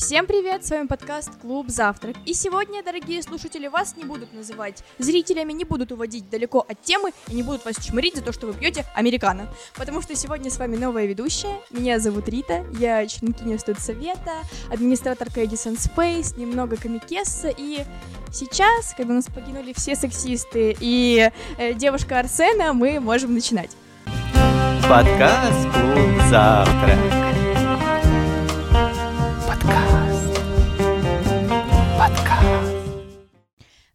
[0.00, 2.16] Всем привет, с вами подкаст Клуб Завтрак.
[2.24, 7.12] И сегодня, дорогие слушатели, вас не будут называть зрителями, не будут уводить далеко от темы
[7.28, 9.46] и не будут вас чмырить за то, что вы пьете американо.
[9.76, 11.54] Потому что сегодня с вами новая ведущая.
[11.70, 14.38] Меня зовут Рита, я членкиня студсовета,
[14.72, 17.52] администраторка Edison Space, немного комикесса.
[17.54, 17.84] И
[18.32, 23.70] сейчас, когда у нас покинули все сексисты и э, девушка Арсена, мы можем начинать.
[24.88, 27.29] Подкаст Клуб Завтрак.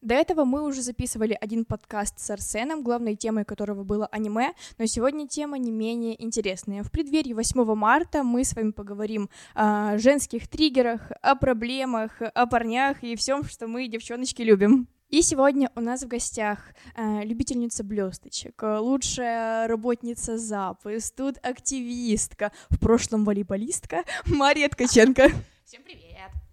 [0.05, 4.85] До этого мы уже записывали один подкаст с Арсеном, главной темой которого было аниме, но
[4.85, 6.83] сегодня тема не менее интересная.
[6.83, 13.03] В преддверии 8 марта мы с вами поговорим о женских триггерах, о проблемах, о парнях
[13.03, 14.87] и всем, что мы, девчоночки, любим.
[15.09, 16.59] И сегодня у нас в гостях
[16.95, 25.31] э, любительница блесточек, лучшая работница ЗАПы, тут активистка, в прошлом волейболистка Мария Ткаченко.
[25.65, 26.44] Всем привет!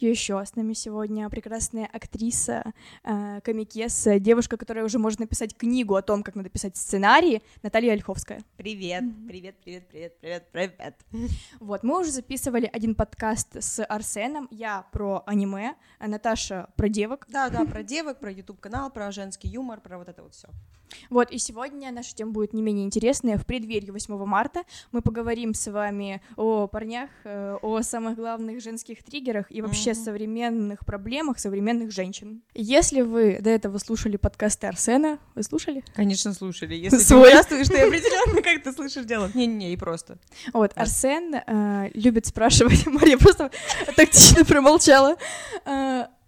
[0.00, 2.72] Еще с нами сегодня прекрасная актриса,
[3.04, 7.92] э, комикесса, девушка, которая уже может написать книгу о том, как надо писать сценарии, Наталья
[7.92, 8.40] Ольховская.
[8.56, 10.94] Привет, привет, привет, привет, привет, привет.
[11.60, 17.26] Вот, мы уже записывали один подкаст с Арсеном, я про аниме, а Наташа про девок.
[17.28, 20.48] Да, да, про девок, про YouTube канал, про женский юмор, про вот это вот все.
[21.10, 23.38] Вот, и сегодня наша тема будет не менее интересная.
[23.38, 29.02] В преддверии 8 марта мы поговорим с вами о парнях, э, о самых главных женских
[29.02, 30.00] триггерах и вообще Мгм.
[30.04, 32.42] современных проблемах современных женщин.
[32.54, 35.82] Если вы до этого слушали подкасты Арсена, вы слушали?
[35.94, 36.74] Конечно, слушали.
[36.74, 37.22] Если Свой.
[37.24, 39.30] ты участвуешь, ты определенно как ты слышишь дело.
[39.34, 40.18] Не-не, и просто.
[40.52, 40.72] Вот.
[40.74, 43.50] Арсен э, любит спрашивать, Мария просто
[43.96, 45.16] тактично промолчала.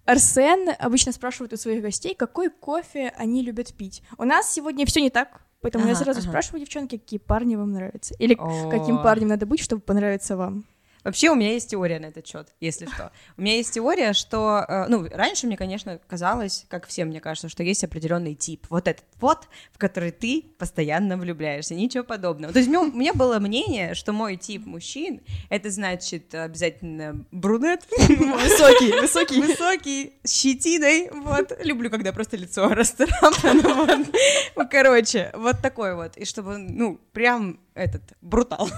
[0.04, 4.02] Арсен обычно спрашивает у своих гостей, какой кофе они любят пить.
[4.18, 6.28] У нас сегодня все не так, поэтому я Ага, сразу ага.
[6.28, 8.14] спрашиваю, девчонки, какие парни вам нравятся.
[8.18, 9.02] Или каким О.
[9.02, 10.64] парнем надо быть, чтобы понравиться вам.
[11.04, 13.10] Вообще у меня есть теория на этот счет, если что.
[13.36, 17.48] У меня есть теория, что, э, ну, раньше мне, конечно, казалось, как всем мне кажется,
[17.48, 18.66] что есть определенный тип.
[18.70, 22.52] Вот этот вот, в который ты постоянно влюбляешься, ничего подобного.
[22.52, 29.00] То есть у меня, было мнение, что мой тип мужчин это значит обязательно брюнет, Высокий,
[29.00, 29.40] высокий.
[29.40, 31.52] высокий, с щетиной, вот.
[31.64, 33.74] Люблю, когда просто лицо расцарапано,
[34.54, 34.68] вот.
[34.70, 36.16] Короче, вот такой вот.
[36.16, 38.68] И чтобы, ну, прям этот, брутал.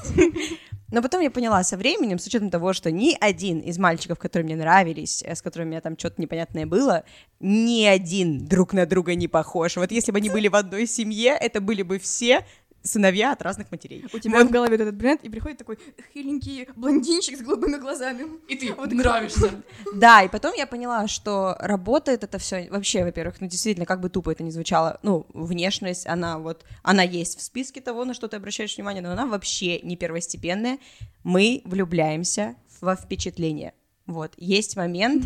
[0.95, 4.45] Но потом я поняла со временем, с учетом того, что ни один из мальчиков, которые
[4.47, 7.03] мне нравились, э, с которыми у меня там что-то непонятное было,
[7.41, 9.77] ни один друг на друга не похож.
[9.77, 12.47] Вот если бы они были в одной семье, это были бы все
[12.85, 14.05] сыновья от разных матерей.
[14.13, 15.79] У тебя в голове вот этот бренд, и приходит такой
[16.13, 18.27] хиленький блондинчик с голубыми глазами.
[18.47, 19.51] И ты Вот нравишься.
[19.95, 24.11] Да, и потом я поняла, что работает это все вообще, во-первых, ну действительно, как бы
[24.11, 28.29] тупо это ни звучало, ну, внешность, она вот, она есть в списке того, на что
[28.29, 30.79] ты обращаешь внимание, но она вообще не первостепенная.
[31.23, 33.73] Мы влюбляемся во впечатление.
[34.07, 35.25] Вот, есть момент,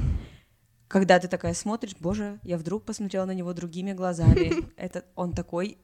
[0.89, 4.53] когда ты такая смотришь, боже, я вдруг посмотрела на него другими глазами.
[4.77, 5.79] Это он такой...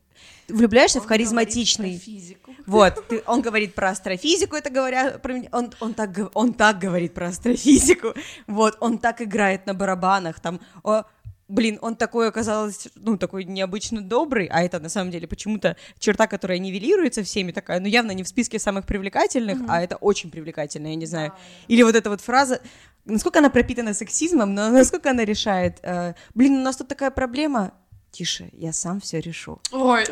[0.49, 1.99] Влюбляешься в харизматичный.
[1.99, 2.55] физику.
[2.67, 6.79] Вот, ты- он говорит про астрофизику, это говоря про меня, он, он, так, он так
[6.79, 8.15] говорит про астрофизику,
[8.47, 11.05] вот, он так играет на барабанах, там, о,
[11.49, 16.27] блин, он такой оказался, ну, такой необычно добрый, а это на самом деле почему-то черта,
[16.27, 20.89] которая нивелируется всеми, такая, ну, явно не в списке самых привлекательных, а это очень привлекательно,
[20.89, 21.33] я не знаю.
[21.69, 22.61] Или вот эта вот фраза,
[23.05, 27.73] насколько она пропитана сексизмом, но насколько она решает, э, блин, у нас тут такая проблема,
[28.15, 29.59] тише, я сам все решу.
[29.73, 30.05] Ой,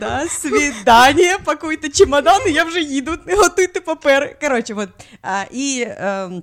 [0.00, 4.36] До свидания, пакуй-то чемодан, я вже їду, готуйте папери.
[4.40, 4.88] Коротше, вот.
[5.22, 6.42] А, и эм,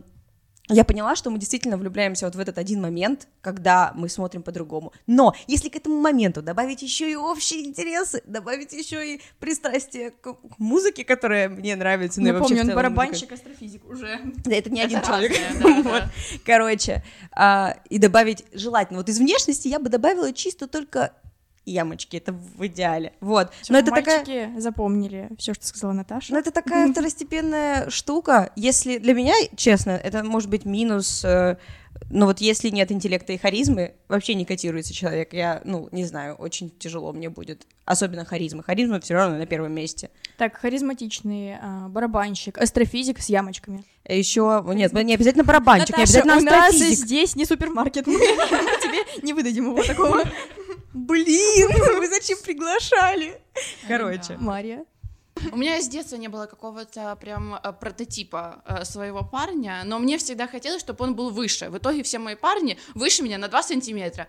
[0.72, 4.94] я поняла, что мы действительно влюбляемся вот в этот один момент, когда мы смотрим по-другому.
[5.08, 10.36] Но если к этому моменту добавить еще и общие интересы, добавить еще и пристрастие к,
[10.58, 14.20] музыке, которая мне нравится, ну и вообще Напомню, в он барабанщик, астрофизик уже.
[14.46, 15.32] Да, это не один человек.
[15.32, 16.02] разное, да, Вот.
[16.04, 16.12] да.
[16.46, 19.00] Короче, а, и добавить желательно.
[19.00, 21.14] Вот из внешности я бы добавила чисто только
[21.66, 23.14] ямочки, это в идеале.
[23.22, 23.52] Вот.
[23.70, 24.18] Но это такая...
[24.18, 26.34] Мальчики запомнили все, что сказала Наташа.
[26.34, 28.52] Ну, это такая второстепенная штука.
[28.56, 31.24] Если для меня, честно, это может быть минус.
[31.24, 31.58] э,
[32.10, 35.34] ну вот если нет интеллекта и харизмы, вообще не котируется человек.
[35.34, 37.66] Я, ну, не знаю, очень тяжело мне будет.
[37.86, 38.64] Особенно харизма.
[38.64, 40.10] Харизма все равно на первом месте.
[40.38, 43.84] Так, харизматичный а, барабанщик, астрофизик с ямочками.
[44.08, 47.06] Еще, нет, не обязательно барабанщик, не Наташа, обязательно у нас астрофизик.
[47.06, 48.08] здесь не супермаркет.
[48.08, 50.24] Мы тебе не выдадим его такого.
[50.94, 53.42] Блин, вы зачем приглашали?
[53.88, 54.38] Короче.
[54.40, 54.86] Мария.
[55.52, 60.18] У меня с детства не было какого-то прям э, прототипа э, своего парня, но мне
[60.18, 61.70] всегда хотелось, чтобы он был выше.
[61.70, 64.28] В итоге все мои парни выше меня на 2 сантиметра.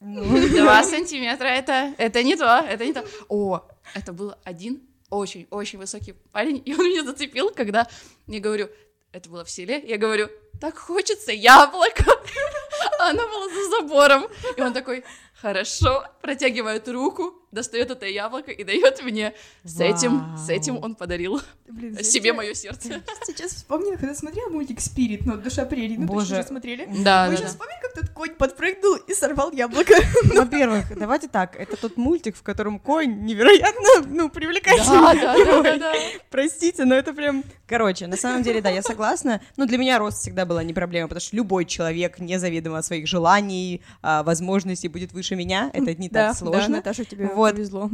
[0.00, 3.04] Два сантиметра это, это не то, это не то.
[3.28, 3.62] О,
[3.94, 7.86] это был один очень-очень высокий парень, и он меня зацепил, когда
[8.26, 8.68] я говорю,
[9.12, 10.28] это было в селе, я говорю,
[10.60, 12.04] так хочется яблоко.
[12.98, 14.26] Она была за забором.
[14.56, 15.04] И он такой,
[15.42, 19.34] хорошо, протягивает руку, достает это яблоко и дает мне.
[19.64, 23.02] С этим, с этим он подарил Блин, себе мое сердце.
[23.26, 26.20] Сейчас вспомнила, когда смотрела мультик «Спирит», ну, «Душа прерий», ну, Боже.
[26.20, 26.86] точно уже смотрели?
[27.02, 27.48] Да, Вы да, сейчас да.
[27.48, 29.94] вспомнили, как тот конь подпрыгнул и сорвал яблоко?
[30.24, 35.20] Во-первых, давайте так, это тот мультик, в котором конь невероятно, ну, привлекательный.
[35.20, 35.92] Да, да, да, да.
[36.30, 37.44] Простите, но это прям...
[37.66, 39.40] Короче, на самом деле, да, я согласна.
[39.56, 43.06] Но для меня рост всегда была не проблема, потому что любой человек, независимо от своих
[43.06, 45.70] желаний, а, возможностей, будет выше меня.
[45.72, 46.60] Это не так сложно.
[46.60, 47.54] Да, Наташа, тебе Вот.
[47.54, 47.90] повезло.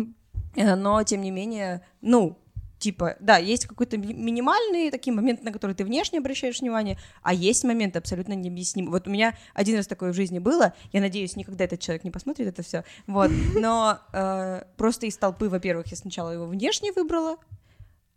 [0.57, 2.39] Э, Но, тем не менее, ну,
[2.79, 7.35] типа, да, есть какой-то ми- минимальный такие моменты, на которые ты внешне обращаешь внимание, а
[7.35, 8.93] есть моменты абсолютно необъяснимые.
[8.93, 12.11] Вот у меня один раз такое в жизни было, я надеюсь, никогда этот человек не
[12.11, 17.37] посмотрит это все, вот, но э, просто из толпы, во-первых, я сначала его внешне выбрала,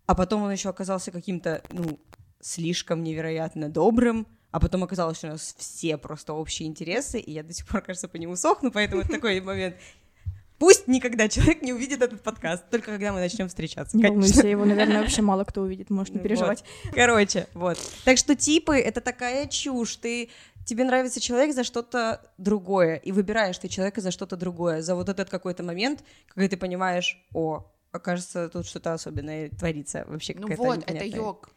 [0.05, 1.99] а потом он еще оказался каким-то, ну,
[2.39, 7.43] слишком невероятно добрым, а потом оказалось, что у нас все просто общие интересы, и я
[7.43, 9.75] до сих пор, кажется, по нему сохну, поэтому это такой момент.
[10.59, 13.97] Пусть никогда человек не увидит этот подкаст, только когда мы начнем встречаться.
[13.97, 14.21] Не конечно.
[14.21, 16.63] волнуйся, его, наверное, вообще мало кто увидит, можешь не переживать.
[16.83, 16.93] вот.
[16.93, 17.79] Короче, вот.
[18.05, 19.95] Так что типы— это такая чушь.
[19.95, 20.29] Ты
[20.63, 25.09] тебе нравится человек за что-то другое, и выбираешь ты человека за что-то другое, за вот
[25.09, 30.83] этот какой-то момент, когда ты понимаешь, о, окажется, тут что-то особенное творится, вообще Ну вот,
[30.85, 31.49] это йог.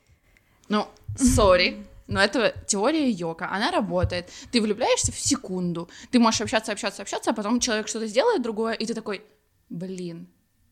[0.70, 0.88] Ну,
[1.18, 4.30] сори, но это теория йога, она работает.
[4.50, 8.74] Ты влюбляешься в секунду, ты можешь общаться, общаться, общаться, а потом человек что-то сделает другое,
[8.74, 9.22] и ты такой,
[9.68, 10.28] блин,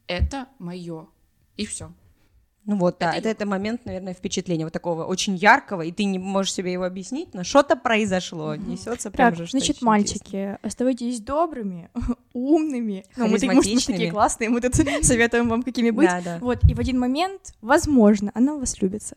[0.06, 1.08] это мое.
[1.56, 1.92] И все.
[2.64, 6.04] Ну вот, да, Это это, это момент, наверное, впечатления вот такого очень яркого, и ты
[6.04, 10.58] не можешь себе его объяснить, но что-то произошло, несется прям Так, же, что значит, мальчики,
[10.62, 11.90] оставайтесь добрыми,
[12.32, 13.04] умными.
[13.16, 16.08] Ну, мы, мы, мы такие классные, мы тут советуем вам, какими быть.
[16.08, 16.38] Да, да.
[16.40, 19.16] Вот, и в один момент, возможно, она вас любится.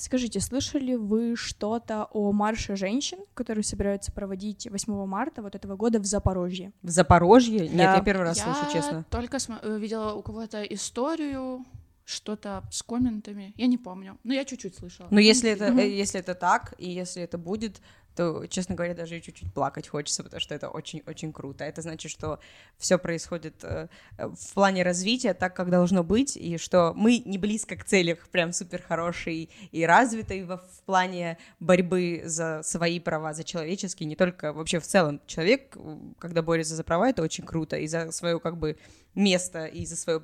[0.00, 5.98] Скажите, слышали вы что-то о марше женщин, который собираются проводить 8 марта вот этого года
[6.00, 6.72] в Запорожье?
[6.82, 7.68] В Запорожье?
[7.68, 7.94] Нет, Да.
[7.96, 9.04] я первый раз Я слышу, честно.
[9.10, 11.66] только смо- э, видела у кого-то историю,
[12.04, 15.08] что-то с комментами, я не помню, но я чуть-чуть слышала.
[15.10, 17.80] Но если это, э, если это так, и если это будет,
[18.16, 21.64] то, честно говоря, даже и чуть-чуть плакать хочется, потому что это очень-очень круто.
[21.64, 22.40] Это значит, что
[22.76, 23.88] все происходит э,
[24.18, 28.18] э, в плане развития так, как должно быть, и что мы не близко к цели
[28.30, 34.16] прям супер хорошей и развитой во- в плане борьбы за свои права, за человеческие, не
[34.16, 35.20] только вообще в целом.
[35.26, 35.76] Человек,
[36.18, 38.76] когда борется за права, это очень круто, и за свое как бы
[39.14, 40.22] место, и за свое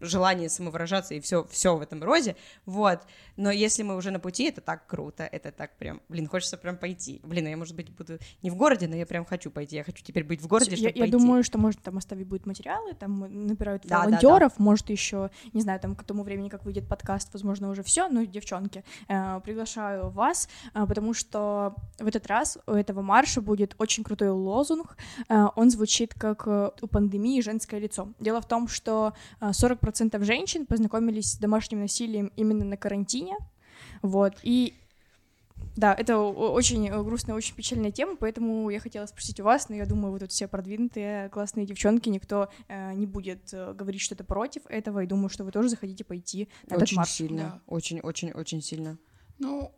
[0.00, 2.36] желание самовыражаться и все, все в этом роде,
[2.66, 3.00] вот.
[3.36, 6.76] Но если мы уже на пути, это так круто, это так прям, блин, хочется прям
[6.76, 7.20] пойти.
[7.22, 9.76] Блин, а я, может быть, буду не в городе, но я прям хочу пойти.
[9.76, 11.12] Я хочу теперь быть в городе, я, чтобы я пойти.
[11.12, 15.60] думаю, что может там оставить будут материалы, там набирают Да, да, волонтеров, может еще, не
[15.60, 18.08] знаю, там к тому времени, как выйдет подкаст, возможно уже все.
[18.08, 23.74] Ну, девчонки, э, приглашаю вас, э, потому что в этот раз у этого марша будет
[23.78, 24.96] очень крутой лозунг.
[25.28, 28.08] Э, он звучит как э, у пандемии женское лицо.
[28.18, 29.52] Дело в том, что э,
[29.88, 33.36] 40% женщин познакомились с домашним насилием именно на карантине,
[34.02, 34.74] вот и
[35.76, 39.86] да, это очень грустная, очень печальная тема, поэтому я хотела спросить у вас, но я
[39.86, 44.62] думаю, вы тут все продвинутые, классные девчонки, никто э, не будет э, говорить что-то против
[44.68, 47.10] этого, и думаю, что вы тоже захотите пойти на этот Очень марш.
[47.10, 47.60] сильно, Да.
[47.66, 48.98] очень, очень, очень сильно.
[49.38, 49.72] Ну,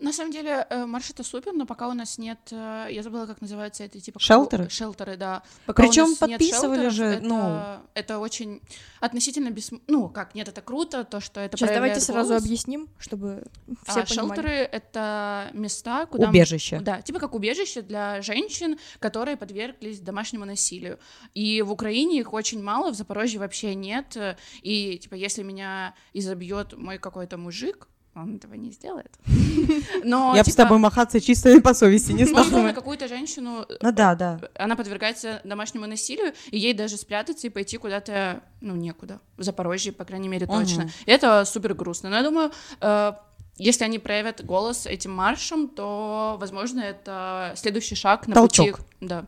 [0.00, 3.26] на самом деле, э, марш это супер, но пока у нас нет, э, я забыла,
[3.26, 4.20] как называется это, типа...
[4.20, 4.64] Шелтеры?
[4.64, 5.42] кого- Шелтеры, да.
[5.66, 8.60] Пока Причем подписывали шелтеров, же, это, ну- Это очень
[9.00, 9.70] относительно без...
[9.86, 12.44] Ну, как, нет, это круто, то, что это Сейчас давайте проявляет сразу голос.
[12.44, 13.44] объясним, чтобы
[13.86, 14.06] все А, понимали.
[14.06, 16.28] шелтеры— это места, куда...
[16.28, 16.80] Убежище.
[16.80, 20.98] Да, типа как убежище для женщин, которые подверглись домашнему насилию.
[21.34, 24.16] И в Украине их очень мало, в Запорожье вообще нет.
[24.62, 27.88] И, типа, если меня изобьет мой какой-то мужик,
[28.22, 29.10] он этого не сделает.
[30.04, 32.62] Но, я бы с типа, тобой махаться чисто по совести не можно стала.
[32.62, 34.40] на какую-то женщину, Ну да, да.
[34.54, 39.20] она подвергается домашнему насилию, и ей даже спрятаться и пойти куда-то, ну, некуда.
[39.36, 40.90] В Запорожье, по крайней мере, точно.
[41.06, 42.10] И это супер грустно.
[42.10, 43.12] Но я думаю, э,
[43.56, 48.78] если они проявят голос этим маршем, то, возможно, это следующий шаг на Толчок.
[48.78, 48.88] пути...
[49.00, 49.26] Да.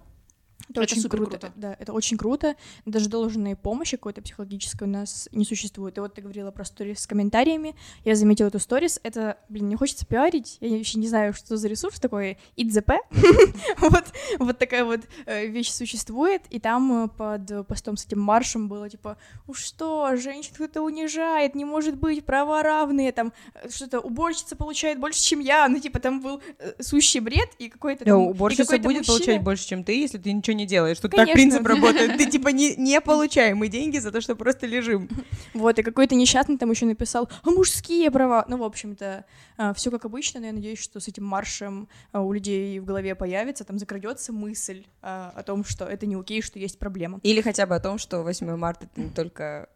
[0.71, 1.39] Это, Это очень супер круто.
[1.39, 1.53] круто.
[1.57, 2.55] Да, это очень круто.
[2.87, 5.99] Даже должной помощи какой-то психологической у нас не существует.
[5.99, 7.75] И вот ты говорила про сторис с комментариями.
[8.05, 9.01] Я заметила эту сторис.
[9.03, 10.59] Это, блин, не хочется пиарить.
[10.61, 12.39] Я вообще не знаю, что за ресурс такой.
[12.57, 12.99] ITZP.
[13.79, 14.05] вот,
[14.39, 16.43] вот такая вот э, вещь существует.
[16.51, 21.55] И там э, под постом с этим маршем было типа, уж что, женщин кто-то унижает,
[21.55, 25.69] не может быть, права равные, там э, что-то уборщица получает больше, чем я.
[25.69, 28.21] Ну, типа, там был э, сущий бред и какой-то там...
[28.21, 30.99] уборщица какой-то будет мужчина- получать больше, чем ты, если ты ничего не делаешь.
[30.99, 31.27] Тут Конечно.
[31.27, 32.17] так принцип работает.
[32.17, 35.09] Ты типа не, не получай мы деньги за то, что просто лежим.
[35.55, 38.45] Вот, и какой-то несчастный там еще написал, а мужские права.
[38.49, 39.25] Ну, в общем-то,
[39.75, 43.15] все как обычно, но я надеюсь, что с этим маршем а, у людей в голове
[43.15, 47.21] появится, там закрадется мысль а, о том, что это не окей, что есть проблема.
[47.23, 49.69] Или хотя бы о том, что 8 марта это не только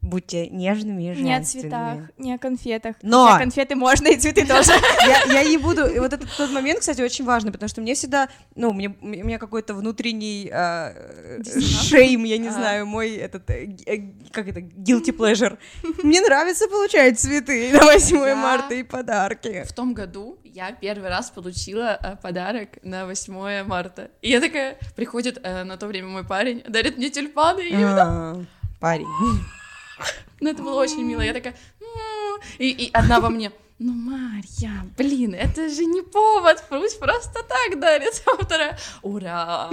[0.00, 1.70] будьте нежными и Не о женственными.
[1.70, 2.96] цветах, не о конфетах.
[3.02, 4.72] Но- Хотя конфеты можно, и цветы тоже.
[5.06, 5.86] Я, я не буду.
[5.86, 9.06] И вот этот тот момент, кстати, очень важный, потому что мне всегда, ну, мне, у
[9.06, 12.52] меня какой-то внутренний э, шейм, я не А.
[12.52, 13.98] знаю, мой этот, э, э,
[14.32, 15.58] как это, guilty pleasure.
[16.02, 19.64] Мне нравится получать цветы на 8 Я- марта и подарки.
[19.66, 24.10] В том году я первый раз получила э, подарок на 8 марта.
[24.22, 28.42] И я такая, приходит э, на то время мой парень, дарит мне тюльпаны, и А,
[28.80, 29.06] Парень.
[30.40, 31.22] ну, это было очень мило.
[31.22, 32.40] Я такая, «М».
[32.58, 37.78] и, и одна во мне, ну, Марья, блин, это же не повод, пусть просто так
[37.78, 38.22] дарит.
[38.26, 39.68] А вторая, ура!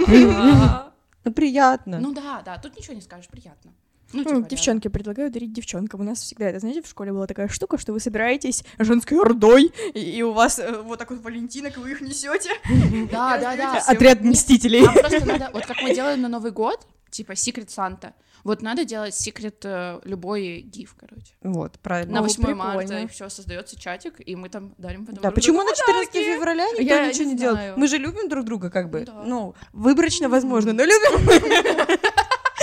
[1.24, 2.00] Ну, приятно.
[2.00, 3.72] Ну да, да, тут ничего не скажешь, приятно.
[4.12, 4.48] Ну, Ну, типа, да.
[4.48, 6.00] девчонки, предлагаю дарить девчонкам.
[6.00, 9.72] У нас всегда, это, знаете, в школе была такая штука, что вы собираетесь женской ордой,
[9.94, 12.50] и, и у вас э, вот так вот валентинок, вы их несете.
[13.10, 13.78] Да, да, да.
[13.86, 14.86] Отряд мстителей.
[14.86, 18.84] А просто надо, вот как мы делаем на Новый год, типа Secret Санта, вот надо
[18.84, 19.64] делать секрет
[20.04, 21.32] любой гиф, короче.
[21.42, 22.14] Вот, правильно.
[22.14, 23.04] На О, 8 марта, прикольно.
[23.04, 26.08] и все, создается чатик, и мы там дарим потом Да, друг почему другу на 14
[26.12, 26.34] подарки.
[26.34, 27.56] февраля никто Я ничего не не делает?
[27.58, 27.74] знаю.
[27.78, 29.00] Мы же любим друг друга, как бы.
[29.06, 29.22] Да.
[29.24, 32.00] Ну, выборочно, возможно, но любим.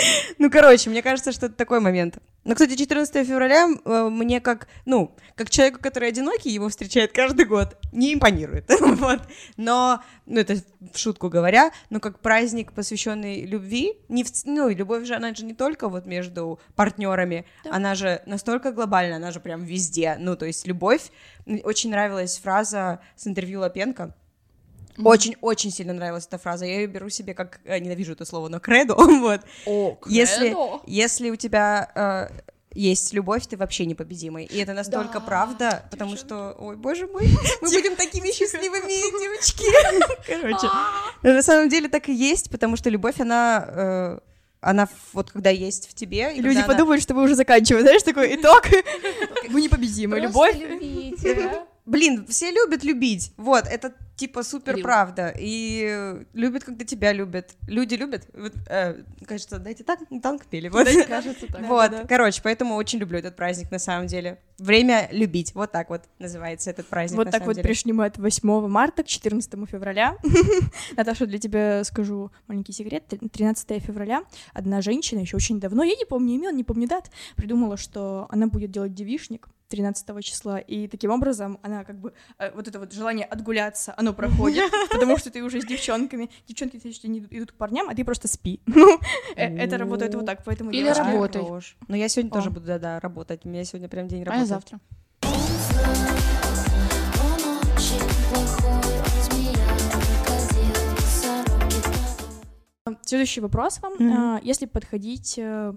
[0.38, 2.18] Ну, короче, мне кажется, что это такой момент.
[2.44, 7.46] Но, кстати, 14 февраля э, мне как, ну, как человеку, который одинокий, его встречает каждый
[7.46, 8.70] год, не импонирует.
[9.02, 9.22] Вот.
[9.58, 10.56] Но, ну, это
[10.94, 15.46] в шутку говоря, но как праздник, посвященный любви, не в ну, любовь же, она же
[15.46, 20.18] не только вот между партнерами, она же настолько глобальная, она же прям везде.
[20.20, 21.12] Ну, то есть любовь.
[21.64, 24.16] Очень нравилась фраза с интервью Лапенко.
[24.98, 26.66] Очень-очень сильно нравилась эта фраза.
[26.66, 28.96] Я ее беру себе как э, ненавижу это слово, но кредо.
[29.22, 29.42] Вот.
[29.66, 30.82] О, Если, кредо.
[30.88, 31.92] если у тебя
[32.34, 32.42] э,
[32.74, 34.46] есть любовь, ты вообще непобедимый.
[34.46, 37.28] И это настолько Да, правда, потому что, ой, боже мой,
[37.62, 39.66] мы будем такими счастливыми девочки.
[40.28, 40.68] Короче,
[41.24, 44.20] но на самом деле так и есть, потому что любовь, она э,
[44.62, 47.84] она вот когда есть в тебе, и люди она- подумают, что вы уже заканчиваете.
[47.88, 48.64] Знаешь, такой итог.
[49.50, 50.20] Вы непобедимы.
[50.20, 50.56] Любовь.
[51.92, 53.34] Блин, все любят любить.
[53.36, 54.84] Вот, это типа супер Лю.
[54.84, 55.34] правда.
[55.38, 57.56] И э, любят, когда тебя любят.
[57.68, 58.28] Люди любят.
[58.34, 60.70] Вот, э, кажется, дайте так, танк пели.
[60.70, 60.88] Вот.
[61.08, 61.62] Кажется так.
[61.68, 64.40] Вот, короче, поэтому очень люблю этот праздник на самом деле.
[64.58, 65.54] Время любить.
[65.54, 67.18] Вот так вот называется этот праздник.
[67.18, 67.68] Вот так вот деле.
[67.68, 70.18] пришли мы от 8 марта к 14 февраля.
[70.96, 73.04] Наташа, для тебя скажу маленький секрет.
[73.10, 77.12] Тр- 13 февраля одна женщина еще очень давно, я не помню имен, не помню дат,
[77.36, 82.52] придумала, что она будет делать девишник 13 числа, и таким образом она как бы, э,
[82.54, 87.08] вот это вот желание отгуляться, оно проходит, потому что ты уже с девчонками, девчонки кстати,
[87.08, 88.62] не идут- к парням, а ты просто спи.
[88.82, 89.00] Ну,
[89.36, 90.72] э, это работает вот так, поэтому...
[90.72, 91.44] Или работай.
[91.88, 93.46] Но я сегодня тоже буду, да-да, работать.
[93.46, 94.48] У меня сегодня прям день А я работы.
[94.48, 94.80] завтра.
[100.26, 101.76] Крокодил, сороки,
[103.04, 103.94] Следующий вопрос вам.
[104.02, 105.74] А, Если подходить, э,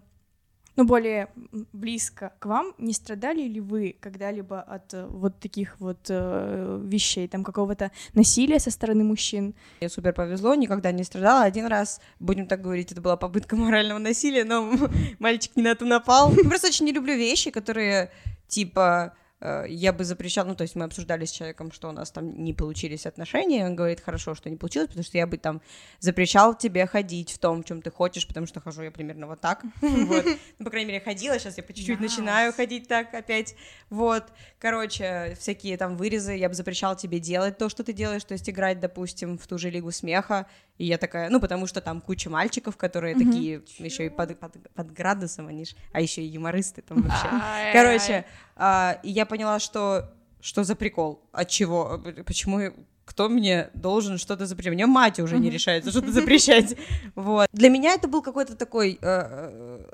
[0.77, 1.29] ну, более
[1.73, 7.29] близко к вам, не страдали ли вы когда-либо от э, вот таких вот э, вещей,
[7.29, 9.55] там, какого-то насилия со стороны мужчин?
[9.81, 11.45] Мне супер повезло, никогда не страдала.
[11.45, 14.73] Один раз, будем так говорить, это была попытка морального насилия, но
[15.19, 16.33] мальчик не на то напал.
[16.35, 18.11] Я просто очень не люблю вещи, которые,
[18.49, 19.15] типа,
[19.69, 22.55] я бы запрещала, ну, то есть мы обсуждали с человеком, что у нас там не
[22.55, 25.61] получились отношения, он говорит, хорошо, что не получилось, потому что я бы там
[26.01, 29.41] запрещал тебе ходить в том, в чем ты хочешь, потому что хожу я примерно вот
[29.41, 30.25] так, вот.
[30.59, 33.55] Ну, по крайней мере, ходила, сейчас я по чуть-чуть начинаю ходить так опять,
[33.91, 34.25] вот.
[34.59, 38.49] Короче, всякие там вырезы, я бы запрещала тебе делать то, что ты делаешь, то есть
[38.49, 40.47] играть, допустим, в ту же лигу смеха,
[40.79, 44.73] и я такая, ну, потому что там куча мальчиков, которые такие еще и под, под-
[44.75, 47.29] под градусом, они ж, а еще и юмористы там вообще.
[47.73, 48.25] Короче,
[48.57, 52.61] а, и я поняла, что что за прикол, от чего, почему,
[53.05, 54.75] кто мне должен что-то запрещать?
[54.75, 56.77] Мне мать уже не решается что-то запрещать.
[57.15, 57.49] Вот.
[57.53, 59.85] Для меня это был какой-то такой э, э,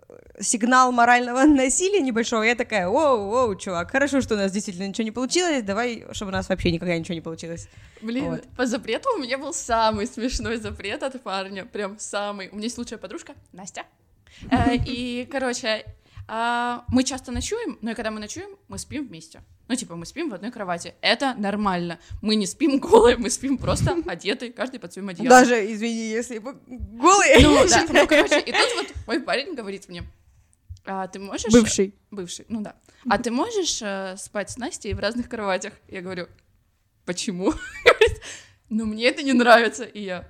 [0.41, 2.43] сигнал морального насилия небольшого.
[2.43, 6.31] Я такая, воу, воу, чувак, хорошо, что у нас действительно ничего не получилось, давай, чтобы
[6.31, 7.69] у нас вообще никогда ничего не получилось.
[8.01, 8.43] Блин, Вот.
[8.57, 12.49] по запрету у меня был самый смешной запрет от парня, прям самый.
[12.49, 13.85] У меня есть лучшая подружка, Настя.
[14.51, 15.85] Э, И, короче,
[16.33, 19.43] а, мы часто ночуем, но и когда мы ночуем, мы спим вместе.
[19.67, 20.95] Ну, типа, мы спим в одной кровати.
[21.01, 21.99] Это нормально.
[22.23, 25.29] Мы не спим голые, мы спим просто одеты, каждый под своим одеялом.
[25.29, 27.41] Даже, извини, если бы голые.
[27.41, 30.05] Ну, да, ну, короче, и тут вот мой парень говорит мне,
[30.85, 31.53] а ты можешь...
[31.53, 31.97] Бывший.
[32.13, 32.77] Бывший, ну да.
[33.09, 35.73] А ты можешь э, спать с Настей в разных кроватях?
[35.89, 36.29] Я говорю,
[37.07, 37.47] почему?
[37.85, 38.23] Говорит,
[38.69, 39.83] ну мне это не нравится.
[39.83, 40.29] И я,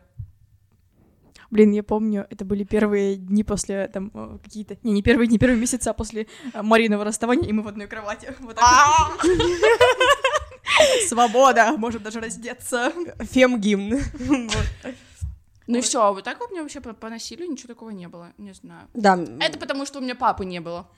[1.50, 4.76] Блин, я помню, это были первые дни после там э, какие-то...
[4.84, 8.34] Не, не первые дни, первые месяца после э, Мариного расставания, и мы в одной кровати.
[8.40, 9.30] Вот так вот.
[11.08, 11.76] Свобода!
[11.76, 12.92] Можем даже раздеться.
[13.18, 14.00] Фем-гимн.
[15.70, 18.32] Ну и все, а вот так вот мне вообще по, насилию ничего такого не было,
[18.38, 18.88] не знаю.
[18.92, 19.18] Да.
[19.40, 20.88] Это потому, что у меня папы не было.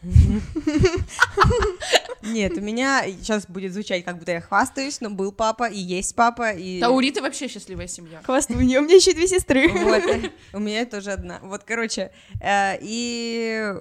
[2.22, 6.14] Нет, у меня сейчас будет звучать, как будто я хвастаюсь, но был папа и есть
[6.14, 6.80] папа, и...
[6.80, 8.22] Да у Риты вообще счастливая семья.
[8.22, 9.68] Хвастаю, у нее у меня еще две сестры.
[9.68, 10.02] Вот,
[10.54, 11.40] у меня тоже одна.
[11.42, 13.74] Вот, короче, э, и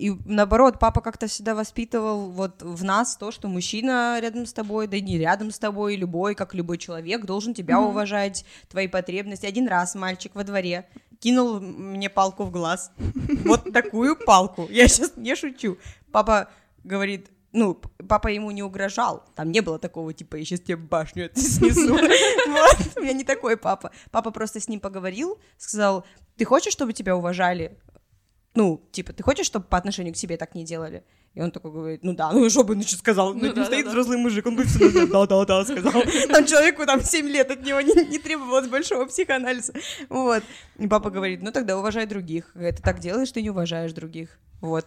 [0.00, 4.86] и наоборот, папа как-то всегда воспитывал вот в нас то, что мужчина рядом с тобой,
[4.86, 7.90] да и не рядом с тобой, любой, как любой человек, должен тебя Мгм.
[7.90, 9.44] уважать, твои потребности.
[9.44, 10.88] Один раз мальчик во дворе
[11.18, 12.92] кинул мне палку в глаз.
[13.44, 14.66] Вот такую палку.
[14.70, 15.76] Я сейчас не шучу.
[16.12, 16.48] Папа
[16.82, 17.78] говорит, ну,
[18.08, 19.24] папа ему не угрожал.
[19.34, 21.94] Там не было такого, типа, я сейчас тебе башню снесу.
[22.50, 23.90] Вот, у меня не такой папа.
[24.10, 26.04] Папа просто с ним поговорил, сказал,
[26.36, 27.78] ты хочешь, чтобы тебя уважали?
[28.54, 31.04] Ну, типа, ты хочешь, чтобы по отношению к себе так не делали?
[31.34, 33.32] И он такой говорит, ну да, ну и что бы он еще сказал?
[33.34, 33.90] Ну, Ну да, стоит да, да.
[33.90, 36.02] взрослый мужик, он всегда да-да-да сказал.
[36.28, 39.72] Там человеку там 7 лет, от него не, не требовалось большого психоанализа.
[40.08, 40.42] Вот.
[40.78, 42.52] И папа говорит, ну тогда уважай других.
[42.54, 44.40] Ты так делаешь, ты не уважаешь других.
[44.60, 44.86] Вот.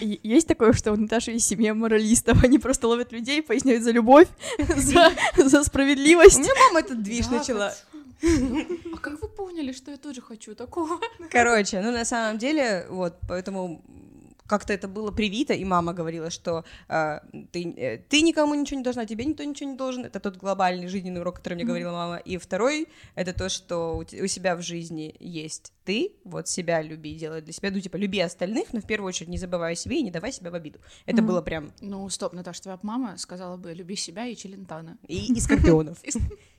[0.00, 4.26] Есть такое, что у Наташи есть семья моралистов, они просто ловят людей, поясняют за любовь,
[4.76, 6.38] за, за У справедливость.
[6.38, 7.74] меня мама этот движ Да, начала.
[8.22, 10.98] А как вы поняли, что я тоже хочу такого?
[11.30, 13.82] Короче, ну на самом деле, вот, поэтому
[14.46, 18.84] как-то это было привито, и мама говорила, что э, ты, э, ты никому ничего не
[18.84, 20.04] должна, тебе никто ничего не должен.
[20.04, 22.16] Это тот глобальный жизненный урок, который мне говорила мама.
[22.18, 27.14] И второй— это то, что у, у себя в жизни есть ты, вот себя люби,
[27.14, 30.00] делай для себя, ну, типа, люби остальных, но в первую очередь не забывай о себе
[30.00, 30.78] и не давай себя в обиду.
[31.06, 31.26] Это Мгм.
[31.26, 34.98] было прям Ну, стоп, Наташа, твоя мама сказала бы, люби себя и Челентана.
[35.08, 35.98] и, и скорпионов.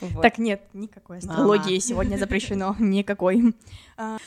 [0.00, 0.22] Вот.
[0.22, 3.54] Так нет, никакой астрологии сегодня запрещено, никакой.
[3.96, 4.18] А,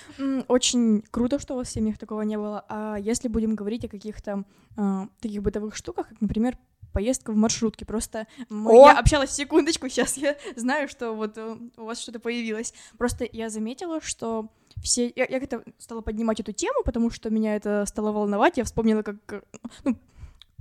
[0.48, 2.66] Очень круто, что у вас в семьях такого не было.
[2.70, 4.44] А если будем говорить о каких-то
[4.78, 6.58] а, таких бытовых штуках, как, например,
[6.92, 7.86] поездка в маршрутке.
[7.86, 8.86] Просто мы- О!
[8.92, 12.74] я общалась секундочку, сейчас я знаю, что вот э, у вас что-то появилось.
[13.00, 14.50] Просто я заметила, что
[14.84, 15.12] все...
[15.16, 18.58] Я, я как-то стала поднимать эту тему, потому что меня это стало волновать.
[18.58, 19.16] Я вспомнила, как...
[19.34, 19.42] э,
[19.84, 19.98] Ну,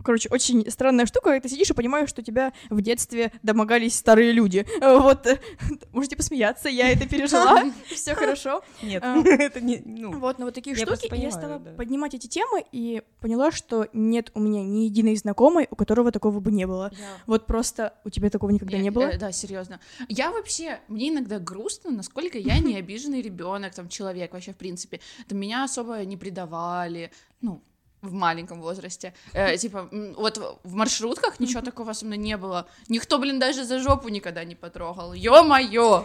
[0.05, 4.33] Короче, очень странная штука, когда ты сидишь и понимаешь, что тебя в детстве домогались старые
[4.33, 4.67] люди.
[4.81, 5.41] Э, Вот, э,
[5.93, 8.63] можете посмеяться, я это пережила, все хорошо.
[8.83, 9.23] Нет, А.
[9.25, 13.51] это не, ну, Вот, но вот такие штуки, я стала поднимать эти темы и поняла,
[13.51, 16.91] что нет у меня ни единой знакомой, у которого такого бы не было.
[17.27, 19.05] Вот просто у тебя такого никогда не было?
[19.05, 19.81] э, да, серьезно.
[20.09, 25.01] Я вообще, мне иногда грустно, насколько я не обиженный ребенок, там, человек вообще, в принципе.
[25.31, 27.11] Меня особо не предавали,
[27.41, 27.63] ну,
[28.03, 29.15] в маленьком возрасте.
[29.33, 32.67] Э, типа, вот в маршрутках ничего такого со мной не было.
[32.89, 35.13] Никто, блин, даже за жопу никогда не потрогал.
[35.13, 36.05] Ё-моё!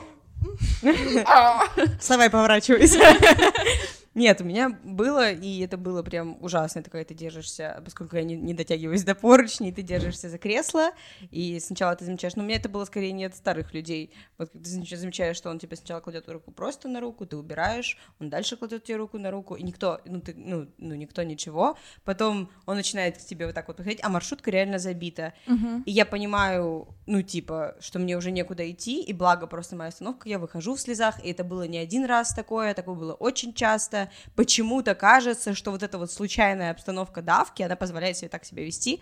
[2.00, 3.00] Вставай, поворачивайся.
[4.18, 8.24] Нет, у меня было, и это было прям ужасно, это когда ты держишься, поскольку я
[8.24, 10.90] не, не дотягиваюсь до поручней, ты держишься за кресло,
[11.30, 14.52] и сначала ты замечаешь, но у меня это было скорее не от старых людей, вот
[14.52, 18.32] ты замеч- замечаешь, что он тебе сначала кладет руку просто на руку, ты убираешь, он
[18.32, 22.50] дальше кладет тебе руку на руку, и никто, ну, ты, ну, ну, никто ничего, потом
[22.66, 25.84] он начинает к тебе вот так вот подходить, а маршрутка реально забита, Мгм.
[25.86, 30.28] и я понимаю, ну, типа, что мне уже некуда идти, и благо просто моя остановка,
[30.28, 34.07] я выхожу в слезах, и это было не один раз такое, такое было очень часто.
[34.36, 39.02] Почему-то кажется, что вот эта вот случайная обстановка давки, она позволяет себе так себя вести.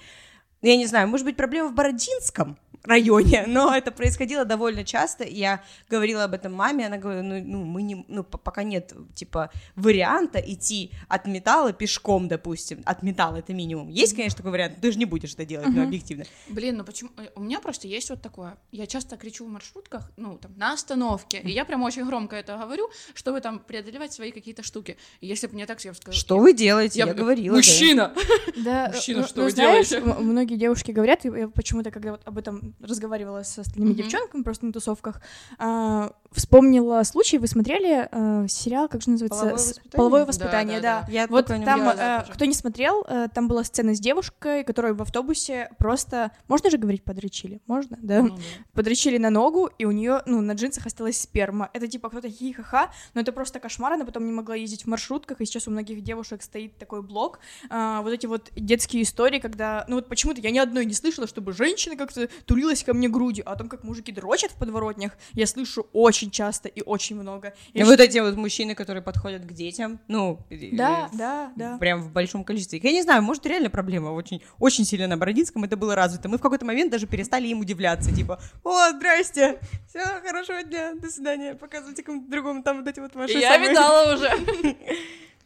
[0.66, 5.36] Я не знаю, может быть, проблема в Бородинском районе, но это происходило довольно часто, и
[5.36, 9.50] я говорила об этом маме, она говорила, ну, ну мы не, ну, пока нет, типа,
[9.76, 13.90] варианта идти от металла пешком, допустим, от металла это минимум.
[13.90, 16.26] Есть, конечно, такой вариант, ты же не будешь это делать, ну, объективно.
[16.48, 17.10] Блин, ну почему?
[17.18, 18.58] э, У меня просто есть вот такое.
[18.72, 22.58] Я часто кричу в маршрутках, ну, там, на остановке, и я прям очень громко это
[22.58, 24.98] говорю, чтобы там преодолевать свои какие-то штуки.
[25.22, 26.20] И если бы мне так, я бы сказала...
[26.20, 27.00] Что вы делаете?
[27.00, 27.56] Я, бы- говорила.
[27.56, 28.14] Мужчина!
[28.58, 29.98] Да, Мужчина, ну, что ну, вы делаете?
[29.98, 33.98] м- многие девушки говорят, и я почему-то, когда вот об этом разговаривала с остальными Мгм.
[33.98, 35.22] девчонками просто на тусовках,
[35.58, 39.40] а, вспомнила случай, вы смотрели а, сериал, как же называется?
[39.40, 39.92] «Половое воспитание»?
[39.92, 41.12] Половое Да, воспитание, да, да.
[41.12, 44.94] Я Вот там, э, да, кто не смотрел, э, там была сцена с девушкой, которая
[44.94, 47.62] в автобусе просто, можно же говорить, подрочили?
[47.68, 48.22] Можно, да?
[48.22, 48.36] Ну да.
[48.74, 51.70] Подрочили на ногу, и у нее, ну, на джинсах осталась сперма.
[51.74, 55.42] Это типа кто-то хи-ха-ха, но это просто кошмар, она потом не могла ездить в маршрутках,
[55.42, 57.40] и сейчас у многих девушек стоит такой блок.
[57.70, 61.28] А, вот эти вот детские истории, когда, ну вот почему-то я ни одной не слышала,
[61.28, 65.14] чтобы женщина как-то прижалилась ко мне грудью, а о том, как мужики дрочат в подворотнях,
[65.34, 67.54] я слышу очень часто и очень много.
[67.74, 71.78] И вот эти вот мужчины, которые подходят к детям, ну, и- Да, и да, да.
[71.78, 72.80] прям в большом количестве.
[72.84, 76.30] Я не знаю, может, реально проблема очень, очень сильно на Бородинском это было развито.
[76.30, 81.10] Мы в какой-то момент даже перестали им удивляться, типа, о, здрасте, все, хорошего дня, до
[81.10, 84.30] свидания, показывайте кому-то другому, там вот эти вот ваши Я самые- видала уже.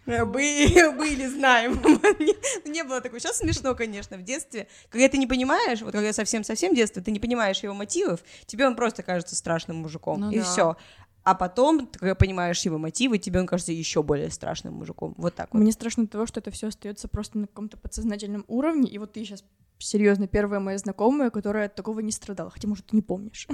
[0.09, 1.73] Э, Были, были, знаем.
[2.65, 3.19] не, было такого.
[3.19, 4.67] Сейчас смешно, конечно, в детстве.
[4.89, 8.75] Когда ты не понимаешь, вот когда совсем-совсем детство, ты не понимаешь его мотивов, тебе он
[8.75, 10.21] просто кажется страшным мужиком.
[10.21, 10.43] Ну и да.
[10.43, 10.77] все.
[11.23, 15.13] А потом, ты когда понимаешь его мотивы, тебе он кажется еще более страшным мужиком.
[15.17, 15.59] Вот так вот.
[15.59, 19.23] Мне страшно того, что это все остается просто на каком-то подсознательном уровне, и вот ты
[19.23, 19.43] сейчас
[19.79, 23.47] серьезно первая моя знакомая, которая от такого не страдала, хотя, может, ты не помнишь.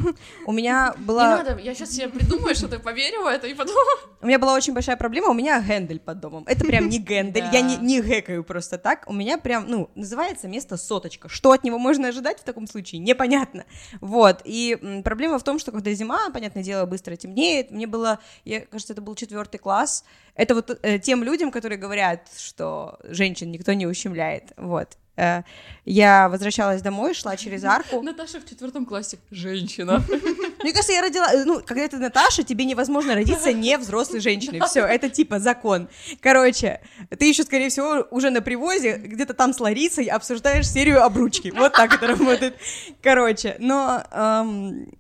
[0.45, 3.53] У меня Не была, надо, я сейчас себе придумаю, что ты поверю в это, и
[3.53, 3.75] потом...
[4.21, 5.29] у меня была очень большая проблема.
[5.29, 6.43] У меня гендель под домом.
[6.47, 7.45] Это прям не гендель.
[7.51, 9.03] Я не, не гэкаю просто так.
[9.07, 11.29] У меня прям, ну, называется место соточка.
[11.29, 12.99] Что от него можно ожидать в таком случае?
[12.99, 13.65] Непонятно.
[14.01, 14.41] Вот.
[14.43, 17.71] И проблема в том, что когда зима, понятное дело, быстро темнеет.
[17.71, 20.03] Мне было, я, кажется, это был четвертый класс.
[20.33, 24.53] Это вот э, тем людям, которые говорят, что женщин никто не ущемляет.
[24.57, 24.97] Вот.
[25.17, 25.43] Э,
[25.85, 28.01] я возвращалась домой, шла через арку.
[28.01, 29.19] Наташа в четвертом классе.
[29.31, 30.03] Женщина.
[30.63, 34.61] Мне кажется, я родила, э, ну, когда ты Наташа, тебе невозможно родиться не взрослой женщиной.
[34.67, 35.87] Все, это типа закон.
[36.21, 36.81] Короче,
[37.17, 41.53] ты еще, скорее всего, уже на привозе, где-то там с Ларисой обсуждаешь серию обручки.
[41.55, 42.55] Вот так это работает.
[43.01, 44.91] Короче, но эм,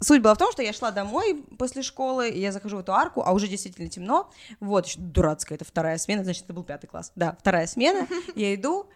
[0.00, 3.22] суть была в том, что я шла домой после школы, я захожу в эту арку,
[3.24, 4.30] а уже действительно темно.
[4.60, 7.12] Вот, еще дурацкая, это вторая смена, значит, это был пятый класс.
[7.16, 8.06] Да, вторая смена.
[8.34, 8.88] Я иду,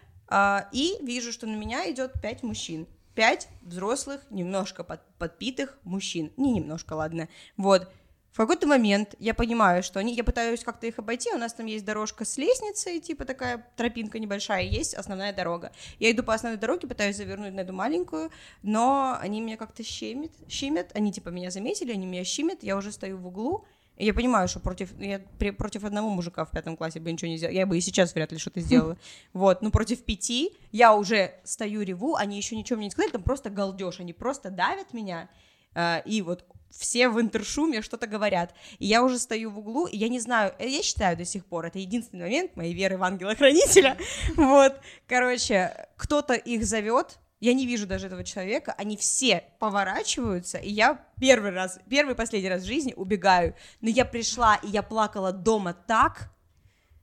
[0.71, 2.87] и вижу, что на меня идет пять мужчин.
[3.15, 6.31] Пять взрослых, немножко под- подпитых мужчин.
[6.37, 7.27] Не немножко, ладно.
[7.57, 7.91] Вот.
[8.31, 11.65] В какой-то момент я понимаю, что они, я пытаюсь как-то их обойти, у нас там
[11.65, 15.71] есть дорожка с лестницей, типа такая тропинка небольшая, есть основная дорога.
[15.97, 20.31] Я иду по основной дороге, пытаюсь завернуть на эту маленькую, но они меня как-то щемят,
[20.47, 23.65] щемят, они типа меня заметили, они меня щемят, я уже стою в углу,
[23.99, 27.29] и я понимаю, что против, я при- против одного мужика в пятом классе бы ничего
[27.29, 27.55] не сделала.
[27.55, 28.97] Я бы и сейчас вряд ли что-то сделала.
[29.33, 33.23] Вот, ну против пяти я уже стою, реву, они еще ничего мне не сказали, там
[33.23, 35.29] просто галдеж, они просто давят меня,
[35.75, 38.53] э, и вот все в интершуме что-то говорят.
[38.77, 41.45] И я уже стою в углу, и я не знаю, э, я считаю до сих
[41.45, 43.97] пор, это единственный момент моей веры в ангела-хранителя.
[44.37, 50.69] Вот, короче, кто-то их зовет, я не вижу даже этого человека, они все поворачиваются, и
[50.69, 53.55] я первый раз, первый и последний раз в жизни убегаю.
[53.81, 56.31] Но я пришла, и я плакала дома так,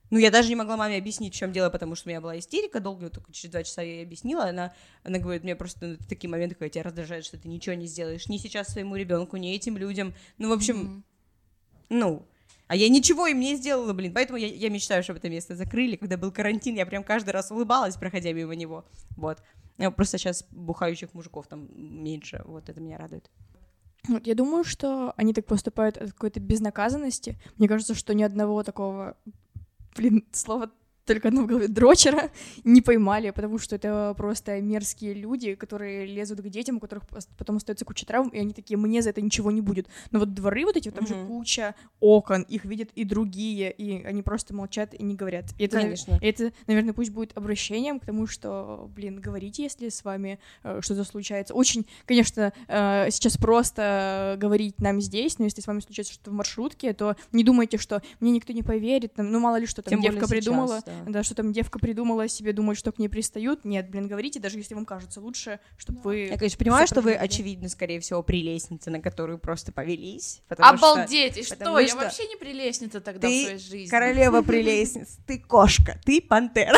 [0.09, 2.39] ну, я даже не могла маме объяснить, в чем дело, потому что у меня была
[2.39, 4.73] истерика долго, только через два часа я ей объяснила, она,
[5.03, 8.27] она говорит, мне просто ну, такие моменты, когда тебя раздражает, что ты ничего не сделаешь,
[8.29, 11.03] ни сейчас своему ребенку, ни этим людям, ну, в общем,
[11.89, 12.25] ну,
[12.67, 15.97] а я ничего им не сделала, блин, поэтому я, я мечтаю, чтобы это место закрыли,
[15.97, 18.85] когда был карантин, я прям каждый раз улыбалась, проходя мимо него,
[19.17, 19.41] вот.
[19.95, 23.29] Просто сейчас бухающих мужиков там меньше, вот это меня радует.
[24.07, 27.39] Вот, я думаю, что они так поступают от какой-то безнаказанности.
[27.57, 29.17] Мне кажется, что ни одного такого,
[29.95, 30.71] блин, слова
[31.07, 32.29] только одно в голове, дрочера
[32.63, 37.03] не поймали, потому что это просто мерзкие люди, которые лезут к детям, у которых
[37.37, 39.87] потом остается куча травм, и они такие, мне за это ничего не будет.
[40.11, 41.27] Но вот дворы вот эти, вот там же Мгм.
[41.27, 45.45] куча окон, их видят и другие, и они просто молчат и не говорят.
[45.57, 46.19] И это, Конечно.
[46.21, 51.03] это, наверное, пусть будет обращением к тому, что, блин, говорите, если с вами э, что-то
[51.05, 51.53] случается.
[51.53, 56.33] Очень, конечно, э, сейчас просто говорить нам здесь, но если с вами случается что-то в
[56.33, 59.91] маршрутке, то не думайте, что мне никто не поверит, там, ну мало ли что там
[59.91, 60.96] Тем девка сейчас, придумала, да.
[61.05, 61.23] Да.
[61.23, 63.65] что там девка придумала себе думать, что к ней пристают.
[63.65, 66.17] Нет, блин, говорите, даже если вам кажется лучше, чтобы вы...
[66.27, 70.41] Я, конечно, понимаю, что вы, очевидно, скорее всего, прелестница, на которую просто повелись.
[70.47, 71.37] потому что Обалдеть!
[71.37, 71.55] И что?
[71.55, 73.89] потому Я что вообще не прелестница тогда в Ты своей жизни.
[73.89, 76.77] королева прелестниц, ты кошка, ты пантера.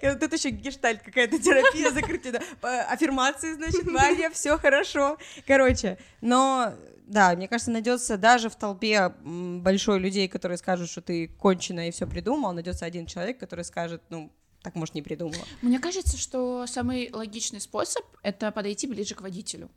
[0.20, 2.40] Тут еще гештальт какая-то терапия, закрытие, да.
[2.60, 5.18] По- аффирмации, значит, Ваня, все хорошо.
[5.46, 11.28] Короче, но да, мне кажется, найдется даже в толпе большой людей, которые скажут, что ты
[11.28, 15.44] конченая и все придумал, найдется один человек, который скажет, ну, так, может, не придумала.
[15.60, 19.70] Мне кажется, что самый логичный способ— это подойти ближе к водителю.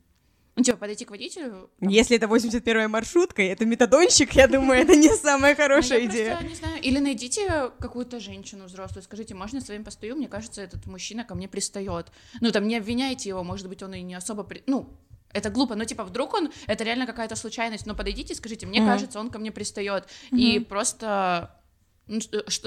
[0.56, 1.70] Ну, типа, подойти к водителю...
[1.80, 6.06] там, Если это 81-я маршрутка, и это метадонщик, я думаю, это не самая ну, хорошая
[6.06, 6.40] идея.
[6.42, 6.82] не знаю.
[6.82, 10.16] Или найдите какую-то женщину взрослую, скажите, можно я с вами постою?
[10.16, 12.12] Мне кажется, этот мужчина ко мне пристает.
[12.42, 14.48] Ну, там, не обвиняйте его, может быть, он и не особо...
[14.66, 14.90] Ну,
[15.34, 18.80] это глупо, но типа вдруг он, это реально какая-то случайность, но подойдите и скажите, мне
[18.82, 18.90] Мгм.
[18.90, 20.06] кажется, он ко мне пристает.
[20.32, 21.52] И просто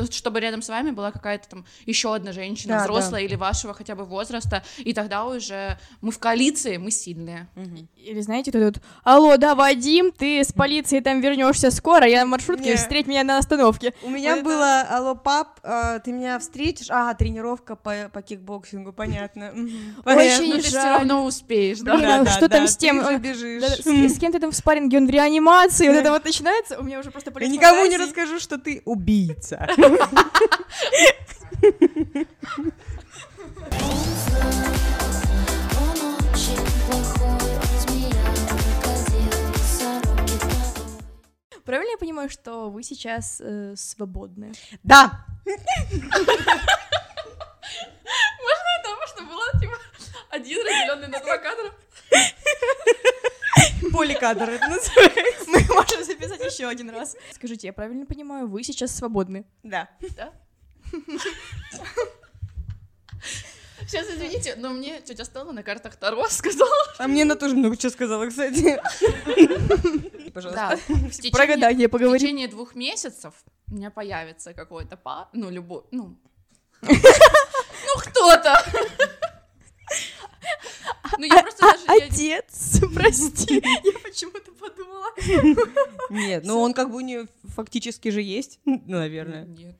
[0.00, 3.94] чтобы рядом с вами была какая-то там еще одна женщина, Да, взрослая или вашего хотя
[3.94, 7.48] бы возраста, и тогда уже мы в коалиции, мы сильные.
[7.96, 12.26] Или знаете, тут, тут алло, да, Вадим, ты с полицией там вернешься скоро, я на
[12.30, 12.76] маршрутке, Не.
[12.76, 13.94] встреть меня на остановке.
[14.02, 16.86] У меня Вот это- было, алло, пап, а, ты меня встретишь?
[16.90, 19.50] А, тренировка по, по кикбоксингу, понятно.
[19.52, 20.46] Очень Понятно.
[20.46, 20.92] Но ты все жаль.
[20.98, 22.20] равно успеешь, да?
[22.20, 22.98] А что там с тем.
[23.00, 23.08] Да,
[24.08, 26.98] с, кем ты там в спарринге, он в реанимации, вот это вот начинается, у меня
[27.00, 28.82] уже просто никому не расскажу, что ты
[29.30, 29.66] убийца.
[41.64, 44.52] Правильно я понимаю, что вы сейчас э, свободны?
[44.82, 45.24] Да,
[48.82, 49.76] Потому что было типа
[50.30, 51.70] один разделенный на два кадра.
[53.92, 55.44] Поликадр это называется.
[55.48, 57.16] Мы можем записать еще один раз.
[57.32, 59.44] Скажите, я правильно понимаю, вы сейчас свободны?
[59.62, 59.88] Да.
[60.16, 60.32] Да?
[63.86, 66.70] Сейчас, извините, но мне тетя Стелла на картах Таро сказала.
[66.98, 68.80] А мне она тоже много чего сказала, кстати.
[70.32, 70.70] Пожалуйста.
[70.70, 72.20] Да, в течение, Про гадание в поговорим.
[72.20, 73.34] течение двух месяцев
[73.68, 76.16] у меня появится какой-то па, ну, любой, ну,
[76.82, 76.90] ну,
[77.98, 78.64] кто-то.
[81.18, 81.84] Ну, я просто даже...
[81.86, 85.06] Отец, прости, я почему-то подумала.
[86.10, 89.44] Нет, ну он как бы у нее фактически же есть, наверное.
[89.44, 89.76] Нет.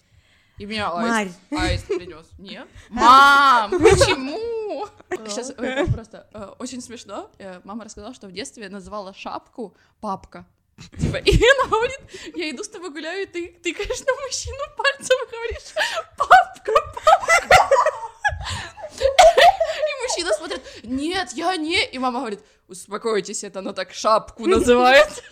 [0.61, 1.29] И меня Марь.
[1.29, 2.27] аист, аист принес.
[2.39, 2.69] Нет?
[2.91, 4.87] Мам, почему?
[5.27, 5.53] Сейчас
[5.91, 7.31] просто э, очень смешно.
[7.39, 10.45] Э, Мама рассказала, что в детстве называла шапку папка.
[10.99, 12.01] Типа, и она говорит,
[12.37, 15.75] я иду с тобой гуляю, и ты тыкаешь на мужчину пальцем и говоришь,
[16.19, 17.71] папка, папка.
[20.11, 21.85] Мужчина смотрит, нет, я не.
[21.85, 25.25] И мама говорит, успокойтесь, это она так шапку называет.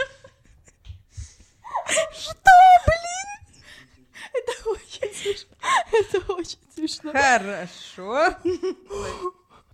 [4.32, 5.56] Это очень смешно.
[5.92, 7.12] Это очень смешно.
[7.12, 8.34] Хорошо.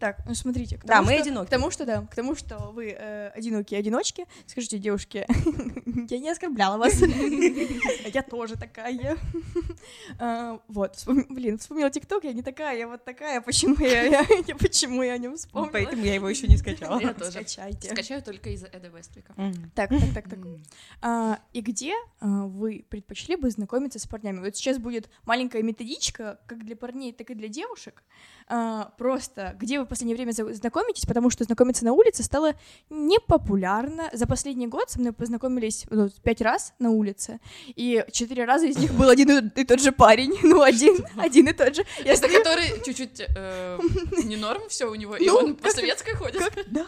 [0.05, 0.77] Так, ну смотрите.
[0.77, 1.47] к Да, мы что- одиноки.
[1.47, 4.27] К тому, что да, к тому, что вы э, одинокие одиночки.
[4.47, 5.27] Скажите, девушки,
[6.11, 7.01] я не оскорбляла вас.
[8.13, 9.17] Я тоже такая.
[10.19, 13.41] А, Вот, блин, вспомнила ТикТок, я не такая, я вот такая.
[13.41, 14.25] Почему я,
[14.59, 15.73] почему я о нем вспомнила?
[15.73, 17.01] Поэтому я его еще не скачала.
[17.01, 17.31] Я тоже.
[17.31, 17.89] Скачайте.
[17.89, 19.35] Скачаю только из-за Эда Вествика.
[19.75, 20.39] Так, так, так, так.
[21.01, 24.41] А, и где а, вы предпочли бы знакомиться с парнями?
[24.41, 28.03] Вот сейчас будет маленькая методичка, как для парней, так и для девушек.
[28.47, 32.55] А, просто, где вы в последнее время знакомитесь, потому что знакомиться на улице стало
[32.91, 34.11] непопулярно.
[34.13, 38.77] За последний год со мной познакомились ну, пять раз на улице, и четыре раза из
[38.77, 40.35] них был один и тот же парень.
[40.43, 41.85] Ну, один, один и тот же.
[42.05, 43.79] Я Это который чуть-чуть э,
[44.25, 46.43] не норм все у него, и Ну, он по как- советской ходит.
[46.67, 46.87] Да.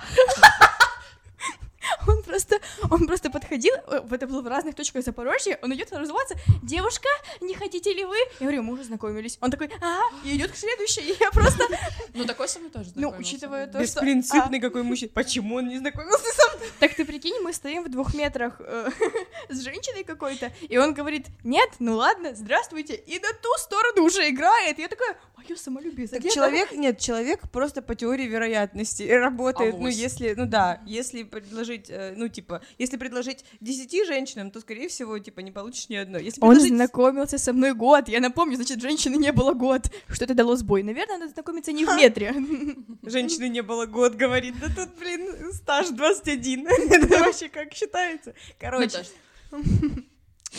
[2.06, 2.58] Он просто,
[2.90, 7.08] он просто подходил, э, это было в разных точках Запорожья, он идет разуваться, девушка,
[7.40, 8.16] не хотите ли вы?
[8.40, 9.38] Я говорю, мы уже знакомились.
[9.40, 11.64] Он такой, а, и идет к следующей, и я просто,
[12.14, 14.00] Ну, такой со мной тоже ну, учитывая то, что...
[14.00, 15.10] Беспринципный какой мужчина.
[15.14, 16.68] Почему он не знакомился со мной?
[16.68, 18.90] а, так ты прикинь, мы стоим в двух метрах э,
[19.48, 24.28] с женщиной какой-то, и он говорит, нет, ну ладно, здравствуйте, и на ту сторону уже
[24.28, 24.78] играет.
[24.78, 26.34] Я такая, мое самолюбие Так задето».
[26.34, 29.96] человек, нет, человек просто по теории вероятности работает, ну, Авось.
[29.96, 35.18] если, ну да, если предложить, э, ну, типа, если предложить 10 женщинам, то, скорее всего,
[35.18, 36.24] типа, не получишь ни одной.
[36.24, 36.74] Если Он предложить...
[36.74, 38.08] знакомился со мной год.
[38.08, 39.90] Я напомню, значит, женщины не было год.
[40.08, 40.82] Что это дало сбой?
[40.82, 42.34] Наверное, надо знакомиться не в метре.
[43.02, 46.66] Женщины не было год, говорит, да тут, блин, стаж 21.
[46.90, 48.34] Это вообще как считается?
[48.58, 49.06] Короче, Наташ,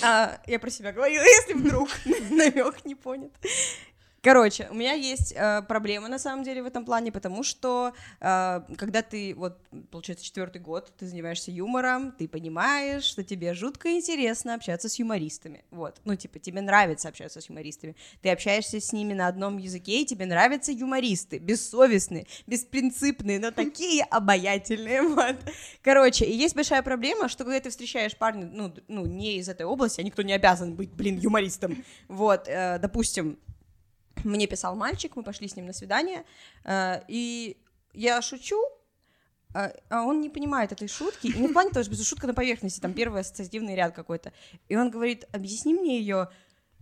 [0.02, 1.90] а, я про себя говорила, если вдруг
[2.30, 3.32] намек не понят.
[4.28, 8.62] Короче, у меня есть э, проблема на самом деле в этом плане, потому что э,
[8.76, 9.58] когда ты, вот,
[9.90, 15.64] получается, четвертый год, ты занимаешься юмором, ты понимаешь, что тебе жутко интересно общаться с юмористами.
[15.72, 16.02] Вот.
[16.04, 17.96] Ну, типа, тебе нравится общаться с юмористами.
[18.22, 24.04] Ты общаешься с ними на одном языке, и тебе нравятся юмористы, бессовестные, беспринципные, но такие
[24.04, 25.04] обаятельные.
[25.18, 25.38] Вот.
[25.82, 29.66] Короче, и есть большая проблема, что когда ты встречаешь парня, ну, ну, не из этой
[29.66, 31.82] области, а никто не обязан быть, блин, юмористом.
[32.10, 33.40] Вот, э, допустим,
[34.26, 36.24] мне писал мальчик, мы пошли с ним на свидание,
[36.64, 37.58] э, и
[37.94, 38.62] я шучу,
[39.54, 42.34] а а он не понимает этой шутки, и не в плане того, что шутка на
[42.34, 44.34] поверхности, там первый ассоциативный ряд какой-то,
[44.70, 46.30] и он говорит, объясни мне ее,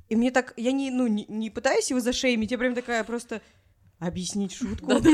[0.09, 3.41] и мне так, я не, ну, не, не пытаюсь его зашеймить, я прям такая просто,
[3.99, 5.05] объяснить шутку, так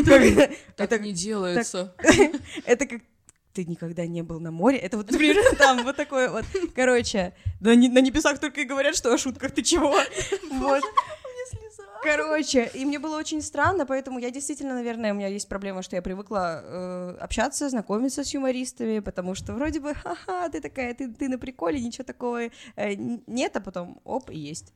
[0.78, 1.96] это, не делается.
[2.66, 3.02] это как
[3.54, 7.76] ты никогда не был на море, это вот, например, там вот такое вот, короче, на
[7.76, 9.96] небесах только и говорят, что о шутках, ты чего,
[10.52, 10.84] вот,
[12.04, 15.96] Короче, и мне было очень странно, поэтому я действительно, наверное, у меня есть проблема, что
[15.96, 21.14] я привыкла э, общаться, знакомиться с юмористами, потому что вроде бы, ха-ха, ты такая, ты,
[21.14, 24.74] ты на приколе, ничего такого э, нет, а потом оп, и есть.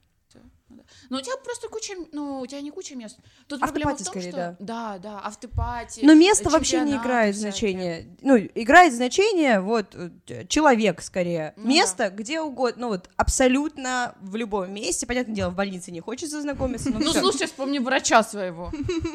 [0.69, 0.78] Ну
[1.10, 1.17] да.
[1.17, 3.17] У тебя просто куча, ну, у тебя не куча мест.
[3.47, 4.58] Тут проблема в том, скорее, что...
[4.60, 6.01] Да, да, автопати.
[6.04, 8.08] Но место вообще не играет значения.
[8.21, 11.54] Ну, играет значение вот э, человек скорее.
[11.58, 15.06] Ну место где угодно, ну вот абсолютно в любом месте.
[15.06, 16.89] Понятное дело, в больнице не хочется знакомиться.
[16.89, 18.71] Ну, слушай, вспомни врача своего.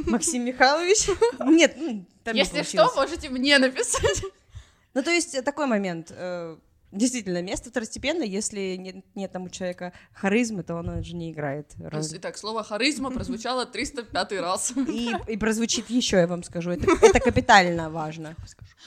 [0.06, 1.08] Максим Михайлович.
[1.40, 4.22] Нет, ну, Если что, можете мне написать.
[4.94, 6.12] Ну, то есть э, такой момент.
[6.92, 11.72] Действительно, место второстепенно, если нет, нет там у человека харизмы, то он же не играет
[11.78, 12.04] роли.
[12.14, 14.72] Итак, слово харизма прозвучало 305 раз.
[14.88, 16.70] И, и прозвучит еще, я вам скажу.
[16.70, 18.34] Это, это капитально важно.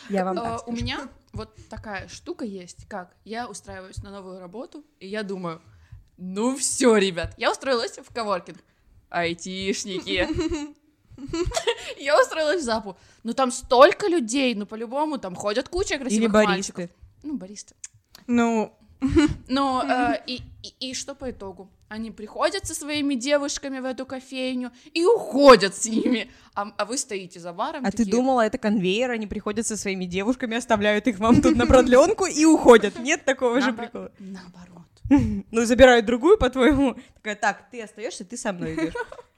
[0.10, 0.78] Я вам так У скажу.
[0.78, 5.62] меня вот такая штука есть, как я устраиваюсь на новую работу, и я думаю,
[6.18, 8.60] ну все, ребят, я устроилась в коворкинг.
[9.10, 10.28] Айтишники.
[12.00, 12.98] Я устроилась в Запу.
[13.22, 16.89] Ну там столько людей, ну по-любому там ходят куча красивых Или мальчиков.
[17.22, 17.76] Ну, баристы.
[18.28, 18.74] Ну,
[19.48, 21.70] Но э, и, и, и что по итогу?
[21.90, 26.32] Они приходят со своими девушками в эту кофейню и уходят с ними.
[26.56, 27.86] А, а вы стоите за баром.
[27.86, 31.56] А ты такие, думала, это конвейер, они приходят со своими девушками, оставляют их вам тут
[31.56, 32.98] на продленку и уходят.
[33.00, 34.12] Нет такого же «Наобо- прикола.
[34.20, 35.44] Наоборот.
[35.52, 36.96] Ну, забирают другую, по-твоему.
[37.16, 38.94] Такая, так, ты остаешься, ты со мной идешь.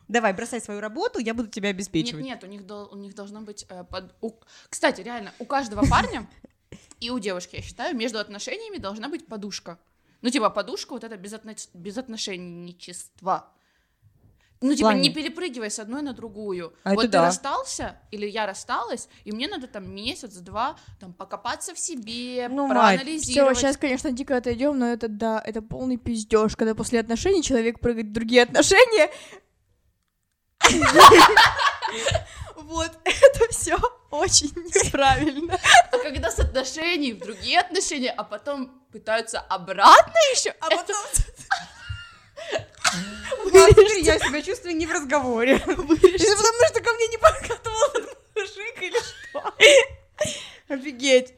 [0.08, 2.24] Давай, бросай свою работу, я буду тебя Нет, обеспечивать.
[2.24, 3.65] нет, у них, дол- у них должно быть...
[3.69, 4.36] э, под- у-
[4.69, 6.28] Кстати, реально, у каждого парня
[7.05, 9.77] и у девушки, я считаю, между отношениями должна быть подушка.
[10.21, 13.51] Ну, типа, подушка вот это безотно- безотношенничество.
[14.61, 15.01] Ну, типа, плане?
[15.01, 16.73] не перепрыгивай с одной на другую.
[16.83, 17.25] А вот ты да.
[17.25, 23.01] расстался, или я рассталась, и мне надо там месяц-два там покопаться в себе, Ну, мать,
[23.01, 23.57] все, проанализировать.
[23.57, 28.07] сейчас, конечно, дико отойдем, но это да, это полный пиздеж, когда после отношений человек прыгает
[28.07, 29.11] в другие отношения.
[32.65, 33.78] Вот, это все
[34.10, 35.60] очень неправильно.
[35.91, 40.95] А когда с отношений в другие отношения, а потом пытаются обратно еще, А потом
[42.88, 45.56] А теперь я себя чувствую не в разговоре.
[45.56, 49.54] Это потому что ко мне не подкатывал этот мужик или что?
[50.67, 51.34] Офигеть.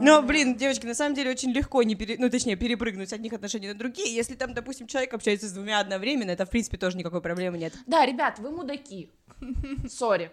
[0.00, 2.16] Но, блин, девочки, на самом деле очень легко не пере...
[2.18, 4.14] ну, точнее, перепрыгнуть с одних отношений на другие.
[4.14, 7.74] Если там, допустим, человек общается с двумя одновременно, это, в принципе, тоже никакой проблемы нет.
[7.86, 9.10] Да, ребят, вы мудаки.
[9.88, 10.32] Сори.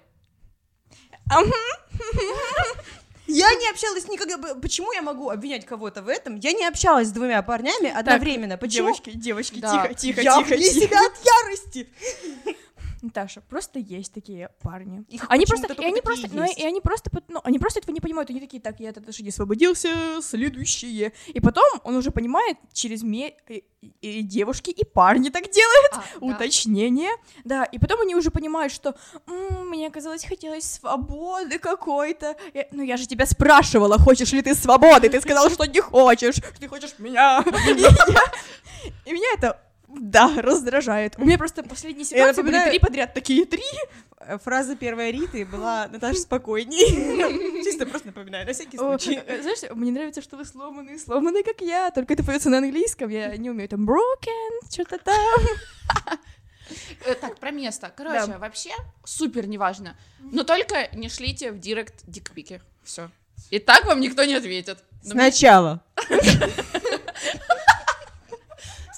[3.28, 4.56] Я не общалась никогда.
[4.56, 6.38] Почему я могу обвинять кого-то в этом?
[6.38, 8.58] Я не общалась с двумя парнями одновременно.
[8.58, 8.88] Почему?
[8.88, 9.84] Девочки, девочки, Да.
[9.88, 10.86] тихо, тихо, я тихо, вне тихо.
[10.88, 11.88] себя от ярости.
[13.02, 15.04] Наташа, просто есть такие парни.
[15.10, 17.94] Их Они просто, и только они просто, ну, и они просто, ну, они просто этого
[17.94, 21.14] не понимают, они такие, так, я от отношений освободился, следующие.
[21.28, 23.34] И потом он уже понимает через ме...
[23.48, 23.64] и,
[24.02, 25.94] и девушки, и парни так делают.
[25.94, 26.26] А, да.
[26.36, 27.12] Уточнение.
[27.46, 28.96] Да, и потом они уже понимают, что
[29.28, 32.36] «М, мне казалось, хотелось свободы какой-то.
[32.54, 35.10] Я- ну, я же тебя спрашивала, хочешь ли ты свободы.
[35.10, 37.44] Ты сказала, что не хочешь, что ты хочешь меня.
[39.06, 41.16] И И меня это, да, раздражает.
[41.18, 43.64] У меня просто последние ситуации были три подряд, такие три.
[44.20, 47.64] Э, Фраза первой Риты была «Наташа, спокойней».
[47.64, 49.20] Чисто просто напоминаю, на всякий случай.
[49.26, 53.10] э, Знаешь, мне нравится, что вы сломанные, сломанные, как я, только это поется на английском,
[53.10, 55.40] я не умею там broken, что-то там.
[57.06, 57.92] Э, Так, про место.
[57.96, 58.72] Короче, вообще
[59.04, 59.96] супер неважно.
[60.20, 62.62] Но только не шлите в директ дикпики.
[62.84, 63.10] Все.
[63.50, 64.78] И так вам никто не ответит.
[65.04, 65.24] Но мне-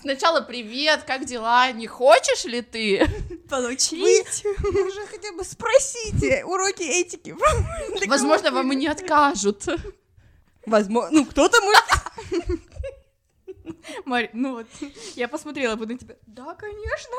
[0.01, 0.41] Сначала.
[0.41, 1.71] Привет, как дела?
[1.71, 3.05] Не хочешь ли ты?
[3.49, 4.43] Получить.
[4.43, 7.35] Вы уже хотя бы спросите уроки этики.
[8.07, 9.63] Возможно, вам и не откажут.
[10.65, 11.83] Возможно, ну кто-то может...
[14.05, 14.67] Марь, ну вот,
[15.15, 16.15] я посмотрела на тебя.
[16.25, 17.15] Да, конечно.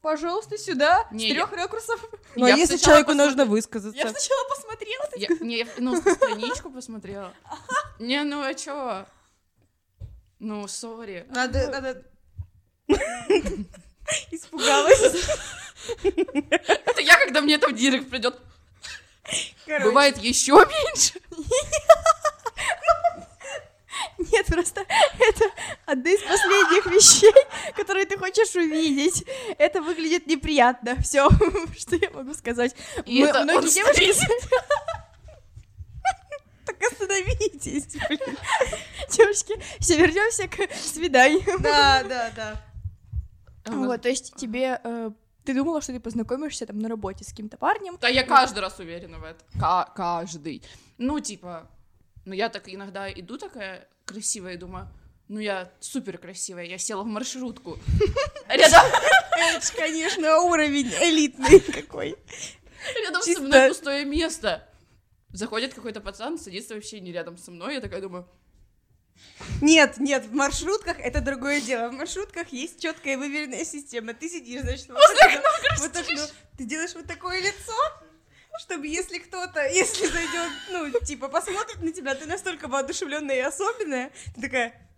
[0.00, 2.04] Пожалуйста, сюда, Не, с трех ракурсов.
[2.34, 4.08] Ну, а Я если человеку посмотрю- нужно Я высказаться?
[4.08, 7.32] сначала посмотрела, Я, не, я, ну, страничку посмотрела.
[8.00, 9.06] Не, ну а чё?
[10.40, 11.24] Ну, сори.
[11.30, 12.02] Надо, надо...
[14.30, 15.26] Испугалась.
[16.04, 18.38] Это я, когда мне это в директ придет.
[19.66, 21.20] Бывает еще меньше.
[24.18, 25.44] Нет, просто это
[25.86, 27.32] одна из последних вещей,
[27.74, 29.24] которые ты хочешь увидеть.
[29.58, 31.00] Это выглядит неприятно.
[31.02, 31.28] Все,
[31.78, 32.74] что я могу сказать.
[33.06, 34.12] И Мы- это многие девушки...
[36.64, 37.86] Так остановитесь.
[38.08, 38.36] блин.
[39.10, 41.58] Девушки, все вернемся к свиданию.
[41.58, 42.62] Да, да, да.
[43.66, 44.80] Вот, то есть тебе...
[44.82, 45.10] э,
[45.44, 47.96] Ты думала, что ты познакомишься там на работе с каким-то парнем?
[48.00, 49.46] Да я каждый раз уверена в этом.
[49.60, 50.62] Ка- каждый.
[50.98, 51.68] Ну, типа,
[52.24, 54.88] ну я так иногда иду такая красивая и думаю,
[55.28, 57.78] ну я супер красивая, я села в маршрутку.
[58.48, 58.84] Рядом,
[59.56, 62.16] Это конечно, уровень элитный какой.
[63.04, 64.68] рядом со мной пустое место.
[65.30, 68.28] Заходит какой-то пацан, садится вообще не рядом со мной, я такая думаю,
[69.60, 71.88] Нет, нет, в маршрутках это другое дело.
[71.88, 74.14] В маршрутках есть четкая выверенная система.
[74.14, 76.26] Ты сидишь, значит, вот окно, вот окно.
[76.58, 77.72] Ты делаешь вот такое лицо,
[78.60, 84.10] чтобы если кто-то, если зайдет, ну, типа, посмотрит на тебя, ты настолько воодушевленная и особенная,
[84.34, 84.88] ты такая...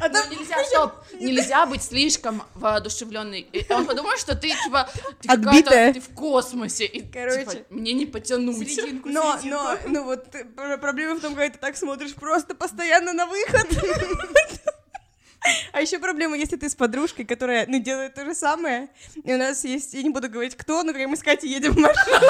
[0.00, 3.40] А Ну, нельзя, стоп, нельзя быть слишком воодушевленной.
[3.52, 4.88] И Он подумает, что ты, типа,
[5.20, 5.62] ты Отбитая.
[5.62, 6.86] какая-то, ты в космосе.
[6.86, 8.78] И, Короче, типа, мне не потянуть.
[9.04, 13.12] Но, но, ну вот э, пр- проблема в том, когда ты так смотришь просто постоянно
[13.12, 13.66] на выход.
[15.72, 18.88] А еще проблема, если ты с подружкой, которая, ну, делает то же самое.
[19.24, 21.72] И у нас есть, я не буду говорить кто, но когда мы с Катей едем
[21.72, 22.26] в маршрутке,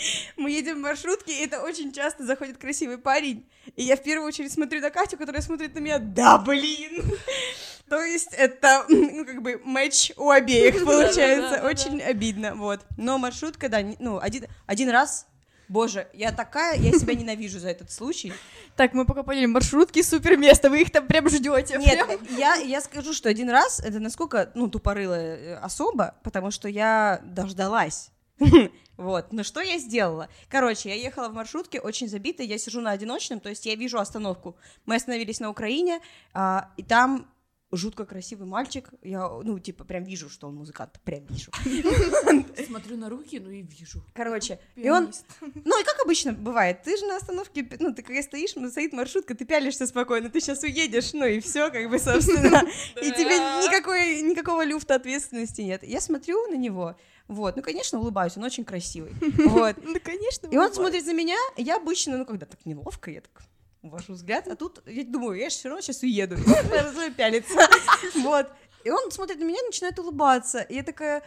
[0.36, 3.48] мы едем в маршрутке, и это очень часто заходит красивый парень.
[3.74, 7.02] И я в первую очередь смотрю на Катю, которая смотрит на меня, да, блин!
[7.88, 11.62] То есть это, ну, как бы, матч у обеих получается.
[11.64, 12.80] Очень обидно, вот.
[12.96, 15.26] Но маршрутка, да, ну, один, один раз
[15.68, 18.32] Боже, я такая, я себя ненавижу за этот случай.
[18.76, 21.76] Так, мы пока поняли, маршрутки супер место, вы их там прям ждете.
[21.78, 22.06] Нет,
[22.38, 27.20] я, я скажу, что один раз это насколько, ну, тупорылая э, особа, потому что я
[27.24, 28.10] дождалась.
[28.96, 30.30] Вот, но что я сделала?
[30.48, 33.98] Короче, я ехала в маршрутке, очень забитая, я сижу на одиночном, то есть я вижу
[33.98, 34.56] остановку.
[34.86, 36.00] Мы остановились на Украине,
[36.32, 37.28] а, и там
[37.72, 41.50] жутко красивый мальчик, я, ну, типа, прям вижу, что он музыкант, прям вижу.
[42.66, 44.02] Смотрю на руки, ну и вижу.
[44.14, 48.22] Короче, и он, ну, и как обычно бывает, ты же на остановке, ну, ты когда
[48.22, 51.98] стоишь, ну, стоит маршрутка, ты пялишься спокойно, ты сейчас уедешь, ну, и все, как бы,
[51.98, 52.62] собственно,
[53.02, 55.82] и тебе никакой, никакого люфта ответственности нет.
[55.82, 56.96] Я смотрю на него,
[57.28, 59.12] вот, ну, конечно, улыбаюсь, он очень красивый,
[59.48, 59.76] вот.
[59.82, 60.46] Ну, конечно.
[60.46, 63.42] И он смотрит на меня, я обычно, ну, когда так неловко, я так
[63.82, 66.36] увожу взгляд, а тут я думаю, я же все равно сейчас уеду,
[67.16, 67.58] пялиться,
[68.16, 68.48] вот.
[68.84, 71.22] И он смотрит на меня и начинает улыбаться, и я такая,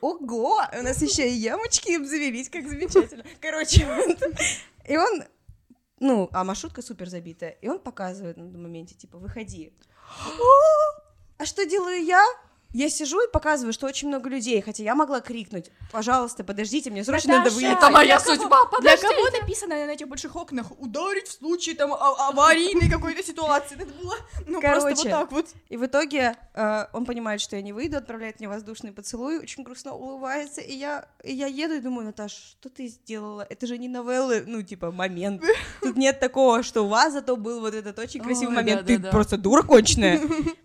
[0.00, 3.24] ого, у нас еще и ямочки обзавелись, как замечательно.
[3.40, 3.86] Короче,
[4.88, 5.24] и он,
[6.00, 9.72] ну, а маршрутка супер забитая, и он показывает на моменте, типа, выходи.
[11.36, 12.24] А что делаю я?
[12.74, 17.04] Я сижу и показываю, что очень много людей, хотя я могла крикнуть, пожалуйста, подождите, мне
[17.04, 17.78] срочно надо Наташа, выехать.
[17.78, 19.06] Это моя для кого- судьба, Для подожди.
[19.06, 23.76] кого написано на этих больших окнах ударить в случае там а- аварийной какой-то ситуации?
[23.76, 24.16] Это было,
[24.48, 25.46] ну, просто вот Короче, так вот.
[25.68, 29.62] И в итоге э, он понимает, что я не выйду, отправляет мне воздушный поцелуй, очень
[29.62, 33.46] грустно улыбается, и я, и я еду и думаю, Наташ, что ты сделала?
[33.48, 35.42] Это же не новеллы, ну, типа, момент.
[35.80, 38.80] Тут нет такого, что у вас зато был вот этот очень красивый Ой, момент.
[38.84, 39.10] Ты да-да-да.
[39.12, 40.20] просто дура конченая.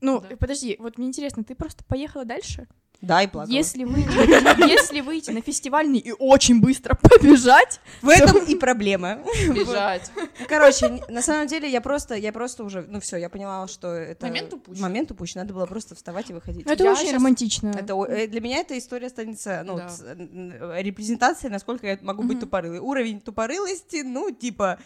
[0.00, 0.36] Ну, Да.
[0.36, 2.66] подожди, вот мне интересно, ты просто поехала дальше?
[3.00, 3.52] Да, и плакала.
[3.52, 3.98] Если вы,
[4.66, 9.18] если выйти на фестивальный и очень быстро побежать, В этом и проблема.
[9.54, 10.10] Бежать.
[10.48, 14.24] Короче, на самом деле я просто, я просто уже, ну все, я поняла, что это...
[14.26, 14.82] Момент упущен.
[14.82, 16.66] Момент упущен, надо было просто вставать и выходить.
[16.66, 17.68] это Я очень романтично.
[17.78, 20.80] Это, э, для меня эта история останется, ну, Да.
[20.80, 22.78] репрезентацией, насколько я могу быть тупорылой.
[22.78, 24.78] Уровень тупорылости, ну, типа,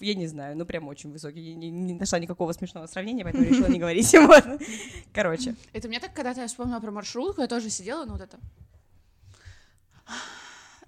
[0.00, 1.40] я не знаю, ну, прям очень высокий.
[1.40, 4.12] Я не, не нашла никакого смешного сравнения, поэтому решила не говорить.
[4.26, 4.44] Вот.
[5.12, 5.54] Короче.
[5.72, 8.38] Это мне так, когда-то я вспомнила про маршрутку, я тоже сидела, ну вот это.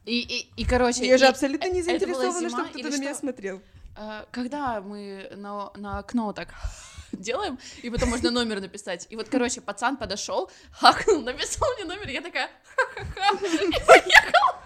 [0.05, 1.07] И, и, и короче...
[1.07, 3.61] Я же и- абсолютно не это была заинтересована, чтобы кто-то на меня смотрел.
[3.97, 6.55] Э, Когда мы на, на окно так
[7.13, 9.07] делаем, и потом можно номер написать.
[9.11, 14.63] И вот, короче, пацан подошел, хакнул, написал мне номер, я такая, ха-ха-ха, и поехала.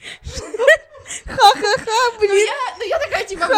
[1.26, 2.46] Ха-ха-ха, блин.
[2.46, 3.48] Я, ну я такая, типа,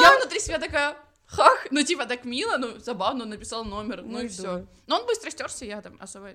[0.00, 4.12] я внутри себя такая, хах, ну типа так мило, ну забавно, он написал номер, ну,
[4.12, 4.66] Ну и все.
[4.86, 6.30] Но он быстро стерся, я там особо,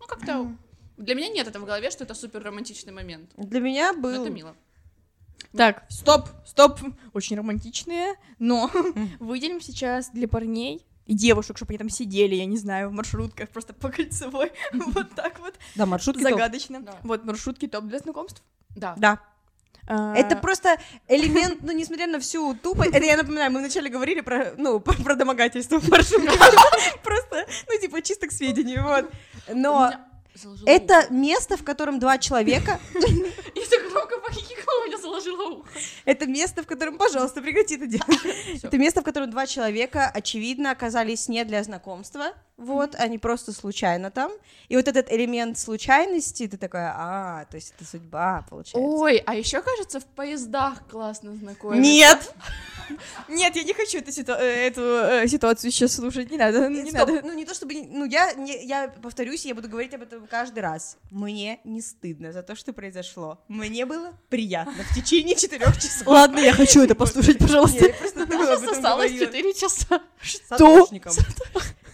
[0.00, 0.52] ну как-то,
[0.96, 3.30] для меня нет этого в голове, что это супер романтичный момент.
[3.36, 4.22] Для меня Но был...
[4.22, 4.54] это мило.
[5.56, 6.80] Так, стоп, стоп.
[7.12, 8.70] Очень романтичные, но
[9.20, 13.50] выделим сейчас для парней и девушек, чтобы они там сидели, я не знаю, в маршрутках,
[13.50, 16.32] просто по кольцевой, вот так вот, Да, маршрутки топ.
[16.32, 16.80] загадочно.
[16.80, 16.98] Да.
[17.02, 18.42] Вот, маршрутки топ для знакомств.
[18.70, 18.94] Да.
[18.96, 19.20] Да.
[19.86, 20.78] А, Это просто
[21.08, 25.14] элемент, ну, несмотря на всю тупость, это я напоминаю, мы вначале говорили про, ну, про
[25.14, 26.28] домогательство в маршрутке,
[27.02, 29.10] просто, ну, типа, чисто к сведению, вот.
[29.52, 29.92] Но
[30.66, 33.83] это место, в котором два человека, ухо.
[33.94, 35.68] Громко похихикала, у меня заложило ухо.
[36.04, 38.04] это место, в котором, пожалуйста, прекрати это делать.
[38.62, 44.10] Это место, в котором два человека, очевидно, оказались не для знакомства, вот, они просто случайно
[44.10, 44.30] там.
[44.68, 48.78] И вот этот элемент случайности, ты такая, а, то есть это судьба, получается.
[48.78, 51.82] Ой, а еще кажется, в поездах классно знакомиться.
[51.90, 52.34] Нет!
[53.28, 56.90] Нет, я не хочу эту, ситу- э, эту э, ситуацию сейчас слушать, не надо, не
[56.90, 57.22] Стоп, надо.
[57.26, 60.60] ну не то чтобы, ну я, не- я повторюсь, я буду говорить об этом каждый
[60.60, 60.98] раз.
[61.10, 63.38] Мне не стыдно за то, что произошло.
[63.48, 66.06] Мне было приятно в течение четырех часов.
[66.06, 67.84] Ладно, я хочу это послушать, пожалуйста.
[67.84, 69.12] этом сосалась.
[69.12, 70.02] 4 часа.
[70.50, 71.12] Однушником.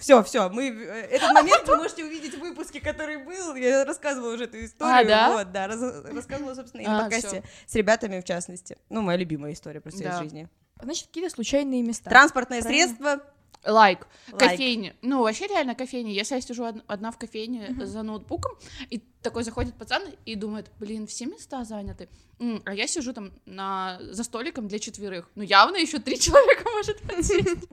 [0.01, 3.55] все, все, мы э, этот момент вы можете увидеть в выпуске, который был.
[3.55, 4.97] Я рассказывала уже эту историю.
[5.01, 5.33] А, да?
[5.33, 8.77] Вот, да, раз- рассказывала, собственно, и А, на подкасте с ребятами, в частности.
[8.89, 10.17] Ну, моя любимая история просто Да.
[10.17, 10.49] из жизни.
[10.83, 12.09] Значит, какие-то случайные места.
[12.09, 12.87] Транспортное Правильно.
[12.87, 13.21] средство.
[13.67, 14.07] Лайк.
[14.33, 14.39] Лайк.
[14.39, 14.95] Кофейня.
[15.03, 16.13] Ну, вообще реально кофейня.
[16.13, 18.53] Если я сижу од- одна в кофейне за ноутбуком,
[18.89, 22.09] и такой заходит пацан и думает, блин, все места заняты.
[22.39, 23.99] М, а я сижу там на...
[24.01, 25.29] за столиком для четверых.
[25.35, 27.69] Ну, явно еще три человека может подсесть.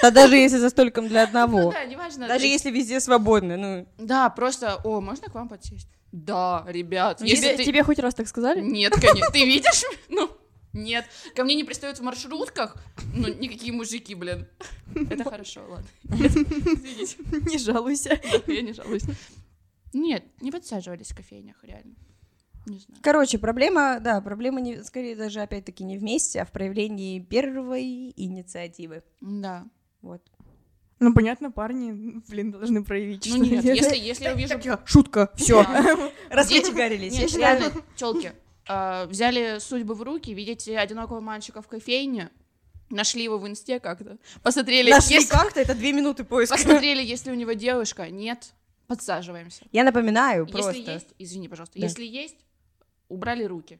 [0.00, 1.72] Да даже если за столиком для Ну одного.
[1.72, 2.26] да, неважно.
[2.28, 3.86] Даже если везде свободно, ну...
[3.98, 5.88] Да, просто, о, можно к вам подсесть?
[6.12, 7.20] Да, ребят.
[7.20, 7.64] Ну, Если тебе, ты...
[7.64, 8.60] тебе хоть раз так сказали?
[8.60, 9.30] Нет, конечно.
[9.32, 9.82] Ты видишь?
[10.08, 10.30] Ну,
[10.72, 11.04] нет.
[11.34, 12.76] Ко мне не пристают в маршрутках.
[13.14, 14.46] Ну, никакие мужики, блин.
[14.94, 15.88] Это хорошо, ладно.
[16.04, 17.16] Извините.
[17.50, 18.20] Не жалуйся.
[18.46, 19.04] Я не жалуюсь.
[19.92, 21.94] Нет, не подсаживались в кофейнях, реально.
[22.66, 23.00] Не знаю.
[23.02, 29.02] Короче, проблема, да, проблема не, скорее даже опять-таки не вместе, а в проявлении первой инициативы.
[29.20, 29.66] Да.
[30.00, 30.22] Вот.
[31.00, 33.26] Ну, понятно, парни, блин, должны проявить.
[33.28, 33.76] Ну нет, ли.
[33.76, 34.78] если, если я увижу...
[34.86, 35.66] Шутка, все.
[36.30, 37.18] Раскочегарились.
[37.18, 38.32] Нет, реально, челки
[38.66, 42.30] взяли судьбы в руки, видите одинокого мальчика в кофейне,
[42.90, 46.56] нашли его в инсте как-то, посмотрели, Нашли если- как-то, это две минуты поиска.
[46.56, 48.52] посмотрели, если у него девушка, нет,
[48.86, 49.64] подсаживаемся.
[49.72, 50.92] Я напоминаю Если просто.
[50.92, 51.86] есть, извини, пожалуйста, Да.
[51.86, 52.36] если есть,
[53.08, 53.78] убрали руки.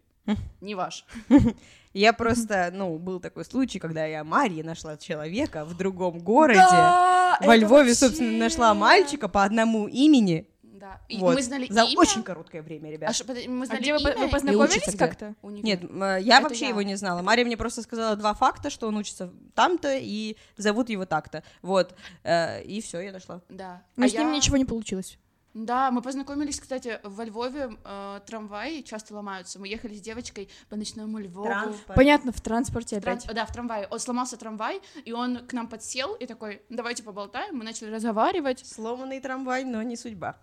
[0.61, 1.05] Не ваш.
[1.95, 6.61] Я просто, ну, был такой случай, когда я Марье нашла человека в другом городе.
[6.61, 10.47] Да, Во Львове, вообще- собственно, нашла мальчика по одному имени.
[10.83, 11.01] Да.
[11.09, 11.37] И Вот.
[11.37, 11.97] мы знали За имя.
[12.01, 13.15] очень короткое время, А ребят.
[13.15, 14.99] ш- подожди, мы А знали где вы, по- имя вы познакомились где?
[14.99, 15.35] как-то?
[15.45, 16.69] Нет, я Это вообще я.
[16.71, 17.23] его не знала.
[17.23, 21.45] Мария мне просто сказала два факта, что он учится там-то и зовут его так-то.
[21.63, 21.95] Вот.
[22.25, 23.43] Э, И все, я нашла.
[23.49, 23.85] Да.
[23.95, 25.19] Но А с ним я- ничего не получилось.
[25.55, 29.59] Да, мы познакомились, кстати, во Львове э, трамваи часто ломаются.
[29.59, 31.75] Мы ехали с девочкой по ночному Львову.
[31.95, 33.35] Понятно, в транспорте Тран- опять.
[33.35, 33.87] Да, в трамвае.
[33.91, 37.57] Он сломался трамвай, и он к нам подсел и такой, давайте поболтаем.
[37.57, 38.67] Мы начали разговаривать.
[38.67, 40.37] Сломанный трамвай, но не судьба.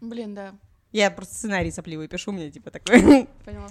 [0.00, 0.54] Блин, да,
[0.92, 3.26] Я просто сценарий сопливый пишу, мне типа такой.
[3.44, 3.68] поняла.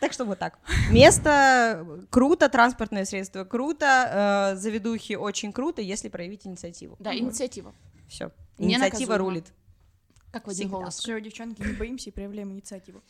[0.00, 0.58] Так что вот так.
[0.90, 6.96] Место круто, транспортное средство круто, э, заведухи очень круто, если проявить инициативу.
[6.98, 7.72] Да, инициатива.
[8.08, 8.30] Все.
[8.58, 9.46] Инициатива рулит.
[10.30, 10.76] Как в один Всегда.
[10.76, 10.98] голос.
[10.98, 13.00] Все, девчонки, не боимся и проявляем инициативу.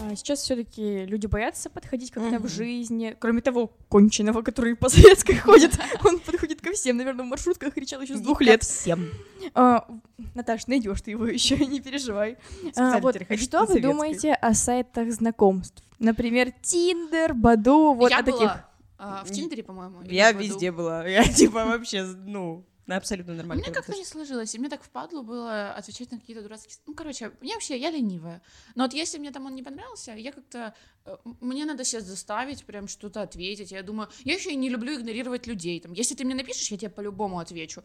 [0.00, 3.16] А Сейчас все-таки люди боятся подходить как-то в жизни.
[3.18, 6.96] Кроме того, конченого, который по советской ходит, он подходит ко всем.
[6.96, 8.62] Наверное, в маршрутках кричал еще с двух лет.
[8.62, 9.10] Всем.
[9.54, 9.86] А,
[10.34, 12.36] Наташ, найдешь ты его еще, не переживай.
[12.76, 15.82] А, вот, что вы думаете о сайтах знакомств?
[15.98, 18.40] Например, Тиндер, Баду, вот Я о таких.
[18.40, 18.68] была
[18.98, 20.02] а, в Тиндере, по-моему.
[20.02, 21.06] Я везде была.
[21.08, 23.62] Я типа вообще, ну, на абсолютно У нормально.
[23.62, 26.74] меня как-то не сложилось, и мне так впадло было отвечать на какие-то дурацкие...
[26.86, 28.40] Ну, короче, я вообще, я ленивая.
[28.74, 30.74] Но вот если мне там он не понравился, я как-то...
[31.04, 33.72] э, Мне надо себя заставить прям что-то ответить.
[33.72, 35.78] Я думаю, я еще и не люблю игнорировать людей.
[35.80, 37.82] Там, если ты мне напишешь, я тебе по-любому отвечу.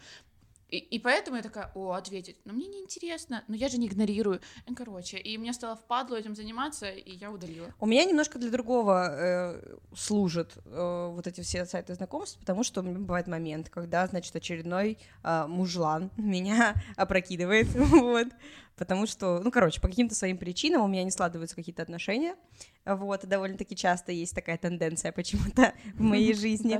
[0.74, 2.38] И, и поэтому я такая, о, ответить.
[2.46, 4.42] Но мне неинтересно, но я же не игнорирую.
[4.68, 7.72] Ну, короче, и мне стало впадло этим заниматься, и я удалила.
[7.80, 12.82] У меня немножко для другого э, служат э, вот эти все сайты знакомств, потому что
[12.82, 18.30] бывает момент, когда, значит, очередной э, мужлан меня опрокидывает, вот,
[18.76, 22.36] потому что, ну, короче, по каким-то своим причинам у меня не складываются какие-то отношения,
[22.86, 26.78] вот, довольно-таки часто есть такая тенденция почему-то в моей жизни.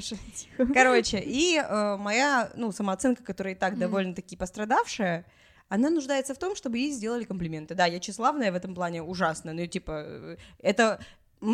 [0.74, 5.26] Короче, и э, моя, ну, самооценка, которая и так довольно-таки пострадавшая,
[5.70, 7.74] она нуждается в том, чтобы ей сделали комплименты.
[7.74, 11.00] Да, я тщеславная в этом плане ужасно, но типа э, это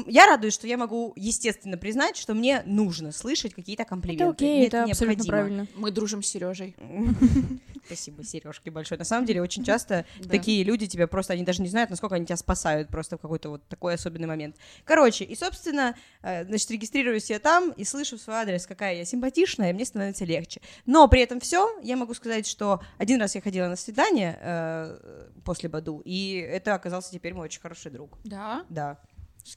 [0.07, 4.23] я радуюсь, что я могу естественно признать, что мне нужно слышать какие-то комплименты.
[4.23, 5.37] Это окей, Мне это абсолютно необходимо.
[5.37, 5.67] правильно.
[5.75, 6.75] Мы дружим с Сережей.
[7.85, 8.99] Спасибо, Сережки, большое.
[8.99, 12.25] На самом деле, очень часто такие люди тебя просто, они даже не знают, насколько они
[12.25, 14.55] тебя спасают просто в какой-то вот такой особенный момент.
[14.83, 19.05] Короче, и, собственно, э, значит, регистрируюсь я там и слышу в свой адрес, какая я
[19.05, 20.61] симпатичная, и мне становится легче.
[20.85, 25.29] Но при этом все, я могу сказать, что один раз я ходила на свидание э,
[25.43, 28.17] после Баду, и это оказался теперь мой очень хороший друг.
[28.23, 28.65] Да?
[28.69, 28.99] Да.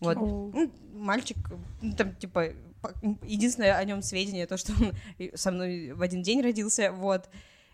[0.01, 0.17] Вот.
[0.17, 0.51] Оу.
[0.53, 1.37] Ну, мальчик,
[1.81, 2.49] ну, там, типа,
[3.23, 4.93] единственное о нем сведение, то, что он
[5.35, 7.29] со мной в один день родился, вот.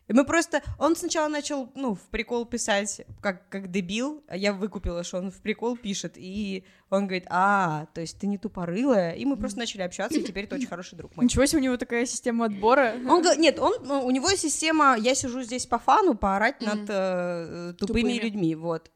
[0.08, 0.62] И мы просто...
[0.78, 5.30] Он сначала начал, ну, в прикол писать, как, как дебил, а я выкупила, что он
[5.30, 9.58] в прикол пишет, и он говорит, а, то есть ты не тупорылая, и мы просто
[9.58, 11.26] начали общаться, и теперь это очень хороший друг мой.
[11.26, 12.94] Ничего себе, у него такая система отбора.
[13.06, 16.86] Он говорит, нет, он, ну, у него система, я сижу здесь по фану, поорать над
[16.88, 18.18] э, тупыми, Тупыми.
[18.18, 18.90] людьми, вот.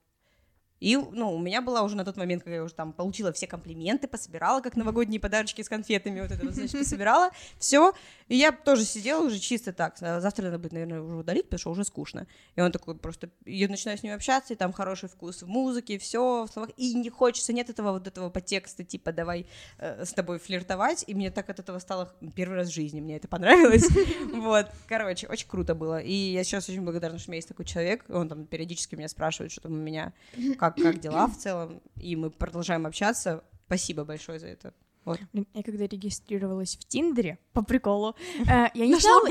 [0.82, 3.46] И, ну, у меня была уже на тот момент, когда я уже там получила все
[3.46, 7.30] комплименты, пособирала, как новогодние подарочки с конфетами, вот это вот, значит, пособирала,
[7.60, 7.92] все.
[8.26, 9.94] И я тоже сидела уже чисто так.
[10.00, 12.26] А Завтра надо будет, наверное, уже удалить, потому что уже скучно.
[12.56, 13.30] И он такой просто...
[13.44, 16.70] Я начинаю с ним общаться, и там хороший вкус в музыке, все в словах.
[16.76, 19.46] И не хочется, нет этого вот этого подтекста, типа, давай
[19.78, 21.04] э, с тобой флиртовать.
[21.06, 23.00] И мне так от этого стало первый раз в жизни.
[23.00, 23.86] Мне это понравилось.
[24.32, 24.66] Вот.
[24.88, 26.00] Короче, очень круто было.
[26.00, 28.04] И я сейчас очень благодарна, что у меня есть такой человек.
[28.08, 30.12] Он там периодически меня спрашивает, что там у меня,
[30.58, 31.80] как, как дела в целом.
[31.96, 33.42] И мы продолжаем общаться.
[33.66, 34.74] Спасибо большое за это.
[35.04, 35.18] Вот.
[35.54, 38.14] Я когда регистрировалась в Тиндере, по приколу,
[38.48, 39.26] э, я, не знала,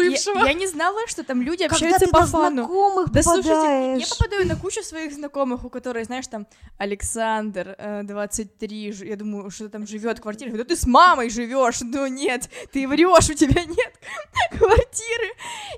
[0.45, 2.63] я, не знала, что там люди Когда общаются по фану.
[2.65, 4.09] знакомых Да слушайте, я попадаешь.
[4.09, 6.45] попадаю на кучу своих знакомых, у которых, знаешь, там
[6.77, 10.51] Александр, э, 23, ж- я думаю, что там живет квартира.
[10.57, 13.93] Да ты с мамой живешь, ну нет, ты врешь, у тебя нет
[14.51, 15.31] квартиры.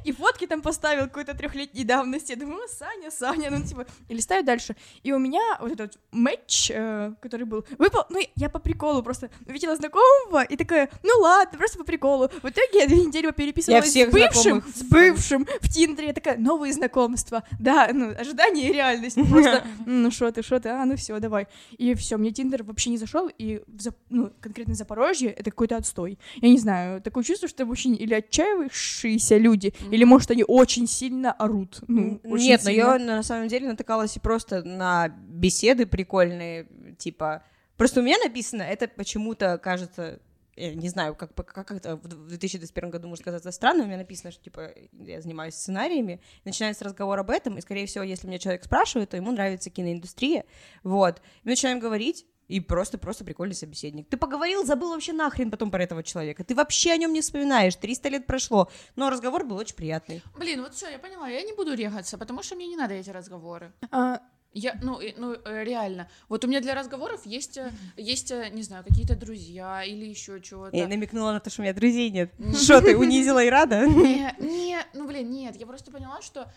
[0.03, 2.31] И фотки там поставил какой-то трехлетней давности.
[2.31, 4.75] Я думаю, «Ну, Саня, Саня, ну типа, и листаю дальше.
[5.03, 9.29] И у меня вот этот матч, э, который был, выпал, ну я по приколу просто
[9.45, 12.29] увидела знакомого и такая, ну ладно, просто по приколу.
[12.29, 16.07] В итоге я две недели переписывалась с бывшим, знакомых с бывшим в Тиндере.
[16.07, 17.43] Я такая, новые знакомства.
[17.59, 19.15] Да, ну, ожидание и реальность.
[19.29, 21.47] Просто, «М, ну что ты, что ты, а, ну все, давай.
[21.77, 23.61] И все, мне Тиндер вообще не зашел, и
[24.09, 26.19] ну, конкретно Запорожье это какой-то отстой.
[26.35, 31.31] Я не знаю, такое чувство, что очень или отчаявшиеся люди, или, может, они очень сильно
[31.31, 31.81] орут.
[31.87, 32.83] Ну, очень Нет, но сильно.
[32.83, 36.67] я на самом деле натыкалась и просто на беседы прикольные,
[36.97, 37.43] типа...
[37.77, 40.19] Просто у меня написано, это почему-то кажется,
[40.55, 43.97] я не знаю, как, как, как это в 2021 году может казаться странно, у меня
[43.97, 48.39] написано, что, типа, я занимаюсь сценариями, начинается разговор об этом, и, скорее всего, если меня
[48.39, 50.45] человек спрашивает, то ему нравится киноиндустрия,
[50.83, 54.09] вот, и мы начинаем говорить, и просто-просто прикольный собеседник.
[54.09, 56.43] Ты поговорил, забыл вообще нахрен потом про этого человека.
[56.43, 57.75] Ты вообще о нем не вспоминаешь.
[57.75, 58.69] 300 лет прошло.
[58.95, 60.21] Но разговор был очень приятный.
[60.37, 63.09] Блин, вот все, я поняла, я не буду регаться, потому что мне не надо эти
[63.09, 63.73] разговоры.
[63.91, 64.19] А,
[64.53, 66.07] Я, ну, ну, э, реально.
[66.29, 70.39] Вот у меня для разговоров есть, э, есть, э, не знаю, какие-то друзья или еще
[70.41, 70.77] чего-то.
[70.77, 72.31] Я намекнула на то, что у меня друзей нет.
[72.63, 73.87] Что ты, унизила и рада?
[73.87, 76.51] Не, не, ну, блин, нет, я просто поняла, что...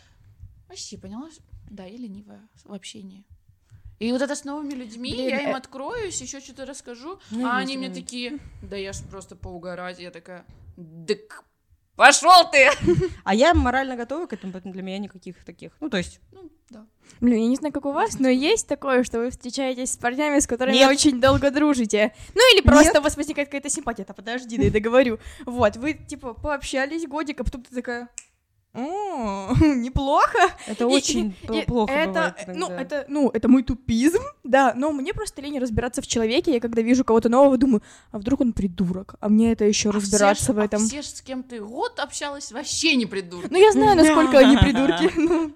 [0.68, 1.28] Вообще поняла,
[1.70, 3.24] да, я ленивая в общении.
[3.98, 7.56] И вот это с новыми людьми, Блин, я им откроюсь, еще что-то расскажу, Ну, а
[7.56, 10.44] они мне такие, да я ж просто поугарать, я такая,
[10.76, 11.44] дык,
[11.96, 12.70] пошел ты!
[13.24, 15.72] А я морально готова к этому, поэтому для меня никаких таких.
[15.80, 16.86] Ну, то есть, Ну, да.
[17.20, 20.38] Блин, я не знаю, как у вас, но есть такое, что вы встречаетесь с парнями,
[20.38, 20.90] с которыми Нет.
[20.90, 22.12] очень долго дружите.
[22.34, 24.04] Ну или просто у вас возникает какая-то симпатия.
[24.04, 25.18] Да подожди, да я договорю.
[25.44, 28.08] Вот, вы типа пообщались годик, а потом ты такая...
[28.76, 30.38] О, неплохо.
[30.66, 34.74] это И- очень и- пл- и плохо это, ну, это, ну, это мой тупизм, да,
[34.76, 38.42] но мне просто лень разбираться в человеке, я когда вижу кого-то нового, думаю, а вдруг
[38.42, 40.86] он придурок, а мне это еще А все разбираться в а этом.
[40.86, 43.48] все ж, с кем ты год общалась, вообще не придурки.
[43.50, 45.10] Ну, я знаю, насколько они придурки.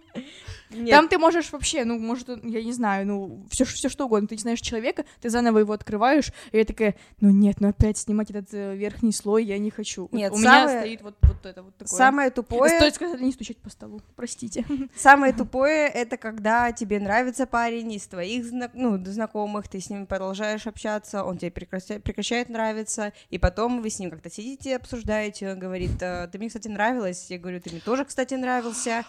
[0.70, 4.28] Нет, Там ты можешь вообще, ну, может, я не знаю, ну, все, все что угодно.
[4.28, 7.98] Ты не знаешь человека, ты заново его открываешь, и я такая, ну нет, ну опять
[7.98, 10.02] снимать этот э, верхний слой я не хочу.
[10.02, 11.96] Вот Нет, у меня самое- стоит вот, вот это вот такое.
[11.98, 14.64] самое тупое, Стоит сказать, не стучать по столу, простите.
[14.96, 20.06] самое тупое, это когда тебе нравится парень из твоих зна- ну, знакомых, ты с ним
[20.06, 25.50] продолжаешь общаться, он тебе прекраща- прекращает нравиться, и потом вы с ним как-то сидите, обсуждаете,
[25.52, 29.04] он говорит, «Э, ты мне, кстати, нравилась, я говорю, ты мне тоже, кстати, нравился,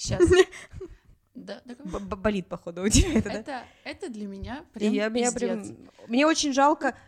[0.00, 0.22] Сейчас.
[1.32, 3.64] Да, да, Б- б- болит, походу, у тебя это, да?
[3.84, 5.68] это, для меня прям я, меня пиздец.
[5.68, 5.76] прям,
[6.08, 6.98] мне очень жалко,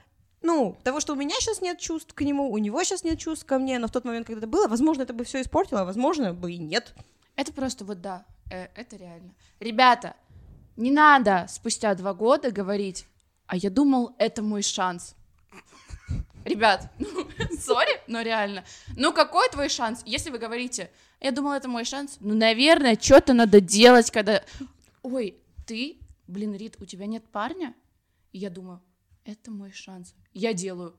[0.40, 3.45] ну, того, что у меня сейчас нет чувств к нему, у него сейчас нет чувств
[3.45, 5.84] ко мне, но в тот момент, когда это было, возможно, это бы все испортило, а
[5.84, 6.95] возможно, бы и нет.
[7.36, 9.34] Это просто вот да, э, это реально.
[9.61, 10.14] Ребята,
[10.76, 13.07] не надо спустя два года говорить,
[13.47, 15.14] а я думал, это мой шанс.
[16.45, 17.28] Ребят, ну,
[17.59, 18.64] сори, но реально.
[18.97, 20.03] Ну, какой твой шанс?
[20.05, 20.90] Если вы говорите,
[21.20, 24.43] я думал, это мой шанс, ну, наверное, что-то надо делать, когда...
[25.03, 25.36] Ой,
[25.66, 27.74] ты, блин, Рит, у тебя нет парня?
[28.32, 28.82] И я думаю,
[29.24, 30.14] это мой шанс.
[30.32, 30.97] Я делаю.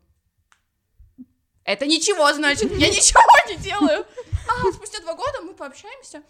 [1.66, 4.06] Это ничего, значит, я ничего не делаю.
[4.48, 6.24] А спустя два года мы пообщаемся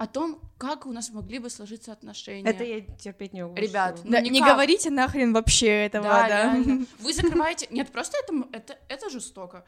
[0.00, 2.48] о том, как у нас могли бы сложиться отношения.
[2.48, 3.54] Это я терпеть не могу.
[3.54, 4.54] Ребят, ну Да, не никак.
[4.54, 6.28] говорите нахрен вообще этого, Да, да.
[6.28, 6.86] реально.
[7.00, 7.66] Вы закрываете...
[7.70, 9.62] Нет, просто это, это, это жестоко.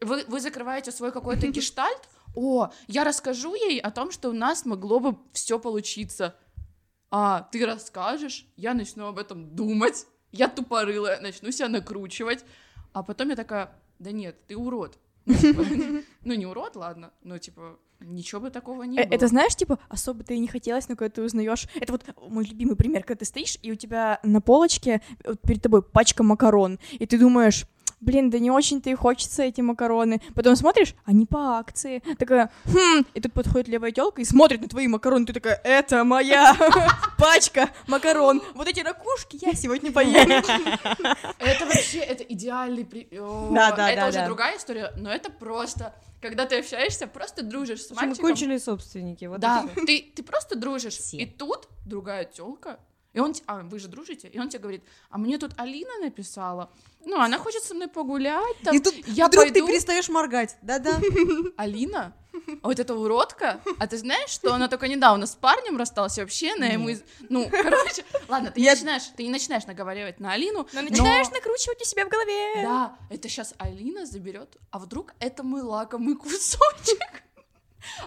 [0.00, 2.08] Вы, вы закрываете свой какой-то гештальт.
[2.36, 6.36] О, я расскажу ей о том, что у нас могло бы все получиться.
[7.10, 10.06] А, ты расскажешь, я начну об этом думать.
[10.30, 12.44] Я тупорылая, начну себя накручивать.
[12.92, 14.96] А потом я такая, да нет, ты урод.
[15.24, 15.64] Ну, типа,
[16.22, 19.14] ну, не урод, ладно, но, типа, ничего бы такого не Э, было.
[19.14, 21.66] Это знаешь, типа, особо ты и не хотелось, но когда ты узнаешь.
[21.74, 25.62] Это вот мой любимый пример, когда ты стоишь, и у тебя на полочке вот перед
[25.62, 27.66] тобой пачка макарон, и ты думаешь.
[28.06, 30.22] Блин, да не очень-то и хочется эти макароны.
[30.34, 32.02] Потом смотришь, они по акции.
[32.18, 35.26] Такая, хм, и тут подходит левая телка и смотрит на твои макароны.
[35.26, 36.56] Ты такая, это моя
[37.18, 38.40] пачка макарон.
[38.54, 40.30] Вот эти ракушки я сегодня поем.
[41.38, 42.84] Это вообще, это идеальный...
[42.84, 44.26] при- О, Да, да, Это да, уже да.
[44.26, 45.94] другая история, но это просто...
[46.22, 48.26] Когда ты общаешься, просто дружишь с мальчиком.
[48.28, 49.26] конченые собственники.
[49.26, 50.98] Вот Да, ты, ты просто дружишь.
[51.12, 52.78] И тут другая телка.
[53.16, 56.70] И он, а вы же дружите, и он тебе говорит, а мне тут Алина написала,
[57.06, 60.58] ну, она хочет со мной погулять, там, И тут я вдруг пойду, ты перестаешь моргать.
[60.60, 61.00] Да-да.
[61.56, 62.12] Алина,
[62.60, 66.20] а вот эта уродка, а ты знаешь, что она только недавно с парнем рассталась, и
[66.20, 70.32] вообще она ему, из- ну, короче, ладно, ты не начинаешь, ты не начинаешь наговаривать на
[70.34, 72.62] Алину, Но начинаешь накручивать у себя в голове.
[72.62, 77.22] да, это сейчас Алина заберет, а вдруг это мой лакомый кусочек?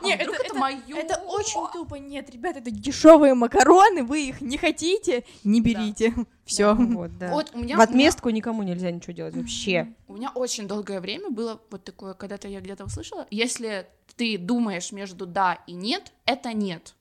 [0.02, 0.98] А Не, вдруг это- это, это- моё?
[0.98, 1.96] Это очень тупо.
[1.96, 6.14] Нет, ребят, это дешевые макароны, вы их не хотите, не берите.
[6.46, 6.74] Все.
[6.74, 7.32] Вот, да.
[7.32, 9.94] Вот у меня В отместку никому нельзя ничего делать вообще.
[10.08, 14.92] У меня очень долгое время было вот такое, когда-то я где-то услышала, если ты думаешь
[14.92, 16.96] между да и нет, это нет.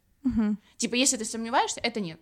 [0.77, 2.21] Типа, если ты сомневаешься, это нет.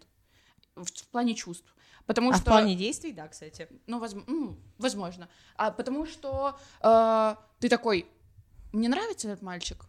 [0.77, 1.75] В, в плане чувств.
[2.07, 3.67] Потому А в что, плане действий, да, кстати.
[3.89, 5.29] ну, возм- ну, возможно.
[5.57, 8.07] А потому что э, ты такой,
[8.73, 9.87] мне нравится этот мальчик,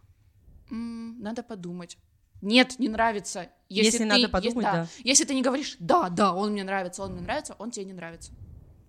[0.70, 1.98] Надо подумать.
[2.40, 3.48] Нет, не нравится.
[3.68, 4.86] Если ты- надо подумать, да.
[5.02, 7.92] Если ты не говоришь, да, да, он мне нравится, он мне нравится, он тебе не
[7.92, 8.32] нравится.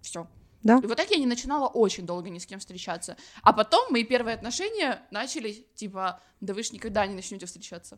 [0.01, 0.27] Все.
[0.61, 0.79] Да.
[0.83, 3.15] И вот так я не начинала очень долго ни с кем встречаться.
[3.41, 7.97] А потом мои первые отношения начались, типа, да вы ж никогда не начнете встречаться.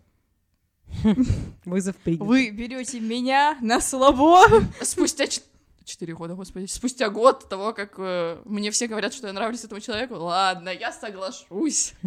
[1.66, 2.22] Вызов принят.
[2.22, 4.42] Вы берете меня на слабо.
[4.82, 5.46] Спустя чет-
[5.86, 9.82] четыре года, господи, спустя год того, как э, мне все говорят, что я нравлюсь этому
[9.82, 11.94] человеку, ладно, я соглашусь.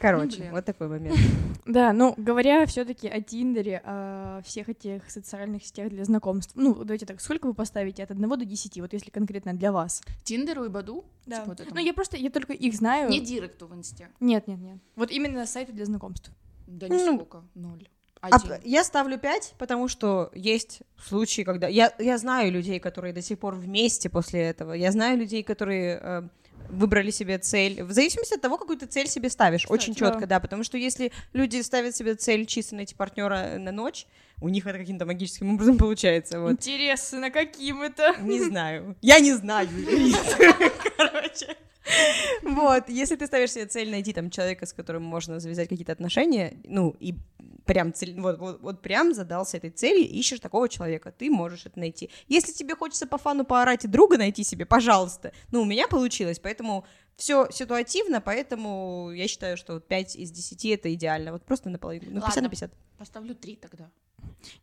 [0.00, 0.50] Короче, блин.
[0.52, 1.18] вот такой момент.
[1.66, 6.74] Да, ну, говоря все таки о Тиндере, о всех этих социальных сетях для знакомств, ну,
[6.74, 10.02] давайте так, сколько вы поставите от 1 до 10, вот если конкретно для вас?
[10.24, 11.04] Тиндеру и Баду?
[11.26, 11.36] Да.
[11.44, 11.68] Типа вот.
[11.74, 13.10] Ну, я просто, я только их знаю.
[13.10, 14.08] Не директу в инсте.
[14.20, 14.78] Нет, нет, нет.
[14.96, 16.32] Вот именно сайты для знакомств.
[16.66, 17.86] Да Ну, нисколько, ноль.
[18.22, 18.48] А Один.
[18.48, 21.68] п- я ставлю 5, потому что есть случаи, когда...
[21.68, 24.72] Я, я знаю людей, которые до сих пор вместе после этого.
[24.72, 26.22] Я знаю людей, которые э,
[26.68, 27.82] выбрали себе цель.
[27.82, 29.66] В зависимости от того, какую ты цель себе ставишь.
[29.68, 30.40] Очень Кстати, четко, да.
[30.40, 34.06] Потому что если люди ставят себе цель чисто найти партнера на ночь,
[34.40, 36.40] у них это каким-то магическим образом получается.
[36.40, 36.52] Вот.
[36.52, 38.16] Интересно, каким это?
[38.20, 38.96] Не знаю.
[39.02, 39.68] Я не знаю.
[40.96, 41.56] Короче.
[42.42, 46.56] Вот, если ты ставишь себе цель найти там человека, с которым можно завязать какие-то отношения,
[46.64, 47.14] ну, и
[47.64, 51.78] прям цель, вот, вот, вот прям задался этой цели, ищешь такого человека, ты можешь это
[51.78, 52.10] найти.
[52.28, 55.32] Если тебе хочется по фану поорать и друга найти себе, пожалуйста.
[55.52, 56.84] Ну, у меня получилось, поэтому
[57.16, 61.32] все ситуативно, поэтому я считаю, что вот 5 из 10 это идеально.
[61.32, 62.06] Вот просто наполовину.
[62.14, 62.50] Ну, 50 на Ладно.
[62.50, 62.72] 50.
[62.98, 63.90] Поставлю три тогда.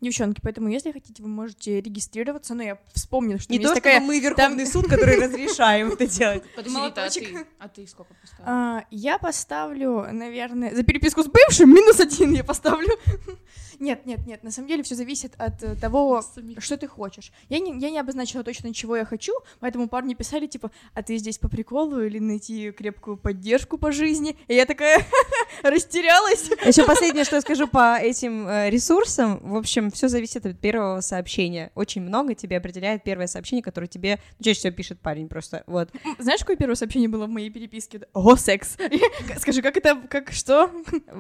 [0.01, 3.99] Девчонки, поэтому, если хотите, вы можете регистрироваться, но я вспомнила, что Не там то, такая...
[3.99, 6.43] мы Верховный суд, который разрешаем это делать.
[6.55, 7.47] Подожди, а ты?
[7.60, 8.45] А ты сколько поставила?
[8.45, 12.89] А, я поставлю, наверное, за переписку с бывшим минус один я поставлю.
[13.80, 16.24] Нет, нет, нет, на самом деле все зависит от э, того,
[16.58, 17.32] что ты хочешь.
[17.47, 21.18] Я не, я не обозначила точно, чего я хочу, поэтому парни писали, типа, а ты
[21.18, 24.36] здесь по приколу или найти крепкую поддержку по жизни?
[24.47, 25.05] И я такая
[25.64, 26.49] растерялась.
[26.66, 29.47] Еще последнее, что я скажу по этим э, ресурсам.
[29.48, 31.72] В общем, все зависит от первого сообщения.
[31.76, 35.64] Очень много тебе определяет первое сообщение, которое тебе ну, чаще всего пишет парень просто.
[35.68, 35.89] Вот.
[36.20, 38.02] Знаешь, какое первое сообщение было в моей переписке?
[38.14, 38.78] О, секс.
[39.39, 40.70] Скажи, как это, как, что?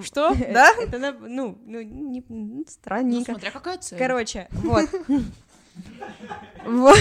[0.03, 0.33] Что?
[0.51, 0.71] Да?
[0.79, 3.31] Это, ну, ну, не- ну, Ну, странненько.
[3.31, 3.97] смотря какая цель.
[3.97, 4.89] Короче, вот.
[6.65, 6.97] Вот.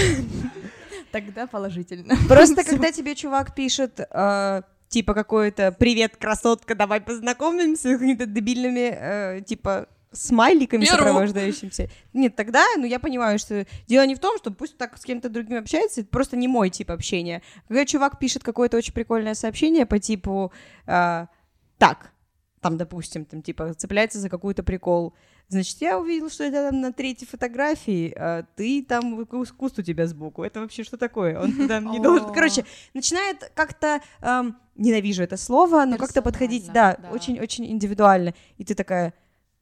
[1.11, 2.15] Тогда положительно.
[2.27, 8.91] Просто когда тебе чувак пишет, э, типа какой-то «Привет, красотка, давай познакомимся» с какими-то дебильными,
[8.93, 9.87] э, типа,
[10.17, 10.97] смайликами Беру.
[10.97, 11.89] сопровождающимся.
[12.13, 15.29] Нет, тогда, ну, я понимаю, что дело не в том, что пусть так с кем-то
[15.29, 17.41] другим общается, это просто не мой тип общения.
[17.67, 20.51] Когда чувак пишет какое-то очень прикольное сообщение по типу
[20.85, 21.27] э,
[21.77, 22.11] «Так»,
[22.61, 25.13] там, допустим, там, типа, цепляется за какой-то прикол,
[25.49, 29.81] Значит, я увидел, что это там на третьей фотографии, а ты там кус- куст у
[29.81, 30.43] тебя сбоку.
[30.43, 31.39] Это вообще что такое?
[31.39, 32.33] Он туда не должен.
[32.33, 38.33] Короче, начинает как-то эм, ненавижу это слово, но как-то подходить, да, очень-очень индивидуально.
[38.57, 39.13] И ты такая, «А,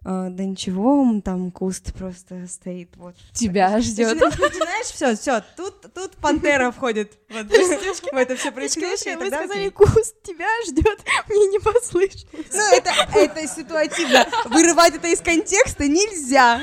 [0.06, 2.90] да ничего, там куст просто стоит.
[2.96, 3.16] Вот.
[3.34, 4.20] Тебя ждет.
[4.22, 9.18] Начинаешь, все, все, тут, тут пантера входит вот, в это все происходящее.
[9.18, 12.28] Вы сказали, куст тебя ждет, мне не послышалось.
[12.54, 14.28] Ну, это, это ситуативно.
[14.46, 16.62] Вырывать это из контекста нельзя.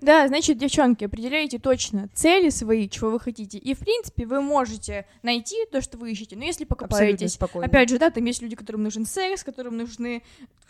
[0.00, 3.58] Да, значит, девчонки, определяйте точно цели свои, чего вы хотите.
[3.58, 6.36] И, в принципе, вы можете найти то, что вы ищете.
[6.36, 7.66] Но если покопаетесь, спокойно.
[7.66, 10.22] опять же, да, там есть люди, которым нужен секс, которым нужны,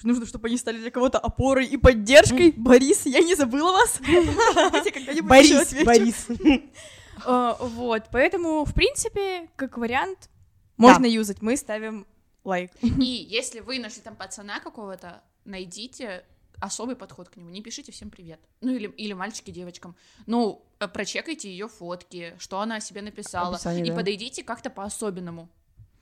[0.03, 2.53] нужно, чтобы они стали для кого-то опорой и поддержкой.
[2.57, 4.01] Борис, я не забыла вас.
[5.23, 5.75] Борис.
[5.85, 6.27] Борис.
[7.25, 10.29] А, Вот, поэтому, в принципе, как вариант,
[10.77, 12.07] можно юзать, мы ставим
[12.45, 12.71] лайк.
[12.83, 16.25] И если вы нашли там пацана какого-то, найдите
[16.61, 17.51] особый подход к нему.
[17.51, 18.41] Не пишите всем привет.
[18.61, 19.97] Ну или, или мальчики девочкам.
[20.27, 23.55] Ну, э, прочекайте ее фотки, что она о себе написала.
[23.55, 23.97] Описание, и да.
[23.97, 25.49] подойдите как-то по-особенному.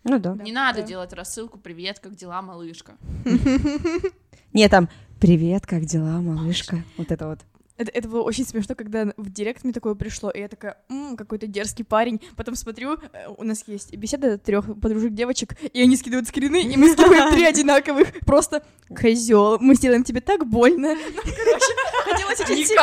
[0.04, 0.34] Ну да.
[0.34, 0.86] Не надо да.
[0.86, 2.96] делать рассылку «Привет, как дела, малышка?»
[4.52, 4.88] Не, там,
[5.20, 6.84] привет, как дела, малышка?
[6.96, 7.40] Вот это вот.
[7.76, 11.16] Это, это было очень смешно, когда в директ мне такое пришло, и я такая, «М,
[11.16, 12.20] какой-то дерзкий парень.
[12.36, 16.76] Потом смотрю, э, у нас есть беседа трех подружек девочек, и они скидывают скрины, и
[16.76, 18.20] мы скидываем три одинаковых.
[18.20, 20.94] Просто козел, мы сделаем тебе так больно.
[21.24, 21.72] Ну, короче,
[22.04, 22.82] хотелось очень сильно.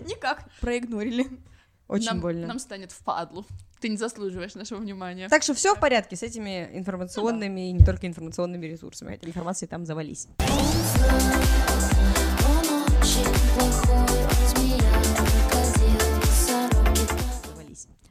[0.08, 0.44] Никак.
[0.60, 1.26] Проигнорили.
[1.88, 2.46] Очень нам, больно.
[2.46, 3.44] Нам станет впадлу.
[3.80, 5.28] Ты не заслуживаешь нашего внимания.
[5.28, 9.14] Так что все в порядке с этими информационными и не только информационными ресурсами.
[9.14, 10.28] Этой информации там завались.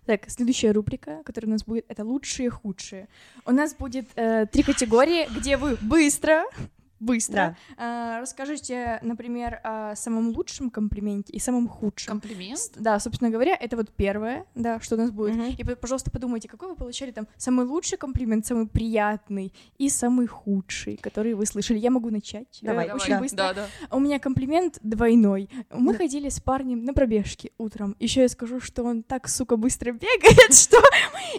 [0.09, 3.07] Так, следующая рубрика, которая у нас будет, это лучшие худшие.
[3.45, 6.45] У нас будет э, три категории, где вы быстро,
[6.99, 12.19] быстро э, расскажите, например, о самом лучшем комплименте и самом худшем.
[12.19, 12.59] Комплимент?
[12.75, 15.35] Да, собственно говоря, это вот первое, да, что у нас будет.
[15.35, 15.55] Мгм.
[15.57, 20.97] И, пожалуйста, подумайте, какой вы получали там самый лучший комплимент, самый приятный и самый худший,
[20.97, 21.77] который вы слышали.
[21.79, 22.59] Я могу начать.
[22.61, 23.19] э, Давай, очень да.
[23.19, 23.37] быстро.
[23.37, 23.67] Да, да.
[23.95, 25.49] У меня комплимент двойной.
[25.71, 27.95] Мы ходили с парнем на пробежке утром.
[27.99, 30.77] Еще я скажу, что он так, сука, быстро бегает, что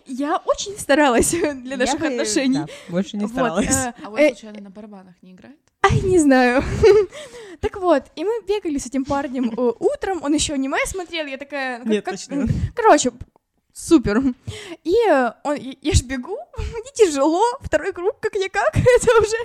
[0.07, 1.31] я очень старалась
[1.63, 2.59] для наших Я отношений.
[2.59, 3.69] да, больше не старалась.
[3.69, 5.61] э, А э, случайно на барабанах не играет?
[5.83, 6.63] Ай, не знаю.
[7.61, 11.37] Так вот, и мы бегали с этим парнем э, утром, он еще аниме смотрел, я
[11.37, 11.81] такая...
[11.81, 12.47] ну, как- Нет, точно.
[12.75, 13.13] Короче,
[13.75, 14.23] супер.
[14.83, 19.37] И э, он, я, я ж бегу, мне тяжело, второй круг как-никак, это уже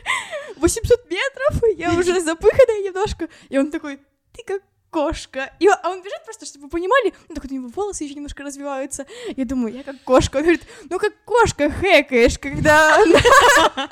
[0.56, 4.00] 800 метров, я уже запыханная немножко, и он такой,
[4.32, 4.62] ты как
[4.96, 5.52] кошка.
[5.60, 8.06] И он, а он бежит просто, чтобы вы понимали, ну, так вот у него волосы
[8.06, 9.06] еще немножко развиваются.
[9.36, 10.38] Я думаю, я как кошка.
[10.38, 13.20] Он говорит, ну как кошка хэкаешь, когда она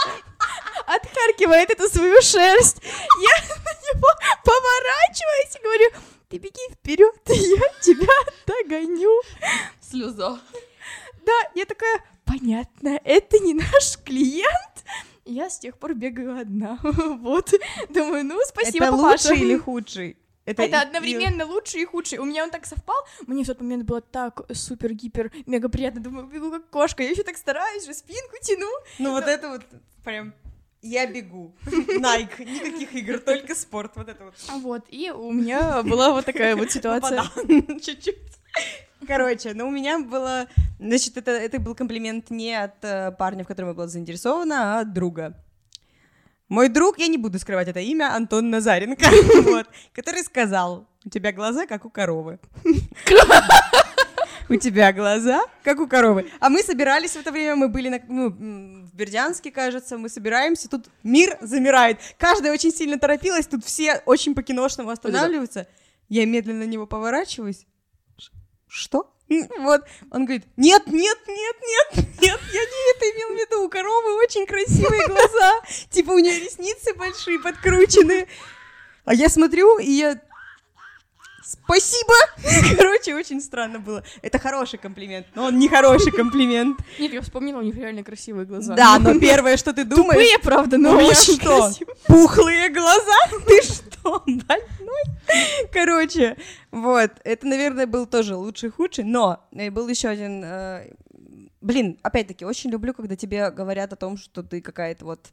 [0.87, 2.77] отхаркивает эту свою шерсть.
[2.81, 4.07] Я на него
[4.45, 5.89] поворачиваюсь и говорю,
[6.29, 8.13] ты беги вперед, я тебя
[8.47, 9.21] догоню.
[9.81, 10.39] Слеза.
[11.25, 14.85] Да, я такая, понятно, это не наш клиент.
[15.25, 16.79] Я с тех пор бегаю одна.
[16.83, 17.53] Вот.
[17.89, 19.29] Думаю, ну, спасибо, Это папаша.
[19.29, 20.17] лучший или худший?
[20.45, 22.19] Это, и- одновременно лучший и худший.
[22.19, 22.97] У меня он так совпал.
[23.27, 26.01] Мне в тот момент было так супер-гипер мега приятно.
[26.01, 27.03] Думаю, бегу как кошка.
[27.03, 28.69] Я еще так стараюсь, же спинку тяну.
[28.99, 29.63] Ну вот это вот
[30.03, 30.33] прям
[30.81, 31.55] я бегу.
[31.65, 33.93] Nike, никаких игр, только спорт.
[33.95, 34.33] Вот это вот.
[34.61, 34.85] Вот.
[34.89, 37.23] И у меня была вот такая вот ситуация.
[37.81, 38.17] Чуть-чуть.
[39.07, 40.47] Короче, ну у меня было,
[40.79, 44.79] значит, это, это был комплимент не от э, парня, в котором я была заинтересована, а
[44.81, 45.33] от друга.
[46.49, 49.05] Мой друг, я не буду скрывать это имя, Антон Назаренко,
[49.43, 52.39] вот, который сказал, у тебя глаза, как у коровы.
[54.49, 56.29] У тебя глаза, как у коровы.
[56.41, 60.69] А мы собирались в это время, мы были на, ну, в Бердянске, кажется, мы собираемся,
[60.69, 61.99] тут мир замирает.
[62.17, 65.67] Каждая очень сильно торопилась, тут все очень по-киношному останавливаются.
[66.09, 67.65] Я медленно на него поворачиваюсь.
[68.67, 69.15] Что?
[69.59, 69.81] Вот,
[70.11, 74.15] он говорит, нет, нет, нет, нет, нет, я не это имел в виду, у коровы
[74.17, 78.27] очень красивые глаза, типа у нее ресницы большие, подкручены.
[79.05, 80.19] А я смотрю, и я...
[81.63, 82.13] Спасибо!
[82.77, 84.03] Короче, очень странно было.
[84.21, 86.79] Это хороший комплимент, но он не хороший комплимент.
[86.99, 88.75] Нет, я вспомнила, у них реально красивые глаза.
[88.75, 90.31] Да, но первое, что ты думаешь...
[90.31, 91.71] Тупые, правда, но у меня очень что?
[92.07, 93.17] Пухлые глаза?
[93.47, 95.03] Ты что, больной?
[95.71, 96.37] Короче,
[96.71, 100.43] вот, это, наверное, был тоже лучший худший, но э, был еще один...
[100.43, 100.91] э,
[101.61, 105.29] Блин, опять-таки, очень люблю, когда тебе говорят о том, что ты какая-то вот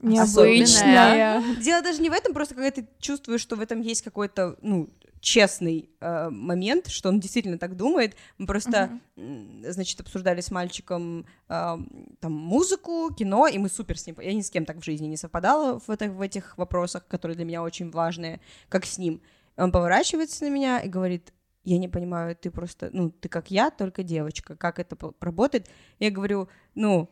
[0.00, 1.42] Необычная.
[1.60, 4.88] Дело даже не в этом, просто когда ты чувствуешь, что в этом есть какой-то, ну,
[5.24, 8.14] честный э, момент, что он действительно так думает.
[8.38, 11.76] Мы просто, м, значит, обсуждали с мальчиком э,
[12.20, 14.16] там музыку, кино, и мы супер с ним.
[14.20, 17.36] Я ни с кем так в жизни не совпадала в, это- в этих вопросах, которые
[17.36, 19.20] для меня очень важные, как с ним.
[19.56, 21.32] Он поворачивается на меня и говорит:
[21.64, 25.68] я не понимаю, ты просто, ну, ты как я, только девочка, как это работает?
[25.98, 27.08] Я говорю, ну,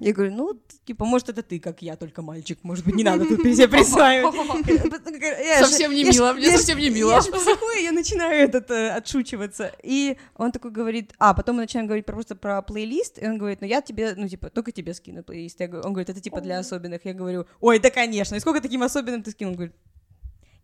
[0.00, 3.24] я говорю, ну, типа, может, это ты, как я, только мальчик, может быть, не надо
[3.24, 4.34] тут себе присваивать.
[5.60, 7.12] Совсем не мило, мне совсем не мило.
[7.12, 9.72] Я же психую, я начинаю этот, э, отшучиваться.
[9.82, 13.38] И он такой говорит, а, потом мы начинаем говорить про- просто про плейлист, и он
[13.38, 15.60] говорит, ну, я тебе, ну, типа, только тебе скину плейлист.
[15.60, 17.04] Он говорит, это, типа, для особенных.
[17.04, 19.52] Я говорю, ой, да, конечно, и сколько таким особенным ты скинул?
[19.52, 19.76] Он говорит,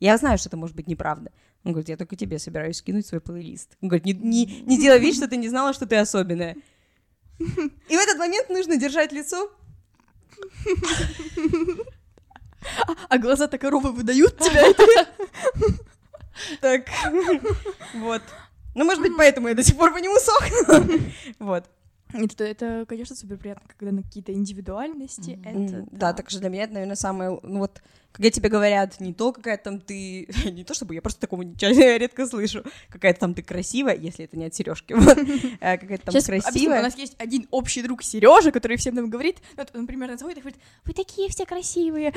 [0.00, 1.30] я знаю, что это может быть неправда.
[1.64, 3.76] Он говорит, я только тебе собираюсь скинуть свой плейлист.
[3.82, 6.56] Он говорит, не, не, не делай вид, что ты не знала, что ты особенная.
[7.38, 9.50] И в этот момент нужно держать лицо.
[13.08, 15.14] А глаза-то коровы выдают тебя.
[16.60, 16.88] Так,
[17.94, 18.22] вот.
[18.74, 21.00] Ну, может быть, поэтому я до сих пор по нему сохну.
[21.40, 21.64] Вот.
[22.12, 25.38] Это, это, конечно, супер приятно, когда на какие-то индивидуальности.
[25.44, 27.82] Это, М, Да, так что для меня это, наверное, самое, ну вот,
[28.12, 32.26] когда тебе говорят не то, какая там ты, не то чтобы я просто такого редко
[32.26, 34.94] слышу, какая-то там ты красивая, если это не от Сережки,
[35.60, 36.82] э, какая-то там Сейчас объясню, у красивая.
[36.82, 40.38] нас есть один общий друг Сережа, который всем нам говорит, ну, вот он примерно заходит
[40.38, 42.12] и говорит, вы такие все красивые.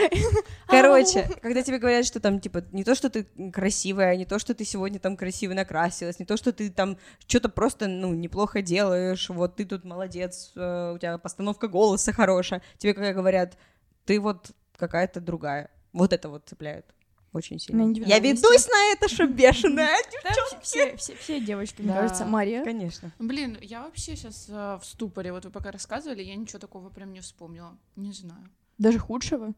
[0.68, 4.54] Короче, когда тебе говорят, что там, типа, не то, что ты красивая, не то, что
[4.54, 9.30] ты сегодня там красиво накрасилась, не то, что ты там что-то просто, ну, неплохо делаешь,
[9.30, 13.58] вот ты тут молодец, э, у тебя постановка голоса хорошая, тебе когда говорят,
[14.06, 15.70] ты вот какая-то другая.
[15.94, 16.86] Вот это вот цепляет
[17.34, 17.92] очень сильно.
[18.06, 19.98] Я ведусь на это, что бешеная.
[20.24, 20.32] Да,
[20.62, 22.02] все, все, все девочки, мне Да.
[22.02, 22.64] кажется, Мария.
[22.64, 23.12] Конечно.
[23.20, 25.32] Блин, я вообще сейчас в ступоре.
[25.32, 27.78] Вот вы пока рассказывали, я ничего такого прям не вспомнила.
[27.96, 28.50] Не знаю.
[28.78, 29.54] Даже худшего.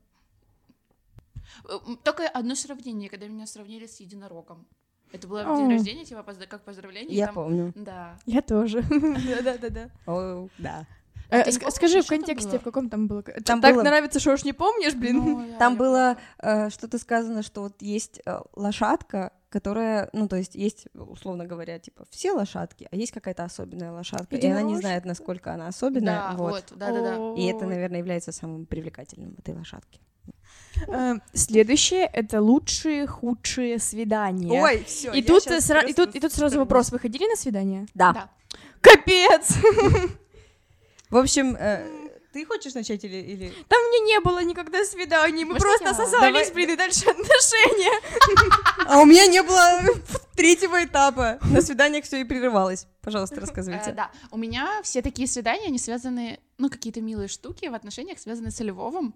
[1.67, 4.65] Э, Только одно сравнение, когда меня сравнили с единорогом.
[5.11, 7.15] Это было в день рождения, типа, как поздравление.
[7.15, 7.73] Я там- помню.
[7.75, 8.17] Да.
[8.25, 8.81] Я тоже.
[9.43, 9.89] Да-да-да.
[10.07, 10.87] О, да.
[11.33, 12.59] А Э, ск- Скажи, в контексте, было?
[12.59, 13.23] в каком там было?
[13.23, 15.17] Там Там так было- нравится, что уж не помнишь, блин.
[15.17, 20.27] Ну, я- Там я было э, что-то сказано, что вот есть э, лошадка, которая, ну,
[20.27, 24.61] то есть есть, условно говоря, типа, все лошадки, а есть какая-то особенная лошадка, и она
[24.61, 26.51] не знает, насколько она особенная, Да, вот.
[26.53, 27.15] вот, да-да-да.
[27.41, 27.73] И это, Ой.
[27.73, 29.99] наверное, является самым привлекательным в этой лошадке.
[30.87, 34.83] Э, Следующее— это лучшие, худшие свидания.
[34.85, 35.11] все.
[35.11, 37.85] И тут, э, сра- и, тут, и тут сразу вопрос, вы ходили на свидание?
[37.95, 38.13] Да.
[38.13, 38.29] Да.
[38.81, 39.55] Капец!
[41.13, 41.87] В общем, э,
[42.33, 43.17] ты хочешь начать или...
[43.17, 43.53] или...
[43.67, 45.93] Там мне не было никогда свиданий, мы Можно просто я?
[45.93, 46.53] сосались, Давай.
[46.53, 48.01] блин, и дальше отношения.
[48.87, 49.79] А у меня не было
[50.35, 51.37] третьего этапа.
[51.51, 52.87] На свиданиях все и прерывалось.
[53.01, 53.91] Пожалуйста, рассказывайте.
[53.91, 58.17] Э, да, у меня все такие свидания, они связаны, ну, какие-то милые штуки в отношениях
[58.17, 59.13] связаны со Львовом.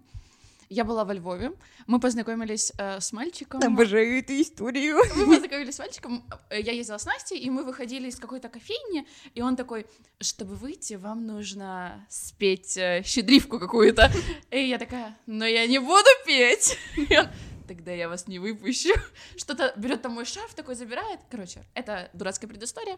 [0.70, 1.51] Я была во Львове,
[1.88, 3.61] мы познакомились э, с мальчиком.
[3.63, 4.97] Обожаю эту историю.
[5.15, 9.07] Мы познакомились с мальчиком, э, я ездила с Настей, и мы выходили из какой-то кофейни,
[9.34, 9.86] и он такой,
[10.20, 14.11] чтобы выйти, вам нужно спеть э, щедривку какую-то.
[14.51, 16.78] И я такая, но я не буду петь.
[16.97, 17.28] И он,
[17.68, 18.93] тогда я вас не выпущу.
[19.38, 21.20] Что-то берет там мой шарф, такой забирает.
[21.30, 22.97] Короче, это дурацкая предыстория.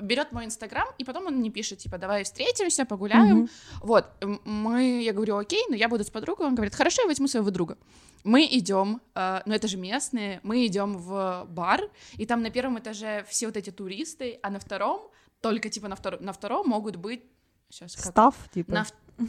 [0.00, 3.48] Берет мой инстаграм, и потом он мне пишет, типа, давай встретимся, погуляем.
[3.82, 6.46] Вот, м- мы, я говорю, окей, но я буду с подругой.
[6.46, 7.76] Он говорит, хорошо, я возьму своего друга.
[8.24, 11.80] Мы идем, э, ну это же местные, мы идем в бар,
[12.18, 15.00] и там на первом этаже все вот эти туристы, а на втором,
[15.40, 17.22] только типа на, втор- на втором могут быть...
[17.70, 18.04] Сейчас, как?
[18.06, 18.72] Став, типа.
[18.72, 18.86] На,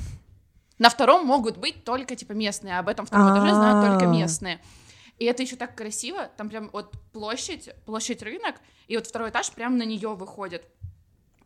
[0.80, 4.13] на втором могут быть только типа местные, а об этом втором этаже знают только А.
[4.13, 4.61] местные.
[5.17, 8.55] И это еще так красиво, там прям вот площадь, площадь рынок,
[8.88, 10.63] и вот второй этаж прям на нее выходит.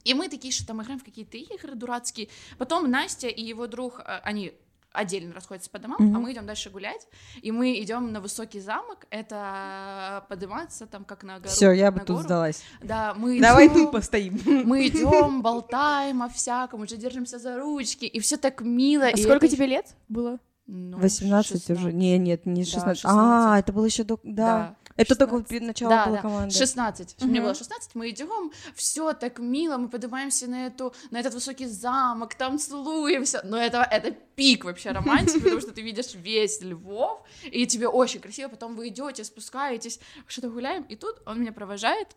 [0.04, 2.28] И мы такие, что там играем в какие-то игры дурацкие.
[2.58, 4.54] Потом Настя и его друг, э, они
[4.94, 6.16] отдельно расходятся по домам, Мгм.
[6.16, 7.08] а мы идем дальше гулять,
[7.42, 11.50] и мы идем на высокий замок, это подниматься там как на гору.
[11.50, 12.24] Все, я бы на тут гору.
[12.28, 12.64] сдалась.
[12.82, 14.40] Да, мы Давай идём- тут постоим.
[14.46, 19.06] мы идем, болтаем о всяком, уже держимся за ручки, и все так мило.
[19.06, 20.40] А и сколько это тебе лет было?
[20.68, 21.92] Ну, 18 уже.
[21.92, 23.02] Не, нет, не Да, 16.
[23.02, 23.06] 16.
[23.06, 24.20] А, это было еще до...
[24.24, 24.76] Да.
[25.02, 26.22] Это только вот перед началом Да, была да.
[26.22, 26.56] команда.
[26.56, 27.22] 16.
[27.22, 27.44] Мне Мгм.
[27.44, 32.36] было 16, мы идем, все так мило, мы поднимаемся на эту, на этот высокий замок,
[32.36, 33.42] там целуемся.
[33.44, 38.20] Но это, это пик вообще романтики, потому что ты видишь весь Львов, и тебе очень
[38.20, 42.08] красиво, потом вы идете, спускаетесь, что-то гуляем, и тут он меня провожает,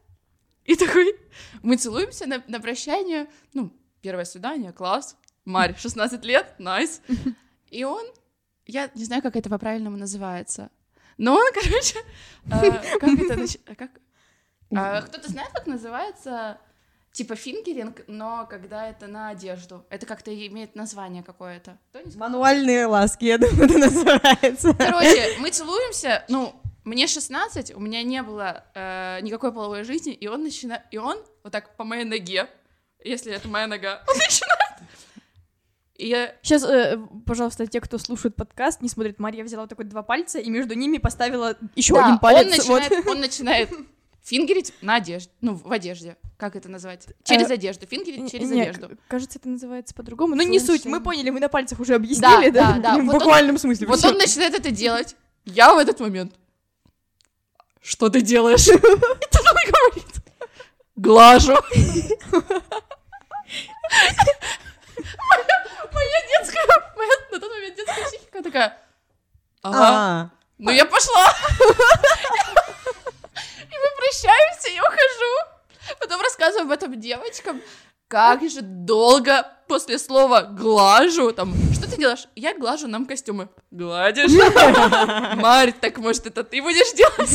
[0.64, 1.14] и такой,
[1.62, 3.70] мы целуемся на, на прощание, ну,
[4.00, 7.00] первое свидание, класс, Марь, 16 лет, найс.
[7.70, 8.04] И он,
[8.66, 10.70] я не знаю, как это по-правильному называется,
[11.18, 11.98] но он, короче,
[12.46, 13.90] э, как это, нач- э, как?
[14.76, 16.58] А, кто-то знает, как называется,
[17.12, 21.78] типа фингеринг, но когда это на одежду, это как-то имеет название какое-то.
[22.16, 24.74] Мануальные ласки, я думаю, это называется.
[24.74, 30.26] Короче, мы целуемся, ну, мне 16, у меня не было э, никакой половой жизни, и
[30.26, 32.48] он начинает, и он вот так по моей ноге,
[33.02, 34.53] если это моя нога, он начинает.
[35.96, 36.64] И я Сейчас,
[37.26, 40.74] пожалуйста, те, кто слушает подкаст, не смотрит, Мария взяла вот такой два пальца и между
[40.74, 42.44] ними поставила еще Да, один палец.
[42.68, 43.70] Он начинает, он начинает
[44.22, 46.16] фингерить на одежде, ну, в одежде.
[46.36, 47.06] Как это назвать?
[47.22, 47.86] Через Э, одежду.
[47.86, 48.90] Фингерить через Не, одежду.
[49.06, 50.34] кажется, это называется по-другому.
[50.34, 52.78] Но не суть, мы поняли, мы на пальцах уже объяснили, Да, да?
[52.78, 52.98] да, да.
[52.98, 53.86] В Вот он, буквальном смысле.
[53.86, 54.08] вот всё.
[54.08, 55.14] он начинает это делать.
[55.44, 56.34] Я в этот момент.
[57.80, 58.66] Что ты делаешь?
[58.68, 60.06] И тут он говорит.
[60.96, 61.52] Глажу.
[65.30, 66.66] Моя- Моя детская,
[66.96, 68.78] моя на тот момент детская психика такая.
[69.62, 69.78] Ага.
[69.80, 71.26] А, Ну я пошла.
[73.58, 75.96] И мы прощаемся, я ухожу.
[76.00, 77.60] Потом рассказываю об этом девочкам.
[78.08, 82.28] Как же долго после слова глажу, там, что ты делаешь?
[82.36, 83.48] Я глажу нам костюмы.
[83.70, 84.30] Гладишь?
[85.36, 87.30] Марь, так может это ты будешь делать?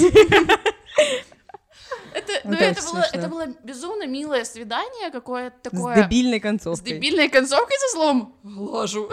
[2.13, 5.95] Это, Ну, Это это было, это было безумно милое свидание какое-то С такое.
[6.03, 6.93] дебильной С концовкой.
[6.93, 9.09] дебильной концовкой со словом «глажу».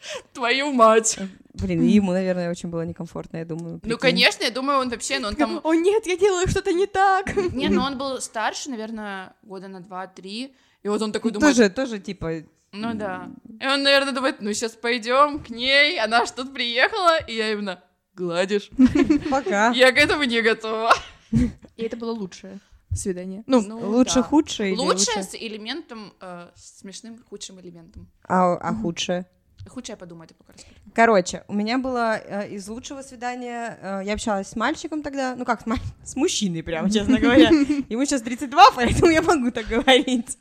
[0.32, 1.18] Твою мать.
[1.54, 3.74] Блин, и ему, наверное, очень было некомфортно, я думаю.
[3.74, 3.98] Ну, прикинь.
[3.98, 5.60] конечно, я думаю, он вообще, ну, он там...
[5.64, 7.34] О нет, я делаю что-то не так.
[7.52, 10.54] Не, ну, он был старше, наверное, года на два-три.
[10.82, 13.30] И вот он такой думает, Тоже, тоже, типа, ну да.
[13.60, 17.52] И он, наверное, думает, ну, сейчас пойдем к ней, она ж тут приехала, и я
[17.52, 17.82] именно
[18.14, 18.70] гладишь.
[19.30, 19.70] пока.
[19.72, 20.92] Я к этому не готова.
[21.30, 22.60] И это было лучшее
[22.94, 23.42] свидание.
[23.46, 24.22] Ну, Ну, лучше да.
[24.22, 25.30] худшее или Лучшее лучше?
[25.30, 28.10] с элементом, э, смешным худшим элементом.
[28.24, 29.26] А, а худшее?
[29.68, 30.76] Худшее это пока расскажу.
[30.94, 35.44] Короче, у меня было э, из лучшего свидания, э, я общалась с мальчиком тогда, ну
[35.44, 37.48] как с, маль- с мужчиной прям, честно говоря.
[37.50, 40.38] Ему сейчас 32, поэтому я могу так говорить.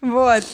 [0.00, 0.44] Вот.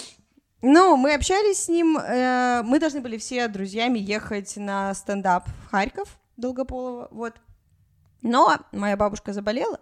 [0.62, 5.70] Ну, мы общались с ним, э, мы должны были все друзьями ехать на стендап в
[5.70, 7.34] Харьков Долгополово, вот.
[8.22, 9.80] Но моя бабушка заболела,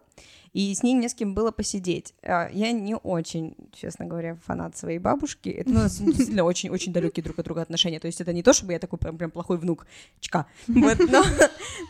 [0.52, 2.14] и с ней не с кем было посидеть.
[2.22, 5.48] А, Я не очень, честно говоря, фанат своей бабушки.
[5.48, 8.00] Это у нас действительно очень-очень далекие друг от друга отношения.
[8.00, 9.86] То есть это не то, чтобы я такой прям, прям плохой внук,
[10.20, 10.46] чка.
[10.66, 11.24] Вот, но,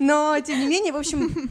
[0.00, 1.50] но, тем не менее, в общем,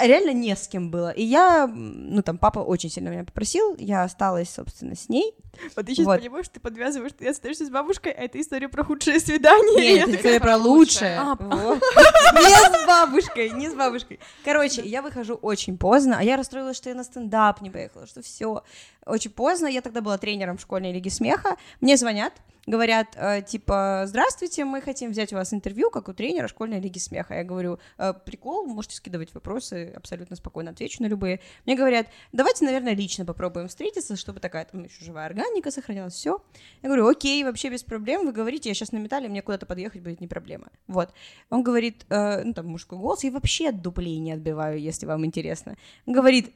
[0.00, 1.10] реально не с кем было.
[1.10, 5.34] И я, ну там, папа очень сильно меня попросил, я осталась, собственно, с ней.
[5.76, 6.20] вот ты сейчас Вот.
[6.20, 9.94] понимаешь, ты подвязываешь, ты остаешься с бабушкой, а это история про худшее свидание.
[9.94, 11.18] Нет, это история про лучшее.
[11.18, 11.80] А, Вот.
[12.34, 14.20] Не с бабушкой, не с бабушкой.
[14.44, 18.22] Короче, я выхожу очень поздно, а я расстроилась, что я на стендап не поехала, что
[18.22, 18.62] все.
[19.06, 21.56] Очень поздно, я тогда была тренером в школьной лиге смеха.
[21.80, 22.32] Мне звонят,
[22.66, 26.98] говорят, э, типа, здравствуйте, мы хотим взять у вас интервью, как у тренера школьной лиги
[26.98, 27.34] смеха.
[27.34, 31.40] Я говорю, «Э, прикол, можете скидывать вопросы, абсолютно спокойно отвечу на любые.
[31.66, 36.42] Мне говорят, давайте, наверное, лично попробуем встретиться, чтобы такая там еще живая органика сохранялась, все.
[36.82, 40.02] Я говорю, окей, вообще без проблем, вы говорите, я сейчас на металле, мне куда-то подъехать
[40.02, 40.68] будет не проблема.
[40.86, 41.10] Вот.
[41.48, 45.24] Он говорит, э, ну там мужской голос, я вообще от дуплей не отбиваю, если вам
[45.24, 45.76] интересно.
[46.06, 46.54] Говорит,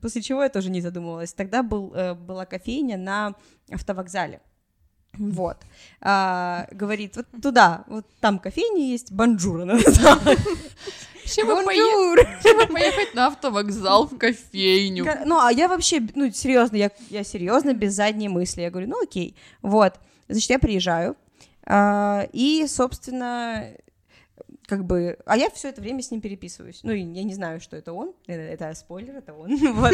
[0.00, 3.34] после чего я тоже не задумывалась, тогда был, э, была кофейня на
[3.70, 4.40] автовокзале.
[5.18, 5.58] Вот.
[6.00, 10.36] А, говорит, вот туда, вот там кофейня есть, Банджура называется.
[11.24, 12.18] Чем бы Бонжур!
[12.72, 15.04] поехать на автовокзал в кофейню?
[15.24, 18.62] Ну, а я вообще, ну, серьезно, я, я серьезно, без задней мысли.
[18.62, 19.36] Я говорю, ну, окей.
[19.62, 19.94] Вот.
[20.28, 21.16] Значит, я приезжаю.
[21.66, 23.64] а, и, собственно,
[24.66, 25.18] как бы...
[25.26, 26.80] А я все это время с ним переписываюсь.
[26.82, 28.12] Ну, я не знаю, что это он.
[28.26, 29.56] Это, это спойлер, это он.
[29.76, 29.92] Вот.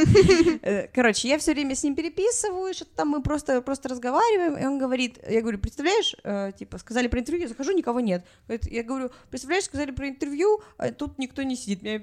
[0.63, 4.65] Э, Короче, я все время с ним переписываюсь, что-то там мы просто, просто разговариваем, и
[4.65, 8.25] он говорит, я говорю, представляешь, э, типа, сказали про интервью, я захожу, никого нет.
[8.49, 12.01] Я говорю, представляешь, сказали про интервью, а тут никто не сидит, меня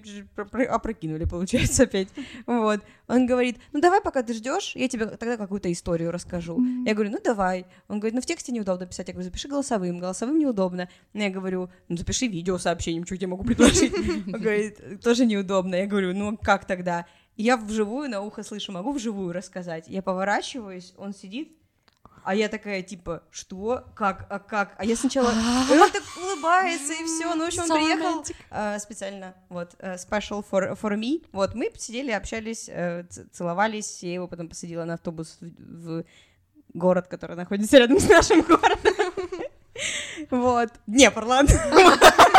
[0.69, 2.09] опрокинули, получается, опять.
[2.45, 2.81] Вот.
[3.07, 6.59] Он говорит, ну давай, пока ты ждешь, я тебе тогда какую-то историю расскажу.
[6.85, 7.65] Я говорю, ну давай.
[7.87, 9.07] Он говорит, ну в тексте неудобно писать.
[9.07, 10.89] Я говорю, запиши голосовым, голосовым неудобно.
[11.13, 12.27] Я говорю, ну запиши
[12.59, 13.93] видеосообщением, что я тебе могу предложить.
[13.93, 15.75] Он говорит, тоже неудобно.
[15.75, 17.05] Я говорю, ну как тогда?
[17.35, 19.85] Я вживую на ухо слышу, могу вживую рассказать.
[19.87, 21.55] Я поворачиваюсь, он сидит,
[22.23, 23.85] а я такая, типа, что?
[23.95, 24.27] Как?
[24.29, 24.75] А как?
[24.77, 25.31] А я сначала...
[25.31, 27.33] И он так улыбается, и все.
[27.33, 31.25] Ну, в общем, он приехал э, специально, вот, э, special for, for me.
[31.31, 36.05] Вот, мы сидели, общались, э, целовались, я его потом посадила на автобус в, в
[36.73, 38.93] город, который находится рядом с нашим городом.
[40.29, 41.53] Вот, Днепр, ладно.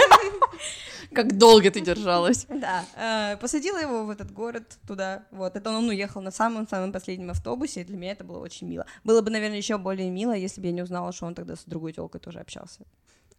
[1.15, 2.47] Как долго ты держалась?
[2.61, 7.31] Да, э, посадила его в этот город туда, вот, это он уехал на самом-самом последнем
[7.31, 8.87] автобусе, и для меня это было очень мило.
[9.03, 11.65] Было бы, наверное, еще более мило, если бы я не узнала, что он тогда с
[11.65, 12.85] другой телкой тоже общался.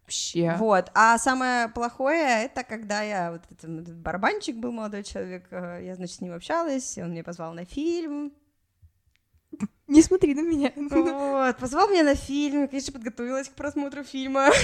[0.02, 0.56] Вообще.
[0.58, 5.94] Вот, а самое плохое, это когда я, вот этот, барабанчик был молодой человек, э, я,
[5.94, 8.32] значит, с ним общалась, он меня позвал на фильм,
[9.86, 10.72] Не смотри на меня.
[10.76, 14.50] вот, позвал меня на фильм, конечно, подготовилась к просмотру фильма.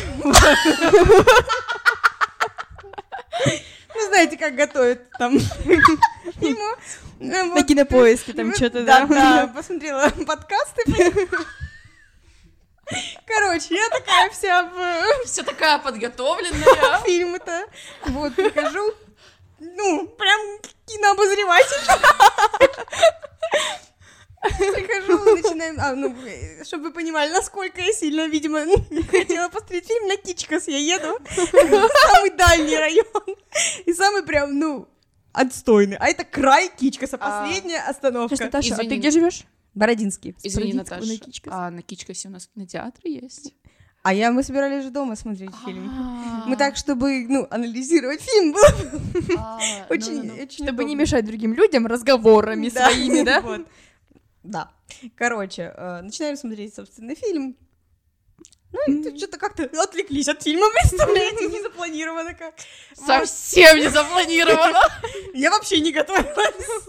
[3.94, 6.76] Ну, знаете, как готовят там ему.
[7.20, 7.66] Ну, На вот.
[7.66, 9.46] кинопоиске там что-то, Да, да.
[9.46, 10.82] да, посмотрела подкасты.
[13.26, 17.00] Короче, я такая вся в Все такая подготовленная.
[17.04, 17.66] фильмы-то.
[18.06, 18.94] Вот, прихожу,
[19.58, 20.40] ну, прям
[20.86, 21.76] кинообозреватель.
[24.42, 28.60] Прихожу, начинаем, а, ну, э, чтобы вы понимали, насколько я сильно, видимо,
[29.10, 33.36] хотела посмотреть фильм на Кичкас, я еду в самый дальний район,
[33.84, 34.88] и самый прям, ну,
[35.32, 37.42] отстойный, а это край Кичкаса, А.
[37.42, 38.36] последняя остановка.
[38.36, 39.44] Слушай, Наташа, а ты где живешь?
[39.74, 40.34] Бородинский.
[40.42, 41.06] Извини, Наташа.
[41.06, 41.52] на Кичкас.
[41.54, 43.54] А на Кичкасе у нас кинотеатр есть.
[44.02, 45.90] А я, мы собирались же дома смотреть фильм.
[45.90, 46.44] А.
[46.46, 48.68] Мы так, чтобы, ну, анализировать фильм, было
[49.36, 49.58] А,
[49.90, 53.42] очень, Чтобы не мешать другим людям разговорами своими, да?
[54.42, 54.70] Да.
[55.16, 57.56] Короче, э, начинаем смотреть, собственно, фильм.
[58.70, 62.54] Ну, и тут что-то как-то отвлеклись от фильма, представляете, не запланировано как.
[62.94, 64.78] Совсем не запланировано.
[65.34, 66.88] Я вообще не готовилась.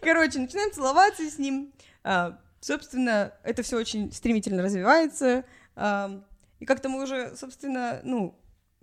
[0.00, 1.72] Короче, начинаем целоваться с ним.
[2.02, 5.44] А, собственно, это все очень стремительно развивается.
[5.76, 6.22] А,
[6.58, 8.38] и как-то мы уже, собственно, ну,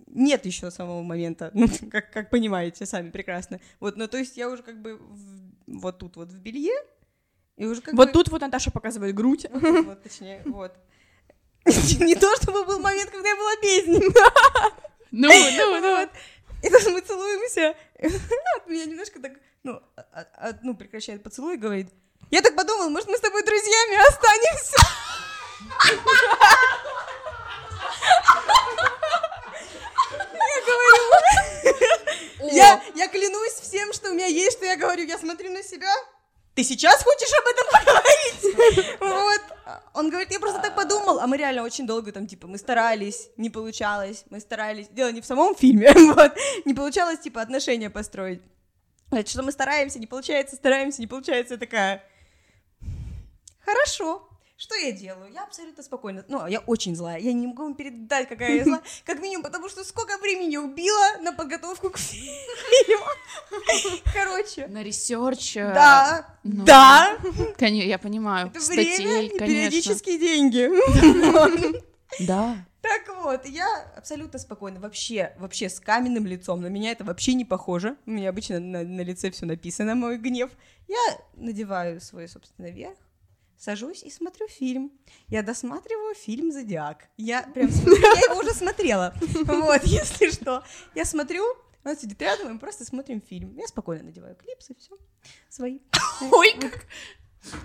[0.06, 3.60] нет еще самого момента, ну, как, как понимаете сами прекрасно.
[3.78, 6.74] Вот, ну, то есть я уже как бы в- вот тут вот в белье,
[7.62, 8.12] и уже как Вот бы...
[8.12, 9.46] тут вот Наташа показывает грудь.
[9.52, 10.72] Вот, вот, точнее, вот.
[11.64, 14.12] Не то, чтобы был момент, когда я была без них.
[15.14, 16.08] Ну, ну, ну.
[16.62, 17.76] И тут мы целуемся.
[18.56, 19.32] От меня немножко так,
[19.62, 21.90] ну, а- а- ну, прекращает поцелуй и говорит,
[22.30, 24.76] я так подумал, может, мы с тобой друзьями останемся?
[30.32, 31.12] Я говорю,
[32.54, 35.92] я, я клянусь всем, что у меня есть, что я говорю, я смотрю на себя.
[36.54, 38.98] Ты сейчас хочешь об этом поговорить?
[39.00, 39.40] Вот.
[39.94, 41.18] Он говорит, я просто так подумал.
[41.20, 44.88] А мы реально очень долго там, типа, мы старались, не получалось, мы старались.
[44.88, 46.36] Дело не в самом фильме, вот.
[46.64, 48.42] Не получалось, типа, отношения построить.
[49.08, 51.56] Значит, что мы стараемся, не получается, стараемся, не получается.
[51.56, 52.02] Такая,
[53.60, 54.28] хорошо.
[54.62, 55.32] Что я делаю?
[55.32, 56.24] Я абсолютно спокойна.
[56.28, 57.18] Ну, я очень злая.
[57.18, 58.80] Я не могу вам передать, какая я злая.
[59.04, 63.04] Как минимум, потому что сколько времени убила на подготовку к фильму.
[64.14, 64.68] Короче.
[64.68, 65.56] На ресерч.
[65.56, 67.18] э, Да, ну, да,
[67.58, 68.50] Коне- я понимаю.
[68.54, 69.46] это Статей, время и конечно.
[69.48, 70.70] периодические деньги.
[72.24, 72.56] Да.
[72.82, 73.66] Так вот, я
[73.96, 74.78] абсолютно спокойна.
[74.78, 76.60] Вообще, вообще с каменным лицом.
[76.60, 77.96] На меня это вообще не похоже.
[78.06, 80.50] У меня обычно на, на лице все написано, мой гнев.
[80.86, 82.96] Я надеваю свой, собственно, верх,
[83.62, 84.90] сажусь и смотрю фильм.
[85.28, 87.08] Я досматриваю фильм «Зодиак».
[87.16, 89.14] Я прям смотрю, я его уже смотрела.
[89.20, 90.64] Вот, если что.
[90.96, 91.44] Я смотрю,
[91.84, 93.54] он сидит рядом, и мы просто смотрим фильм.
[93.56, 94.96] Я спокойно надеваю клипсы, все,
[95.48, 95.78] свои.
[96.32, 96.86] Ой, как...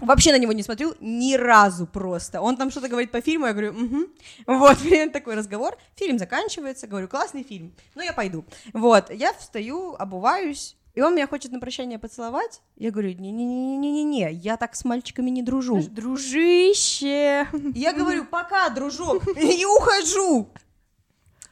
[0.02, 2.42] Вообще на него не смотрю ни разу просто.
[2.42, 4.08] Он там что-то говорит по фильму, я говорю, угу.
[4.46, 5.78] Вот, примерно такой разговор.
[5.96, 8.46] Фильм заканчивается, говорю, классный фильм, ну я пойду.
[8.74, 12.62] Вот, я встаю, обуваюсь, и он меня хочет на прощание поцеловать.
[12.76, 15.80] Я говорю, не-не-не-не-не-не, я так с мальчиками не дружу.
[15.92, 17.48] Дружище.
[17.76, 20.50] Я говорю, пока, дружок, и ухожу.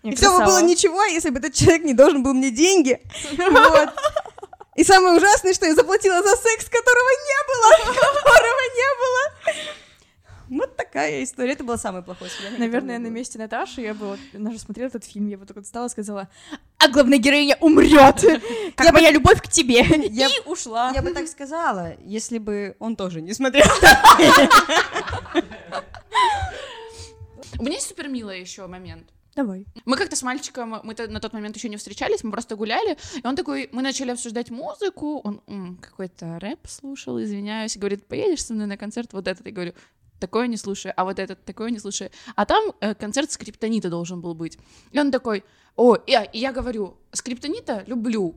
[0.02, 3.00] И все бы было ничего, если бы этот человек не должен был мне деньги.
[3.38, 3.90] Вот.
[4.78, 7.94] И самое ужасное, что я заплатила за секс, которого не было,
[8.24, 9.56] которого не было.
[10.50, 11.54] Вот такая история.
[11.54, 12.60] Это было самое плохое свидание.
[12.60, 15.56] Наверное, на месте Наташи я бы вот, она же смотрела этот фильм, я бы так
[15.58, 16.28] вот встала и сказала,
[16.78, 18.22] а главная героиня умрет,
[18.76, 19.80] как Я бы- моя любовь к тебе.
[20.12, 20.92] Я- И ушла.
[20.94, 23.66] Я бы так сказала, если бы он тоже не смотрел.
[27.58, 29.08] У меня есть супер милый еще момент.
[29.36, 29.66] Давай.
[29.86, 32.98] Мы как-то с мальчиком, мы то- на тот момент еще не встречались, мы просто гуляли,
[33.22, 38.54] и он такой, мы начали обсуждать музыку, он какой-то рэп слушал, извиняюсь, говорит, поедешь со
[38.54, 39.74] мной на концерт вот этот, я говорю,
[40.20, 42.10] такое не слушаю, а вот этот такое не слушаю.
[42.36, 44.58] А там э, концерт Скриптонита должен был быть.
[44.92, 45.44] И он такой,
[45.76, 48.36] о, и и я говорю, Скриптонита люблю.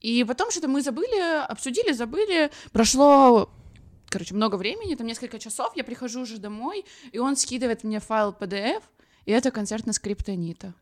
[0.00, 3.50] И потом что-то мы забыли, обсудили, забыли, прошло
[4.10, 8.34] короче, много времени, там несколько часов, я прихожу уже домой, и он скидывает мне файл
[8.38, 8.82] PDF,
[9.26, 10.74] и это концерт на скриптонита.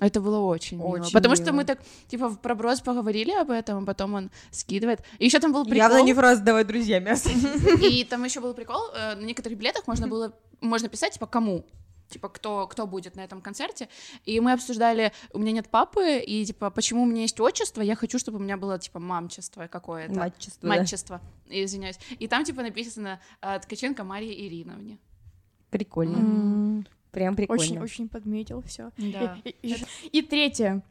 [0.00, 0.88] Это было очень, мило.
[0.88, 1.56] Очень Потому что мило.
[1.56, 1.78] мы так,
[2.08, 5.00] типа, в проброс поговорили об этом, а потом он скидывает.
[5.18, 5.76] И еще там был прикол.
[5.78, 7.86] Явно не фраза «давай друзьями останемся».
[7.86, 11.64] И там еще был прикол, э, на некоторых билетах можно было, можно писать, типа, кому,
[12.08, 13.88] типа, кто, кто будет на этом концерте.
[14.24, 17.94] И мы обсуждали, у меня нет папы, и, типа, почему у меня есть отчество, я
[17.94, 20.14] хочу, чтобы у меня было, типа, мамчество какое-то.
[20.14, 20.68] Матчество, да.
[20.68, 21.98] Матчество, извиняюсь.
[22.18, 24.98] И там, типа, написано Ткаченко Марии Ириновне.
[25.70, 26.16] Прикольно.
[26.16, 27.62] М, Прям прикольно.
[27.62, 28.90] Очень, очень подметил все.
[28.96, 29.38] Да.
[29.44, 29.84] И, и-
[30.18, 30.82] и третья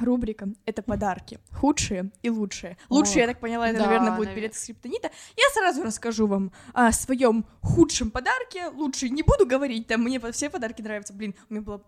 [0.00, 1.40] рубрика— это подарки.
[1.50, 2.76] Худшие и лучшие.
[2.88, 5.10] Лучшие, я так поняла, это, да, наверное, будет навер- билет скриптонита.
[5.36, 8.68] Я сразу расскажу вам о своем худшем подарке.
[8.68, 11.12] Лучше не буду говорить, там мне все подарки нравятся.
[11.12, 11.82] Блин, у меня было...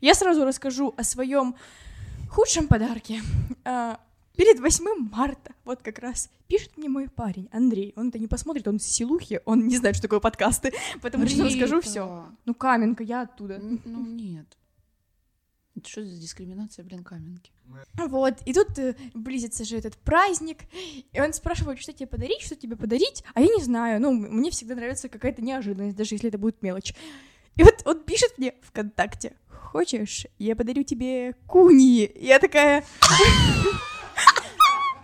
[0.00, 1.54] Я сразу расскажу о своем
[2.30, 3.20] худшем подарке.
[3.64, 4.00] А,
[4.38, 7.92] Перед 8 марта, вот как раз, пишет мне мой парень, Андрей.
[7.96, 11.48] Он это не посмотрит, он с силухи, он не знает, что такое подкасты, поэтому сейчас
[11.48, 11.88] расскажу Рита.
[11.88, 12.26] все.
[12.44, 13.58] Ну, Каменка, я оттуда.
[13.58, 14.46] Ну, нет.
[15.74, 17.50] Это что за дискриминация, блин, каменки?
[17.96, 20.58] Вот, и тут э, близится же этот праздник,
[21.12, 24.52] и он спрашивает, что тебе подарить, что тебе подарить, а я не знаю, ну, мне
[24.52, 26.94] всегда нравится какая-то неожиданность, даже если это будет мелочь.
[27.56, 32.08] И вот он пишет мне ВКонтакте, хочешь, я подарю тебе куни?
[32.14, 32.84] Я такая...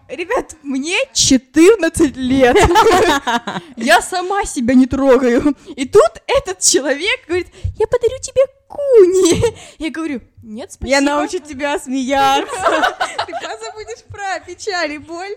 [0.08, 2.56] Ребят, мне 14 лет.
[3.76, 5.56] Я сама себя не трогаю.
[5.76, 7.48] И тут этот человек говорит,
[7.78, 9.42] я подарю тебе куни.
[9.78, 10.90] Я говорю, нет, спасибо.
[10.90, 12.54] Я научу тебя смеяться.
[13.26, 15.36] Ты позабудешь про печаль и боль.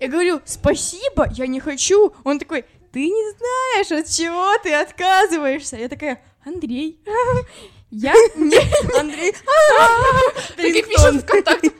[0.00, 2.12] Я говорю, спасибо, я не хочу.
[2.24, 5.76] Он такой, ты ты не знаешь, от чего ты отказываешься.
[5.76, 7.00] Я такая, Андрей,
[7.90, 8.58] я не...
[8.98, 9.32] Андрей,
[10.56, 11.72] Так и пишет ВКонтакте.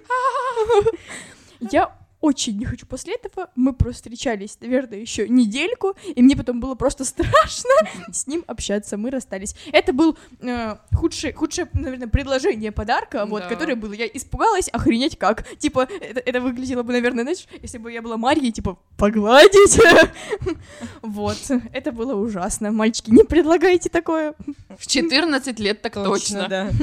[1.72, 3.50] Я очень не хочу после этого.
[3.54, 7.70] Мы просто встречались, наверное, еще недельку, и мне потом было просто страшно
[8.12, 8.96] с ним общаться.
[8.96, 9.54] Мы расстались.
[9.72, 13.48] Это был э, худшее, худшее, наверное, предложение подарка, вот, Да.
[13.48, 13.92] которое было.
[13.92, 15.46] Я испугалась, охренеть как.
[15.58, 19.78] Типа, это, это выглядело бы, наверное, знаешь, если бы я была Марьей, типа, погладить.
[21.02, 21.36] Вот,
[21.72, 22.70] это было ужасно.
[22.72, 24.34] Мальчики, не предлагайте такое.
[24.78, 26.46] В 14 лет так точно.
[26.48, 26.70] да.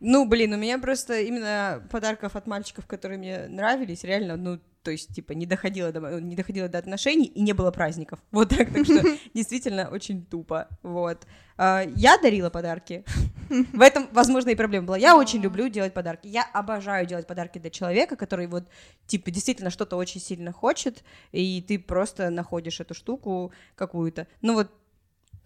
[0.00, 4.92] Ну, блин, у меня просто именно подарков от мальчиков, которые мне нравились, реально, ну, то
[4.92, 8.20] есть, типа, не доходило до, не доходило до отношений и не было праздников.
[8.30, 9.02] Вот так, так что
[9.34, 10.68] действительно очень тупо.
[10.84, 11.26] Вот.
[11.56, 13.04] А, Я дарила подарки.
[13.48, 14.96] В этом, возможно, и проблема была.
[14.96, 16.28] Я очень люблю делать подарки.
[16.28, 18.68] Я обожаю делать подарки для человека, который вот,
[19.08, 21.02] типа, действительно что-то очень сильно хочет,
[21.32, 24.28] и ты просто находишь эту штуку какую-то.
[24.40, 24.70] Ну вот,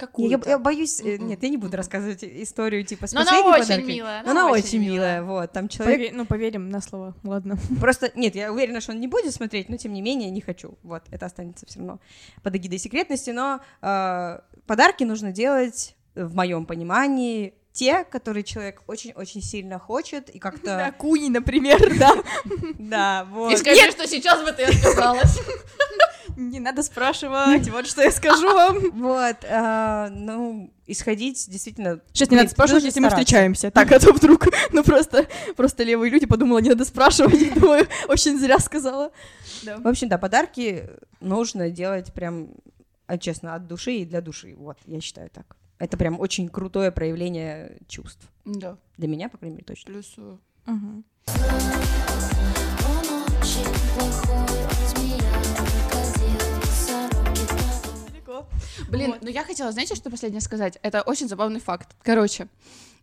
[0.01, 0.49] я, Какую-то.
[0.51, 1.29] я боюсь, Мгм.
[1.29, 3.85] нет, я не буду рассказывать историю типа с Но она очень подаркой.
[3.95, 7.15] милая, Но она она очень очень милая, вот, там человек Пове- ну, поверим на слово,
[7.25, 7.57] ладно.
[7.81, 10.79] просто, нет, я уверена, что он не будет смотреть, но тем не менее не хочу,
[10.83, 12.01] вот, это останется все равно
[12.43, 19.41] под эгидой секретности, но э, подарки нужно делать, в моем понимании, те, которые человек очень-очень
[19.43, 22.13] сильно хочет и Да, как-то, Куни, например, да.
[22.79, 23.53] да, вот.
[23.53, 25.39] И скажи, что сейчас бы ты отказалась.
[26.41, 28.91] Не надо спрашивать, вот что я скажу вам.
[28.93, 32.01] Вот, э, ну, исходить действительно...
[32.15, 33.71] Сейчас не надо спрашивать, если мы встречаемся.
[33.71, 37.55] Так, а то вдруг, ну просто, просто левые люди подумала, не надо спрашивать.
[37.61, 39.13] Думаю, очень зря сказала.
[39.63, 40.89] В общем, да, подарки
[41.21, 42.55] нужно делать прям,
[43.07, 44.55] а, честно, от души и для души.
[44.57, 45.57] Вот, я считаю так.
[45.79, 48.27] Это прям очень крутое проявление чувств.
[48.47, 49.93] Да, Для меня, по крайней мере, точно.
[49.93, 50.41] плюсую.
[50.65, 51.05] Мгм.
[58.89, 59.23] Блин, Вот.
[59.23, 60.79] ну я хотела, знаете, что последнее сказать?
[60.83, 61.89] Это очень забавный факт.
[62.03, 62.49] Короче,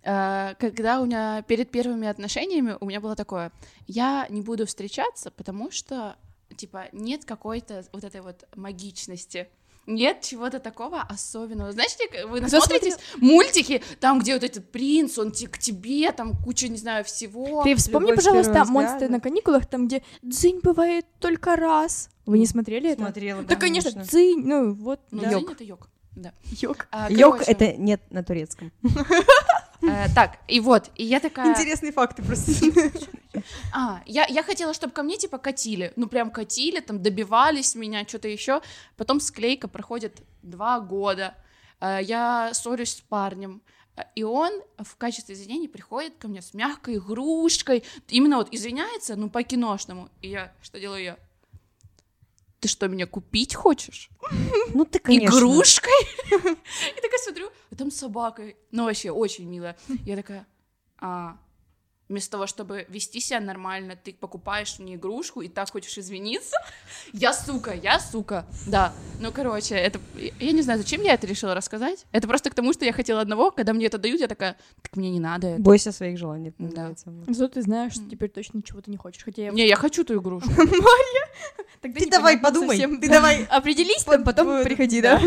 [0.03, 3.51] э, когда у меня перед первыми отношениями у меня было такое,
[3.87, 6.15] я не буду встречаться, потому что,
[6.55, 9.47] типа, нет какой-то вот этой вот магичности.
[9.87, 11.71] Нет чего-то такого особенного.
[11.71, 16.75] Знаете, вы насмотритесь мультики, там, где вот этот принц, он к тебе, там куча, не
[16.75, 17.63] знаю, всего.
[17.63, 19.13] Ты вспомни, Любовь пожалуйста, монстры взгляда».
[19.13, 22.09] на каникулах, там, где дзынь бывает только раз.
[22.27, 23.01] Вы не смотрели это?
[23.01, 25.29] Смотрела, Да, конечно, дзынь, ну вот, Ну, да.
[25.29, 25.89] Дзынь— это йог.
[26.17, 26.33] Да.
[26.43, 26.87] Йог.
[26.91, 28.71] А, Йог это нет на турецком.
[29.83, 31.51] э, так, и вот, и я такая...
[31.51, 32.51] Интересные факты просто.
[33.71, 38.03] А, я, я хотела, чтобы ко мне типа катили, ну прям катили, там добивались меня,
[38.07, 38.61] что-то еще.
[38.95, 41.35] Потом склейка проходит два года,
[41.79, 43.61] э, я ссорюсь с парнем,
[43.95, 49.15] э, и он в качестве извинений приходит ко мне с мягкой игрушкой, именно вот извиняется,
[49.15, 50.09] ну по-киношному.
[50.23, 51.17] И я, что делаю я?
[52.59, 54.09] Ты что, меня купить хочешь?
[54.73, 55.37] Ну ты, конечно.
[55.37, 55.93] Игрушкой?
[56.31, 58.53] И такая смотрю, а там собака.
[58.71, 59.77] Ну, вообще, очень милая.
[60.05, 60.47] Я такая,
[60.99, 61.37] а,
[62.09, 66.55] вместо того, чтобы вести себя нормально, ты покупаешь мне игрушку и так хочешь извиниться?
[67.13, 68.45] Я сука, я сука.
[68.67, 69.99] Да, ну, короче, это...
[70.39, 72.05] Я не знаю, зачем я это решила рассказать.
[72.11, 74.95] Это просто к тому, что я хотела одного, когда мне это дают, я такая, так
[74.95, 75.61] мне не надо это.
[75.61, 76.49] Бойся своих желаний.
[76.49, 76.93] это Да.
[77.27, 79.23] Зато ты знаешь, что теперь точно ничего ты не хочешь.
[79.23, 79.51] Хотя я...
[79.51, 80.49] Не, я хочу ту игрушку.
[81.81, 83.13] Тогда Ты давай подумай, ты Да.
[83.13, 85.21] давай Определись, там, потом приходи, да?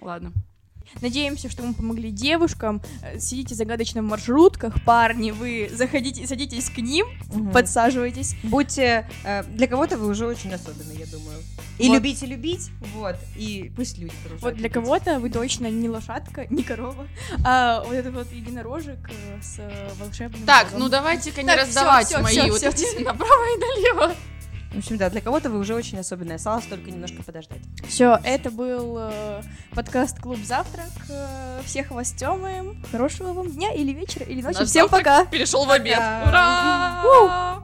[0.00, 0.32] Ладно.
[1.00, 2.80] Надеемся, что мы помогли девушкам.
[3.02, 7.52] Э, Сидите загадочно в маршрутках, парни, вы заходите, садитесь к ним, Мгм.
[7.52, 8.34] подсаживайтесь.
[8.42, 9.08] Будьте...
[9.24, 11.38] э, Для кого-то вы уже очень особенный, я думаю.
[11.78, 11.94] И Вот.
[11.94, 16.62] любите любить, вот, и пусть люди продолжают Вот для кого-то вы точно не лошадка, не
[16.64, 17.06] корова,
[17.44, 19.60] а вот этот вот единорожек э, с
[20.00, 20.80] волшебным Так, богом.
[20.80, 22.68] ну давайте-ка не Так, всё, раздавать всё, мои всё, вот всё.
[22.70, 24.14] эти направо и налево.
[24.72, 26.36] В общем, да, для кого-то вы уже очень особенная.
[26.36, 27.60] Осталось только немножко подождать.
[27.86, 29.42] Все, это был э,
[29.74, 30.90] подкаст Клуб Завтрак.
[31.08, 32.76] Э, всех вас тёмаем.
[32.92, 34.58] Хорошего вам дня или вечера, или ночи.
[34.58, 35.24] Наш Всем пока!
[35.24, 35.96] Перешел в обед.
[35.96, 37.02] Пока.
[37.04, 37.62] Ура!